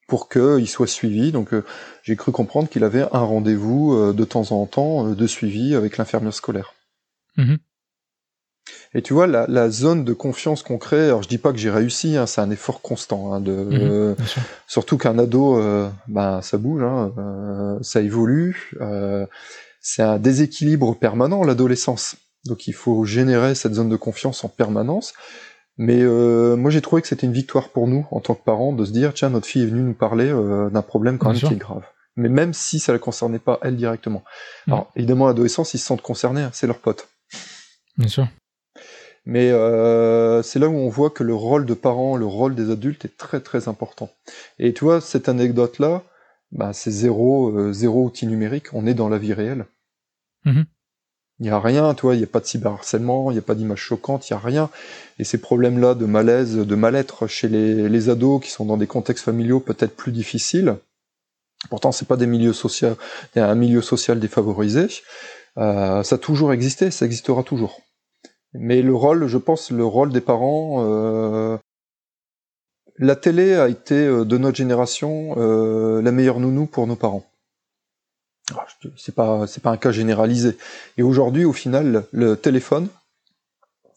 Pour 0.07 0.27
qu'il 0.27 0.67
soit 0.67 0.87
suivi. 0.87 1.31
Donc 1.31 1.53
euh, 1.53 1.63
j'ai 2.03 2.15
cru 2.15 2.31
comprendre 2.31 2.67
qu'il 2.67 2.83
avait 2.83 3.03
un 3.11 3.21
rendez-vous 3.21 3.93
euh, 3.93 4.13
de 4.13 4.25
temps 4.25 4.51
en 4.51 4.65
temps 4.65 5.09
de 5.09 5.27
suivi 5.27 5.75
avec 5.75 5.97
l'infirmière 5.97 6.33
scolaire. 6.33 6.73
Mhm. 7.37 7.57
Et 8.93 9.03
tu 9.03 9.13
vois, 9.13 9.27
la, 9.27 9.45
la, 9.47 9.69
zone 9.69 10.03
de 10.03 10.13
confiance 10.13 10.63
qu'on 10.63 10.79
crée, 10.79 11.05
alors 11.05 11.21
je 11.21 11.29
dis 11.29 11.37
pas 11.37 11.51
que 11.51 11.59
j'ai 11.59 11.69
réussi, 11.69 12.17
hein, 12.17 12.25
c'est 12.25 12.41
un 12.41 12.49
effort 12.49 12.81
constant. 12.81 13.33
Hein, 13.33 13.39
de, 13.39 13.51
mhm, 13.51 14.15
surtout 14.67 14.97
qu'un 14.97 15.17
ado, 15.19 15.61
ben, 16.07 16.41
ça 16.41 16.57
bouge, 16.57 16.83
hein, 16.83 17.79
ça 17.81 18.01
évolue. 18.01 18.71
C'est 19.81 20.01
un 20.01 20.19
déséquilibre 20.19 20.95
permanent, 20.95 21.43
l'adolescence. 21.43 22.15
Donc 22.45 22.67
il 22.67 22.73
faut 22.73 23.05
générer 23.05 23.55
cette 23.55 23.73
zone 23.73 23.89
de 23.89 23.95
confiance 23.95 24.43
en 24.43 24.49
permanence. 24.49 25.13
Mais 25.77 26.01
euh, 26.01 26.57
moi 26.57 26.71
j'ai 26.71 26.81
trouvé 26.81 27.01
que 27.01 27.07
c'était 27.07 27.25
une 27.25 27.33
victoire 27.33 27.69
pour 27.69 27.87
nous 27.87 28.05
en 28.11 28.19
tant 28.19 28.35
que 28.35 28.43
parents 28.43 28.73
de 28.73 28.83
se 28.83 28.91
dire 28.91 29.13
tiens 29.13 29.29
notre 29.29 29.47
fille 29.47 29.63
est 29.63 29.67
venue 29.67 29.81
nous 29.81 29.93
parler 29.93 30.29
euh, 30.29 30.69
d'un 30.69 30.81
problème 30.81 31.17
quand 31.17 31.29
même 31.29 31.39
qui 31.39 31.53
est 31.53 31.57
grave. 31.57 31.83
Mais 32.17 32.27
même 32.27 32.53
si 32.53 32.79
ça 32.79 32.91
ne 32.91 32.97
la 32.97 32.99
concernait 32.99 33.39
pas 33.39 33.59
elle 33.61 33.77
directement. 33.77 34.23
Mm. 34.67 34.73
Alors 34.73 34.91
évidemment 34.97 35.27
l'adolescence 35.27 35.73
ils 35.73 35.79
se 35.79 35.85
sentent 35.85 36.01
concernés, 36.01 36.41
hein, 36.41 36.49
c'est 36.53 36.67
leur 36.67 36.79
pote. 36.79 37.07
Bien 37.97 38.09
sûr. 38.09 38.27
Mais 39.25 39.51
euh, 39.51 40.41
c'est 40.41 40.59
là 40.59 40.67
où 40.67 40.75
on 40.75 40.89
voit 40.89 41.11
que 41.11 41.23
le 41.23 41.35
rôle 41.35 41.65
de 41.65 41.73
parents, 41.73 42.17
le 42.17 42.25
rôle 42.25 42.55
des 42.55 42.71
adultes 42.71 43.05
est 43.05 43.15
très 43.15 43.39
très 43.39 43.69
important. 43.69 44.09
Et 44.57 44.73
tu 44.73 44.83
vois 44.83 44.99
cette 44.99 45.29
anecdote 45.29 45.79
là, 45.79 46.03
bah, 46.51 46.73
c'est 46.73 46.91
zéro, 46.91 47.49
euh, 47.49 47.73
zéro 47.73 48.05
outil 48.05 48.27
numérique, 48.27 48.73
on 48.73 48.85
est 48.85 48.93
dans 48.93 49.09
la 49.09 49.17
vie 49.17 49.33
réelle. 49.33 49.65
Mhm. 50.45 50.65
Il 51.39 51.43
n'y 51.43 51.49
a 51.49 51.59
rien, 51.59 51.93
toi, 51.93 52.15
il 52.15 52.17
n'y 52.17 52.25
a 52.25 52.27
pas 52.27 52.41
de 52.41 52.45
cyberharcèlement, 52.45 53.31
il 53.31 53.35
n'y 53.35 53.39
a 53.39 53.43
pas 53.43 53.55
d'images 53.55 53.79
choquantes, 53.79 54.29
il 54.29 54.33
n'y 54.33 54.37
a 54.37 54.41
rien. 54.41 54.69
Et 55.19 55.23
ces 55.23 55.37
problèmes-là 55.37 55.95
de 55.95 56.05
malaise, 56.05 56.57
de 56.57 56.75
mal-être 56.75 57.27
chez 57.27 57.47
les, 57.47 58.09
ados 58.09 58.43
qui 58.43 58.51
sont 58.51 58.65
dans 58.65 58.75
des 58.75 58.87
contextes 58.87 59.23
familiaux 59.23 59.61
peut-être 59.61 59.95
plus 59.95 60.11
difficiles, 60.11 60.75
pourtant 61.69 61.93
c'est 61.93 62.07
pas 62.07 62.17
des 62.17 62.27
milieux 62.27 62.51
sociaux, 62.51 62.97
un 63.37 63.55
milieu 63.55 63.81
social 63.81 64.19
défavorisé, 64.19 64.87
euh, 65.57 66.03
ça 66.03 66.15
a 66.15 66.17
toujours 66.17 66.51
existé, 66.51 66.91
ça 66.91 67.05
existera 67.05 67.43
toujours. 67.43 67.81
Mais 68.53 68.81
le 68.81 68.95
rôle, 68.95 69.27
je 69.27 69.37
pense, 69.37 69.71
le 69.71 69.85
rôle 69.85 70.11
des 70.11 70.21
parents, 70.21 70.83
euh, 70.85 71.57
la 72.99 73.15
télé 73.15 73.55
a 73.55 73.69
été 73.69 73.95
euh, 73.95 74.25
de 74.25 74.37
notre 74.37 74.57
génération 74.57 75.33
euh, 75.37 76.01
la 76.01 76.11
meilleure 76.11 76.39
nounou 76.39 76.65
pour 76.65 76.85
nos 76.85 76.95
parents. 76.95 77.25
Ah, 78.53 78.65
c'est 78.97 79.15
pas 79.15 79.47
c'est 79.47 79.61
pas 79.61 79.71
un 79.71 79.77
cas 79.77 79.91
généralisé. 79.91 80.57
Et 80.97 81.03
aujourd'hui, 81.03 81.45
au 81.45 81.53
final, 81.53 82.05
le 82.11 82.35
téléphone, 82.35 82.87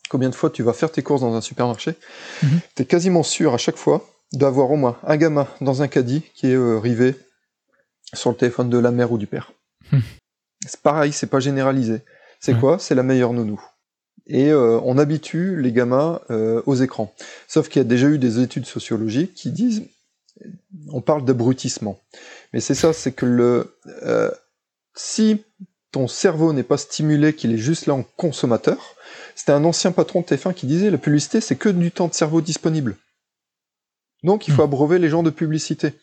combien 0.08 0.30
de 0.30 0.34
fois 0.34 0.50
tu 0.50 0.62
vas 0.62 0.72
faire 0.72 0.92
tes 0.92 1.02
courses 1.02 1.22
dans 1.22 1.34
un 1.34 1.40
supermarché, 1.40 1.94
mhm. 2.42 2.60
tu 2.76 2.82
es 2.82 2.84
quasiment 2.84 3.22
sûr 3.22 3.54
à 3.54 3.58
chaque 3.58 3.76
fois 3.76 4.06
d'avoir 4.32 4.70
au 4.70 4.76
moins 4.76 4.98
un 5.04 5.16
gamin 5.16 5.48
dans 5.60 5.82
un 5.82 5.88
caddie 5.88 6.22
qui 6.34 6.48
est 6.48 6.54
euh, 6.54 6.78
rivé 6.78 7.16
sur 8.14 8.30
le 8.30 8.36
téléphone 8.36 8.70
de 8.70 8.78
la 8.78 8.90
mère 8.90 9.10
ou 9.10 9.18
du 9.18 9.26
père. 9.26 9.52
Mhm. 9.90 10.02
C'est 10.66 10.80
pareil, 10.80 11.12
c'est 11.12 11.26
pas 11.26 11.40
généralisé. 11.40 12.02
C'est 12.40 12.58
quoi? 12.58 12.78
C'est 12.78 12.94
la 12.94 13.02
meilleure 13.02 13.32
nounou 13.32 13.60
et 14.26 14.50
euh, 14.50 14.80
on 14.84 14.98
habitue 14.98 15.60
les 15.60 15.72
gamins 15.72 16.20
euh, 16.30 16.62
aux 16.66 16.76
écrans. 16.76 17.14
Sauf 17.48 17.68
qu'il 17.68 17.80
y 17.80 17.84
a 17.84 17.88
déjà 17.88 18.08
eu 18.08 18.18
des 18.18 18.40
études 18.40 18.66
sociologiques 18.66 19.34
qui 19.34 19.50
disent, 19.50 19.84
on 20.88 21.00
parle 21.00 21.24
d'abrutissement, 21.24 22.00
mais 22.52 22.60
c'est 22.60 22.74
ça, 22.74 22.92
c'est 22.92 23.12
que 23.12 23.26
le 23.26 23.76
euh, 24.02 24.30
si 24.94 25.44
ton 25.90 26.08
cerveau 26.08 26.52
n'est 26.52 26.62
pas 26.62 26.78
stimulé, 26.78 27.34
qu'il 27.34 27.52
est 27.52 27.58
juste 27.58 27.86
là 27.86 27.94
en 27.94 28.04
consommateur, 28.16 28.96
c'était 29.34 29.52
un 29.52 29.64
ancien 29.64 29.92
patron 29.92 30.20
de 30.20 30.26
TF1 30.26 30.54
qui 30.54 30.66
disait 30.66 30.90
la 30.90 30.98
publicité 30.98 31.40
c'est 31.40 31.56
que 31.56 31.68
du 31.68 31.90
temps 31.90 32.08
de 32.08 32.14
cerveau 32.14 32.40
disponible. 32.40 32.96
Donc 34.22 34.48
il 34.48 34.54
faut 34.54 34.62
hmm. 34.62 34.66
abreuver 34.66 34.98
les 34.98 35.08
gens 35.08 35.22
de 35.22 35.30
publicité. 35.30 35.94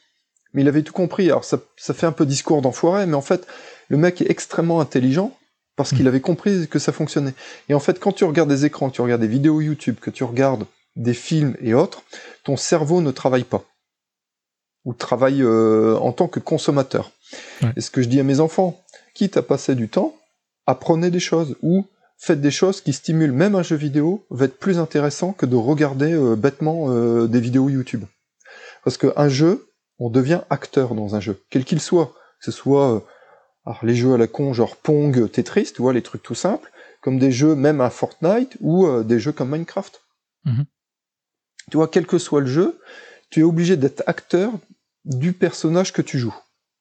Mais 0.53 0.63
il 0.63 0.67
avait 0.67 0.81
tout 0.81 0.93
compris. 0.93 1.29
Alors 1.29 1.43
ça, 1.43 1.59
ça 1.77 1.93
fait 1.93 2.07
un 2.07 2.11
peu 2.11 2.25
discours 2.25 2.61
d'enfoiré, 2.61 3.05
mais 3.05 3.15
en 3.15 3.21
fait, 3.21 3.45
le 3.87 3.97
mec 3.97 4.21
est 4.21 4.31
extrêmement 4.31 4.81
intelligent 4.81 5.37
parce 5.79 5.91
qu'il 5.91 6.03
hmm. 6.03 6.07
avait 6.09 6.19
compris 6.19 6.67
que 6.67 6.77
ça 6.77 6.91
fonctionnait. 6.91 7.33
Et 7.69 7.73
en 7.73 7.79
fait, 7.79 8.01
quand 8.01 8.11
tu 8.11 8.25
regardes 8.25 8.49
des 8.49 8.65
écrans, 8.65 8.89
que 8.89 8.95
tu 8.95 9.01
regardes 9.01 9.21
des 9.21 9.29
vidéos 9.29 9.61
YouTube, 9.61 9.95
que 10.01 10.09
tu 10.09 10.25
regardes 10.25 10.65
des 10.97 11.13
films 11.13 11.55
et 11.61 11.73
autres, 11.73 12.03
ton 12.43 12.57
cerveau 12.57 12.99
ne 12.99 13.11
travaille 13.11 13.45
pas. 13.45 13.63
Ou 14.83 14.93
travaille 14.93 15.41
euh, 15.41 15.97
en 15.99 16.11
tant 16.11 16.27
que 16.27 16.41
consommateur. 16.41 17.11
Et 17.77 17.79
ce 17.79 17.91
que 17.91 18.01
je 18.01 18.09
dis 18.09 18.19
à 18.19 18.23
mes 18.23 18.41
enfants, 18.41 18.83
quitte 19.13 19.37
à 19.37 19.41
passer 19.41 19.73
du 19.73 19.87
temps, 19.87 20.17
apprenez 20.67 21.11
des 21.11 21.21
choses, 21.21 21.55
ou 21.61 21.85
faites 22.17 22.41
des 22.41 22.51
choses 22.51 22.81
qui 22.81 22.91
stimulent 22.91 23.31
même 23.31 23.55
un 23.55 23.63
jeu 23.63 23.77
vidéo, 23.77 24.25
va 24.31 24.45
être 24.45 24.59
plus 24.59 24.79
intéressant 24.79 25.31
que 25.31 25.45
de 25.45 25.55
regarder 25.55 26.11
euh, 26.11 26.35
bêtement 26.35 26.87
euh, 26.89 27.27
des 27.27 27.39
vidéos 27.39 27.69
YouTube. 27.69 28.03
Parce 28.83 28.97
qu'un 28.97 29.29
jeu, 29.29 29.69
on 29.97 30.09
devient 30.09 30.41
acteur 30.49 30.93
dans 30.93 31.15
un 31.15 31.21
jeu, 31.21 31.41
quel 31.49 31.63
qu'il 31.63 31.79
soit. 31.79 32.07
Que 32.41 32.51
ce 32.51 32.51
soit 32.51 33.05
alors 33.69 33.85
les 33.85 33.93
jeux 33.93 34.15
à 34.15 34.17
la 34.17 34.25
con, 34.25 34.51
genre 34.51 34.77
Pong, 34.77 35.29
Tetris, 35.29 35.73
tu 35.75 35.83
vois, 35.83 35.93
les 35.93 36.01
trucs 36.01 36.23
tout 36.23 36.33
simples, 36.33 36.71
comme 37.01 37.19
des 37.19 37.31
jeux 37.31 37.53
même 37.53 37.81
à 37.81 37.91
Fortnite 37.91 38.57
ou 38.61 38.87
euh, 38.87 39.03
des 39.03 39.19
jeux 39.19 39.31
comme 39.31 39.51
Minecraft. 39.51 40.01
Mhm. 40.45 40.65
Tu 41.69 41.77
vois, 41.77 41.87
quel 41.87 42.07
que 42.07 42.17
soit 42.17 42.41
le 42.41 42.47
jeu, 42.47 42.79
tu 43.29 43.41
es 43.41 43.43
obligé 43.43 43.77
d'être 43.77 44.01
acteur 44.07 44.51
du 45.05 45.33
personnage 45.33 45.93
que 45.93 46.01
tu 46.01 46.17
joues. 46.17 46.35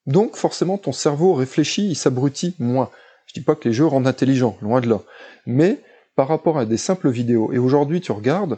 Donc 0.07 0.35
forcément, 0.35 0.79
ton 0.79 0.91
cerveau 0.91 1.35
réfléchit, 1.35 1.87
il 1.87 1.95
s'abrutit 1.95 2.55
moins. 2.57 2.89
Je 3.27 3.33
dis 3.35 3.41
pas 3.41 3.53
que 3.53 3.67
les 3.67 3.73
jeux 3.73 3.85
rendent 3.85 4.07
intelligents, 4.07 4.57
loin 4.63 4.81
de 4.81 4.89
là. 4.89 5.03
Mais 5.45 5.83
par 6.15 6.27
rapport 6.27 6.57
à 6.57 6.65
des 6.65 6.77
simples 6.77 7.11
vidéos, 7.11 7.53
et 7.53 7.59
aujourd'hui 7.59 8.01
tu 8.01 8.11
regardes, 8.11 8.57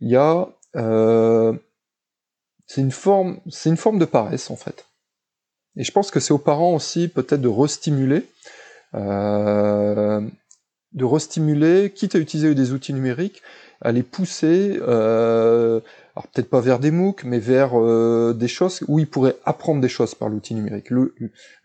il 0.00 0.08
y 0.08 0.16
a... 0.16 0.48
Euh, 0.76 1.52
c'est 2.66 2.80
une 2.80 2.92
forme, 2.92 3.40
c'est 3.50 3.70
une 3.70 3.76
forme 3.76 3.98
de 3.98 4.04
paresse 4.04 4.52
en 4.52 4.56
fait. 4.56 4.86
Et 5.76 5.84
je 5.84 5.92
pense 5.92 6.10
que 6.10 6.20
c'est 6.20 6.32
aux 6.32 6.38
parents 6.38 6.74
aussi 6.74 7.08
peut-être 7.08 7.40
de 7.40 7.48
restimuler, 7.48 8.24
euh, 8.94 10.20
de 10.92 11.04
restimuler, 11.04 11.90
quitte 11.90 12.14
à 12.14 12.18
utiliser 12.18 12.54
des 12.54 12.72
outils 12.72 12.92
numériques, 12.92 13.42
à 13.80 13.92
les 13.92 14.02
pousser, 14.02 14.78
euh, 14.80 15.80
alors 16.14 16.28
peut-être 16.28 16.50
pas 16.50 16.60
vers 16.60 16.78
des 16.78 16.90
MOOC, 16.90 17.24
mais 17.24 17.38
vers 17.38 17.78
euh, 17.78 18.34
des 18.34 18.48
choses 18.48 18.84
où 18.86 18.98
ils 18.98 19.08
pourraient 19.08 19.36
apprendre 19.44 19.80
des 19.80 19.88
choses 19.88 20.14
par 20.14 20.28
l'outil 20.28 20.54
numérique. 20.54 20.90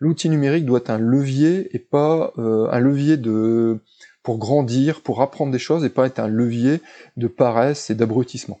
L'outil 0.00 0.30
numérique 0.30 0.64
doit 0.64 0.78
être 0.78 0.90
un 0.90 0.98
levier 0.98 1.68
et 1.74 1.78
pas 1.78 2.32
euh, 2.38 2.68
un 2.70 2.80
levier 2.80 3.16
de 3.16 3.80
pour 4.22 4.38
grandir, 4.38 5.00
pour 5.02 5.22
apprendre 5.22 5.52
des 5.52 5.58
choses 5.58 5.84
et 5.84 5.90
pas 5.90 6.06
être 6.06 6.18
un 6.18 6.28
levier 6.28 6.80
de 7.16 7.28
paresse 7.28 7.90
et 7.90 7.94
d'abrutissement. 7.94 8.60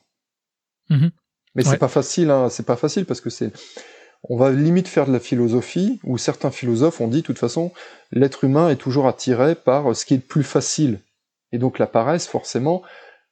Mmh 0.90 1.08
mais 1.54 1.64
c'est 1.64 1.78
pas 1.78 1.88
facile, 1.88 2.30
hein, 2.30 2.50
c'est 2.50 2.64
pas 2.64 2.76
facile 2.76 3.04
parce 3.04 3.20
que 3.20 3.30
c'est 3.30 3.50
on 4.24 4.36
va 4.36 4.50
limite 4.50 4.88
faire 4.88 5.06
de 5.06 5.12
la 5.12 5.20
philosophie, 5.20 6.00
où 6.04 6.18
certains 6.18 6.50
philosophes 6.50 7.00
ont 7.00 7.08
dit, 7.08 7.18
de 7.18 7.26
toute 7.26 7.38
façon, 7.38 7.72
l'être 8.10 8.44
humain 8.44 8.68
est 8.68 8.76
toujours 8.76 9.06
attiré 9.06 9.54
par 9.54 9.94
ce 9.94 10.04
qui 10.04 10.14
est 10.14 10.18
le 10.18 10.22
plus 10.22 10.42
facile. 10.42 11.00
Et 11.52 11.58
donc 11.58 11.78
la 11.78 11.86
paresse, 11.86 12.26
forcément, 12.26 12.82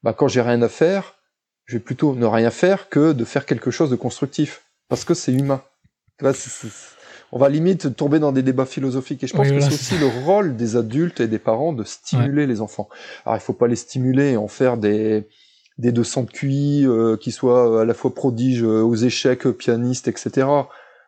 bah, 0.02 0.12
quand 0.12 0.28
j'ai 0.28 0.40
rien 0.40 0.62
à 0.62 0.68
faire, 0.68 1.14
je 1.64 1.76
vais 1.76 1.82
plutôt 1.82 2.14
ne 2.14 2.26
rien 2.26 2.50
faire 2.50 2.88
que 2.88 3.12
de 3.12 3.24
faire 3.24 3.46
quelque 3.46 3.70
chose 3.70 3.90
de 3.90 3.96
constructif, 3.96 4.62
parce 4.88 5.04
que 5.04 5.14
c'est 5.14 5.32
humain. 5.32 5.62
on 7.32 7.38
va 7.38 7.48
limite 7.48 7.96
tomber 7.96 8.18
dans 8.18 8.32
des 8.32 8.42
débats 8.42 8.66
philosophiques. 8.66 9.24
Et 9.24 9.26
je 9.26 9.34
pense 9.34 9.50
que 9.50 9.60
c'est 9.60 9.74
aussi 9.74 9.98
le 9.98 10.06
rôle 10.06 10.56
des 10.56 10.76
adultes 10.76 11.20
et 11.20 11.28
des 11.28 11.38
parents 11.38 11.72
de 11.72 11.84
stimuler 11.84 12.46
les 12.46 12.60
enfants. 12.60 12.88
Alors 13.24 13.36
il 13.36 13.40
faut 13.40 13.52
pas 13.52 13.66
les 13.66 13.76
stimuler 13.76 14.32
et 14.32 14.36
en 14.36 14.48
faire 14.48 14.76
des 14.76 15.26
des 15.78 15.92
200 15.92 16.22
de 16.22 16.30
QI 16.30 16.86
euh, 16.86 17.18
qui 17.18 17.32
soient 17.32 17.82
à 17.82 17.84
la 17.84 17.92
fois 17.92 18.14
prodiges 18.14 18.62
euh, 18.62 18.80
aux 18.80 18.94
échecs, 18.94 19.46
pianistes, 19.50 20.08
etc. 20.08 20.46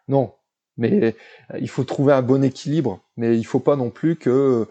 Non, 0.09 0.33
mais 0.77 1.17
euh, 1.53 1.59
il 1.61 1.69
faut 1.69 1.85
trouver 1.85 2.13
un 2.13 2.23
bon 2.23 2.43
équilibre. 2.43 3.01
Mais 3.17 3.37
il 3.37 3.45
faut 3.45 3.61
pas 3.61 3.77
non 3.77 3.91
plus 3.91 4.17
que 4.17 4.67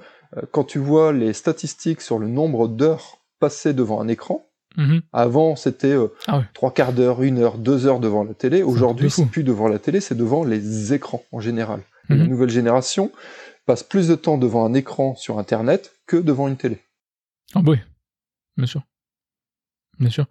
quand 0.51 0.63
tu 0.63 0.79
vois 0.79 1.13
les 1.13 1.33
statistiques 1.33 2.01
sur 2.01 2.19
le 2.19 2.27
nombre 2.27 2.67
d'heures 2.67 3.19
passées 3.39 3.73
devant 3.73 4.01
un 4.01 4.07
écran, 4.07 4.45
mhm. 4.77 5.01
avant 5.13 5.55
c'était 5.55 5.95
ah 6.27 6.43
trois 6.53 6.73
quarts 6.73 6.93
d'heure, 6.93 7.21
une 7.23 7.39
heure, 7.39 7.57
deux 7.57 7.85
heures 7.85 7.99
devant 7.99 8.23
la 8.23 8.33
télé. 8.33 8.63
Aujourd'hui, 8.63 9.09
c'est 9.09 9.25
plus 9.25 9.43
devant 9.43 9.67
la 9.67 9.79
télé, 9.79 10.01
c'est 10.01 10.15
devant 10.15 10.43
les 10.43 10.93
écrans 10.93 11.23
en 11.31 11.39
général. 11.39 11.81
La 12.09 12.15
mhm. 12.15 12.27
nouvelle 12.27 12.49
génération 12.49 13.11
passe 13.65 13.83
plus 13.83 14.07
de 14.07 14.15
temps 14.15 14.37
devant 14.37 14.65
un 14.65 14.73
écran 14.73 15.15
sur 15.15 15.39
Internet 15.39 15.93
que 16.07 16.17
devant 16.17 16.47
une 16.47 16.57
télé. 16.57 16.79
Ah 17.53 17.61
oui, 17.65 17.77
bien 18.55 18.65
sûr. 18.65 18.81
Bien 19.99 20.09
sûr. 20.09 20.25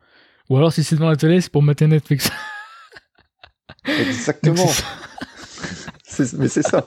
Ou 0.48 0.56
alors 0.56 0.72
si 0.72 0.84
c'est 0.84 0.96
devant 0.96 1.10
la 1.10 1.16
télé, 1.16 1.40
c'est 1.40 1.50
pour 1.50 1.62
mettre 1.62 1.84
Netflix. 1.84 2.30
Exactement. 3.86 4.66
mais 6.38 6.48
c'est 6.48 6.62
ça. 6.62 6.86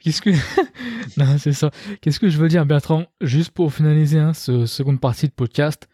Qu'est-ce 0.00 0.22
que. 0.22 0.30
non, 1.16 1.38
c'est 1.38 1.52
ça. 1.52 1.70
Qu'est-ce 2.00 2.20
que 2.20 2.28
je 2.28 2.38
veux 2.38 2.48
dire, 2.48 2.66
Bertrand 2.66 3.06
Juste 3.20 3.50
pour 3.50 3.72
finaliser 3.72 4.18
hein, 4.18 4.32
ce 4.32 4.66
seconde 4.66 5.00
partie 5.00 5.26
de 5.26 5.32
podcast, 5.32 5.88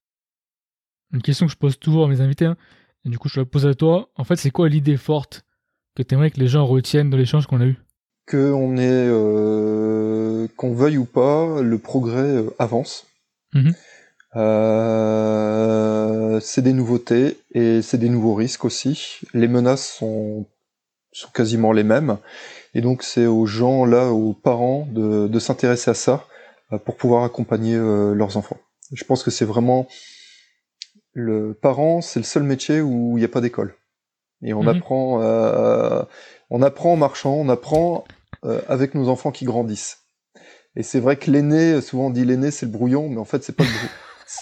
une 1.13 1.23
question 1.23 1.47
que 1.47 1.53
je 1.53 1.57
pose 1.57 1.79
toujours 1.79 2.05
à 2.05 2.09
mes 2.09 2.21
invités, 2.21 2.47
hein, 2.47 2.57
et 3.05 3.09
du 3.09 3.19
coup 3.19 3.29
je 3.29 3.41
la 3.41 3.47
pose 3.47 3.67
à 3.67 3.75
toi. 3.75 4.11
En 4.17 4.25
fait, 4.25 4.37
c'est 4.37 4.51
quoi 4.51 4.69
l'idée 4.69 4.97
forte 4.97 5.45
que 5.97 6.03
tu 6.03 6.15
aimerais 6.15 6.31
que 6.31 6.41
les 6.41 6.49
gens 6.49 6.67
retiennent 6.67 7.11
de 7.11 7.17
l'échange 7.17 7.47
qu'on 7.47 7.61
a 7.61 7.67
eu? 7.67 7.77
Que 8.27 8.53
est, 8.79 9.09
euh, 9.11 10.47
qu'on 10.57 10.75
veuille 10.75 10.99
ou 10.99 11.05
pas, 11.05 11.61
le 11.61 11.79
progrès 11.79 12.37
euh, 12.37 12.51
avance. 12.59 13.07
Mhm. 13.53 13.75
Euh, 14.37 16.41
c'est 16.41 16.63
des 16.63 16.73
nouveautés 16.73 17.39
et 17.55 17.83
c'est 17.83 17.99
des 17.99 18.09
nouveaux 18.09 18.35
risques 18.35 18.65
aussi. 18.65 19.21
Les 19.35 19.49
menaces 19.49 19.87
sont, 19.89 20.47
sont 21.13 21.29
quasiment 21.35 21.73
les 21.73 21.85
mêmes. 21.85 22.19
Et 22.75 22.81
donc 22.81 23.03
c'est 23.03 23.27
aux 23.27 23.47
gens 23.47 23.85
là, 23.85 24.09
aux 24.11 24.33
parents, 24.33 24.87
de, 24.91 25.29
de 25.29 25.39
s'intéresser 25.39 25.91
à 25.91 25.95
ça 25.95 26.27
euh, 26.73 26.79
pour 26.79 26.97
pouvoir 26.97 27.25
accompagner 27.25 27.77
euh, 27.77 28.15
leurs 28.15 28.37
enfants. 28.37 28.57
Je 28.93 29.05
pense 29.05 29.23
que 29.23 29.31
c'est 29.31 29.45
vraiment 29.45 29.87
le 31.15 31.53
parent, 31.55 32.01
c'est 32.01 32.21
le 32.21 32.25
seul 32.25 32.43
métier 32.43 32.81
où 32.81 33.17
il 33.19 33.21
n'y 33.21 33.25
a 33.27 33.29
pas 33.29 33.41
d'école. 33.43 33.75
Et 34.43 34.55
on 34.55 34.63
Mhm. 34.63 34.69
apprend, 34.69 35.23
euh, 35.23 36.03
on 36.51 36.63
apprend 36.63 36.95
en 36.95 36.97
marchant, 36.97 37.35
on 37.35 37.49
apprend 37.49 38.05
euh, 38.45 38.61
avec 38.69 38.95
nos 38.95 39.09
enfants 39.09 39.31
qui 39.31 39.45
grandissent. 39.45 39.99
Et 40.75 40.83
c'est 40.83 41.01
vrai 41.01 41.17
que 41.17 41.31
l'aîné, 41.31 41.81
souvent 41.83 42.07
on 42.07 42.11
dit 42.11 42.25
l'aîné 42.25 42.51
c'est 42.51 42.65
le 42.67 42.73
brouillon, 42.73 43.09
mais 43.11 43.19
en 43.19 43.25
fait 43.27 43.45
c'est 43.45 43.55
pas 43.55 43.65
le 43.65 43.71
brou- 43.71 43.89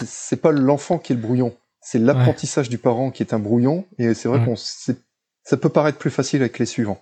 c'est 0.05 0.41
pas 0.41 0.51
l'enfant 0.51 0.97
qui 0.97 1.13
est 1.13 1.15
le 1.15 1.21
brouillon, 1.21 1.55
c'est 1.81 1.99
l'apprentissage 1.99 2.69
du 2.69 2.77
parent 2.77 3.11
qui 3.11 3.23
est 3.23 3.33
un 3.33 3.39
brouillon. 3.39 3.85
Et 3.97 4.13
c'est 4.13 4.27
vrai 4.27 4.39
Ouais. 4.39 4.45
qu'on 4.45 4.55
ça 4.55 5.57
peut 5.57 5.69
paraître 5.69 5.97
plus 5.97 6.11
facile 6.11 6.41
avec 6.41 6.59
les 6.59 6.65
suivants. 6.67 7.01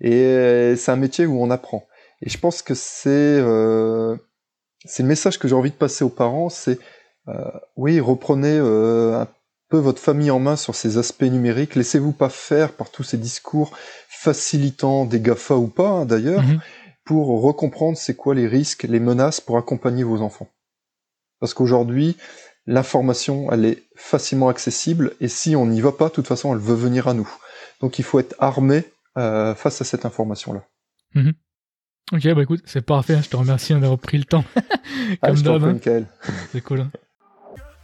Et 0.00 0.12
euh, 0.24 0.76
c'est 0.76 0.90
un 0.92 0.96
métier 0.96 1.26
où 1.26 1.42
on 1.42 1.50
apprend. 1.50 1.86
Et 2.20 2.28
je 2.30 2.38
pense 2.38 2.62
que 2.62 2.74
c'est 2.74 3.08
euh, 3.40 4.16
c'est 4.84 5.02
le 5.02 5.08
message 5.08 5.38
que 5.38 5.48
j'ai 5.48 5.54
envie 5.54 5.70
de 5.70 5.76
passer 5.76 6.04
aux 6.04 6.08
parents, 6.10 6.48
c'est 6.48 6.78
euh, 7.28 7.50
oui, 7.76 8.00
reprenez 8.00 8.58
euh, 8.58 9.20
un 9.20 9.28
peu 9.68 9.78
votre 9.78 10.00
famille 10.02 10.30
en 10.30 10.38
main 10.40 10.56
sur 10.56 10.74
ces 10.74 10.98
aspects 10.98 11.22
numériques. 11.22 11.74
Laissez-vous 11.76 12.12
pas 12.12 12.28
faire 12.28 12.72
par 12.72 12.90
tous 12.90 13.04
ces 13.04 13.16
discours 13.16 13.72
facilitant 14.08 15.04
des 15.04 15.20
GAFA 15.20 15.56
ou 15.56 15.68
pas, 15.68 15.88
hein, 15.88 16.04
d'ailleurs, 16.04 16.42
Mhm. 16.42 16.60
pour 17.04 17.28
recomprendre 17.42 17.96
c'est 17.96 18.14
quoi 18.14 18.34
les 18.34 18.46
risques, 18.46 18.82
les 18.84 19.00
menaces 19.00 19.40
pour 19.40 19.56
accompagner 19.56 20.02
vos 20.04 20.20
enfants. 20.20 20.48
Parce 21.42 21.54
qu'aujourd'hui, 21.54 22.16
l'information, 22.68 23.50
elle 23.50 23.64
est 23.64 23.82
facilement 23.96 24.48
accessible 24.48 25.12
et 25.20 25.26
si 25.26 25.56
on 25.56 25.66
n'y 25.66 25.80
va 25.80 25.90
pas, 25.90 26.08
de 26.08 26.12
toute 26.14 26.28
façon, 26.28 26.54
elle 26.54 26.60
veut 26.60 26.76
venir 26.76 27.08
à 27.08 27.14
nous. 27.14 27.28
Donc 27.80 27.98
il 27.98 28.04
faut 28.04 28.20
être 28.20 28.36
armé 28.38 28.84
euh, 29.18 29.52
face 29.56 29.80
à 29.80 29.84
cette 29.84 30.04
information-là. 30.06 30.62
Ok, 32.12 32.32
bah 32.34 32.42
écoute, 32.42 32.62
c'est 32.64 32.86
parfait. 32.86 33.14
hein, 33.14 33.22
Je 33.24 33.28
te 33.28 33.36
remercie 33.36 33.72
d'avoir 33.72 33.98
pris 33.98 34.18
le 34.18 34.24
temps. 34.24 34.44
Comme 34.54 35.36
d'hab. 35.42 35.64
hein. 35.64 35.72
C'est 36.52 36.60
cool. 36.60 36.80
hein. 36.82 36.90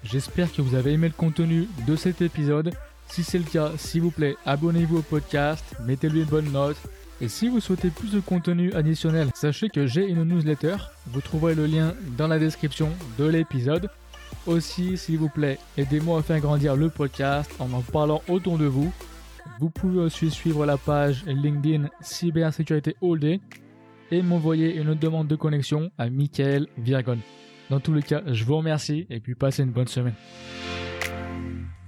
J'espère 0.05 0.53
que 0.53 0.63
vous 0.63 0.77
avez 0.77 0.93
aimé 0.93 1.09
le 1.09 1.15
contenu 1.15 1.67
de 1.87 1.97
cet 1.97 2.23
épisode. 2.23 2.73
Si 3.09 3.25
c'est 3.25 3.39
le 3.39 3.45
cas, 3.45 3.73
s'il 3.77 4.03
vous 4.03 4.13
plaît, 4.13 4.37
abonnez-vous 4.47 4.99
au 4.99 5.03
podcast, 5.03 5.65
mettez-lui 5.85 6.21
une 6.21 6.27
bonne 6.27 6.53
note. 6.53 6.77
Et 7.21 7.29
si 7.29 7.49
vous 7.49 7.61
souhaitez 7.61 7.91
plus 7.91 8.13
de 8.13 8.21
contenu 8.21 8.73
additionnel, 8.75 9.29
sachez 9.35 9.69
que 9.69 9.87
j'ai 9.87 10.07
une 10.09 10.23
newsletter. 10.23 10.77
Vous 11.09 11.21
trouverez 11.21 11.55
le 11.57 11.67
lien 11.67 11.95
dans 12.17 12.29
la 12.29 12.39
description 12.39 12.91
de 13.19 13.25
l'épisode. 13.25 13.91
Aussi, 14.47 14.97
s'il 14.97 15.19
vous 15.19 15.29
plaît, 15.29 15.59
aidez-moi 15.77 16.21
à 16.21 16.23
faire 16.23 16.41
grandir 16.41 16.77
le 16.77 16.91
podcast 16.91 17.51
en 17.59 17.73
en 17.73 17.81
parlant 17.81 18.23
autour 18.29 18.57
de 18.57 18.67
vous. 18.67 18.93
Vous 19.59 19.71
pouvez 19.71 19.99
aussi 19.99 20.31
suivre 20.31 20.65
la 20.65 20.77
page 20.77 21.25
LinkedIn 21.27 21.89
Cybersécurité 22.01 22.95
All 23.03 23.19
Day 23.19 23.41
et 24.13 24.23
m'envoyer 24.23 24.77
une 24.77 24.95
demande 24.95 25.27
de 25.27 25.37
connexion 25.37 25.91
à 25.99 26.09
Michael 26.09 26.69
Virgon. 26.79 27.19
Dans 27.69 27.81
tous 27.81 27.93
les 27.93 28.03
cas, 28.03 28.23
je 28.27 28.45
vous 28.45 28.57
remercie 28.57 29.07
et 29.11 29.19
puis 29.19 29.35
passez 29.35 29.65
une 29.65 29.73
bonne 29.73 29.89
semaine. 29.89 30.15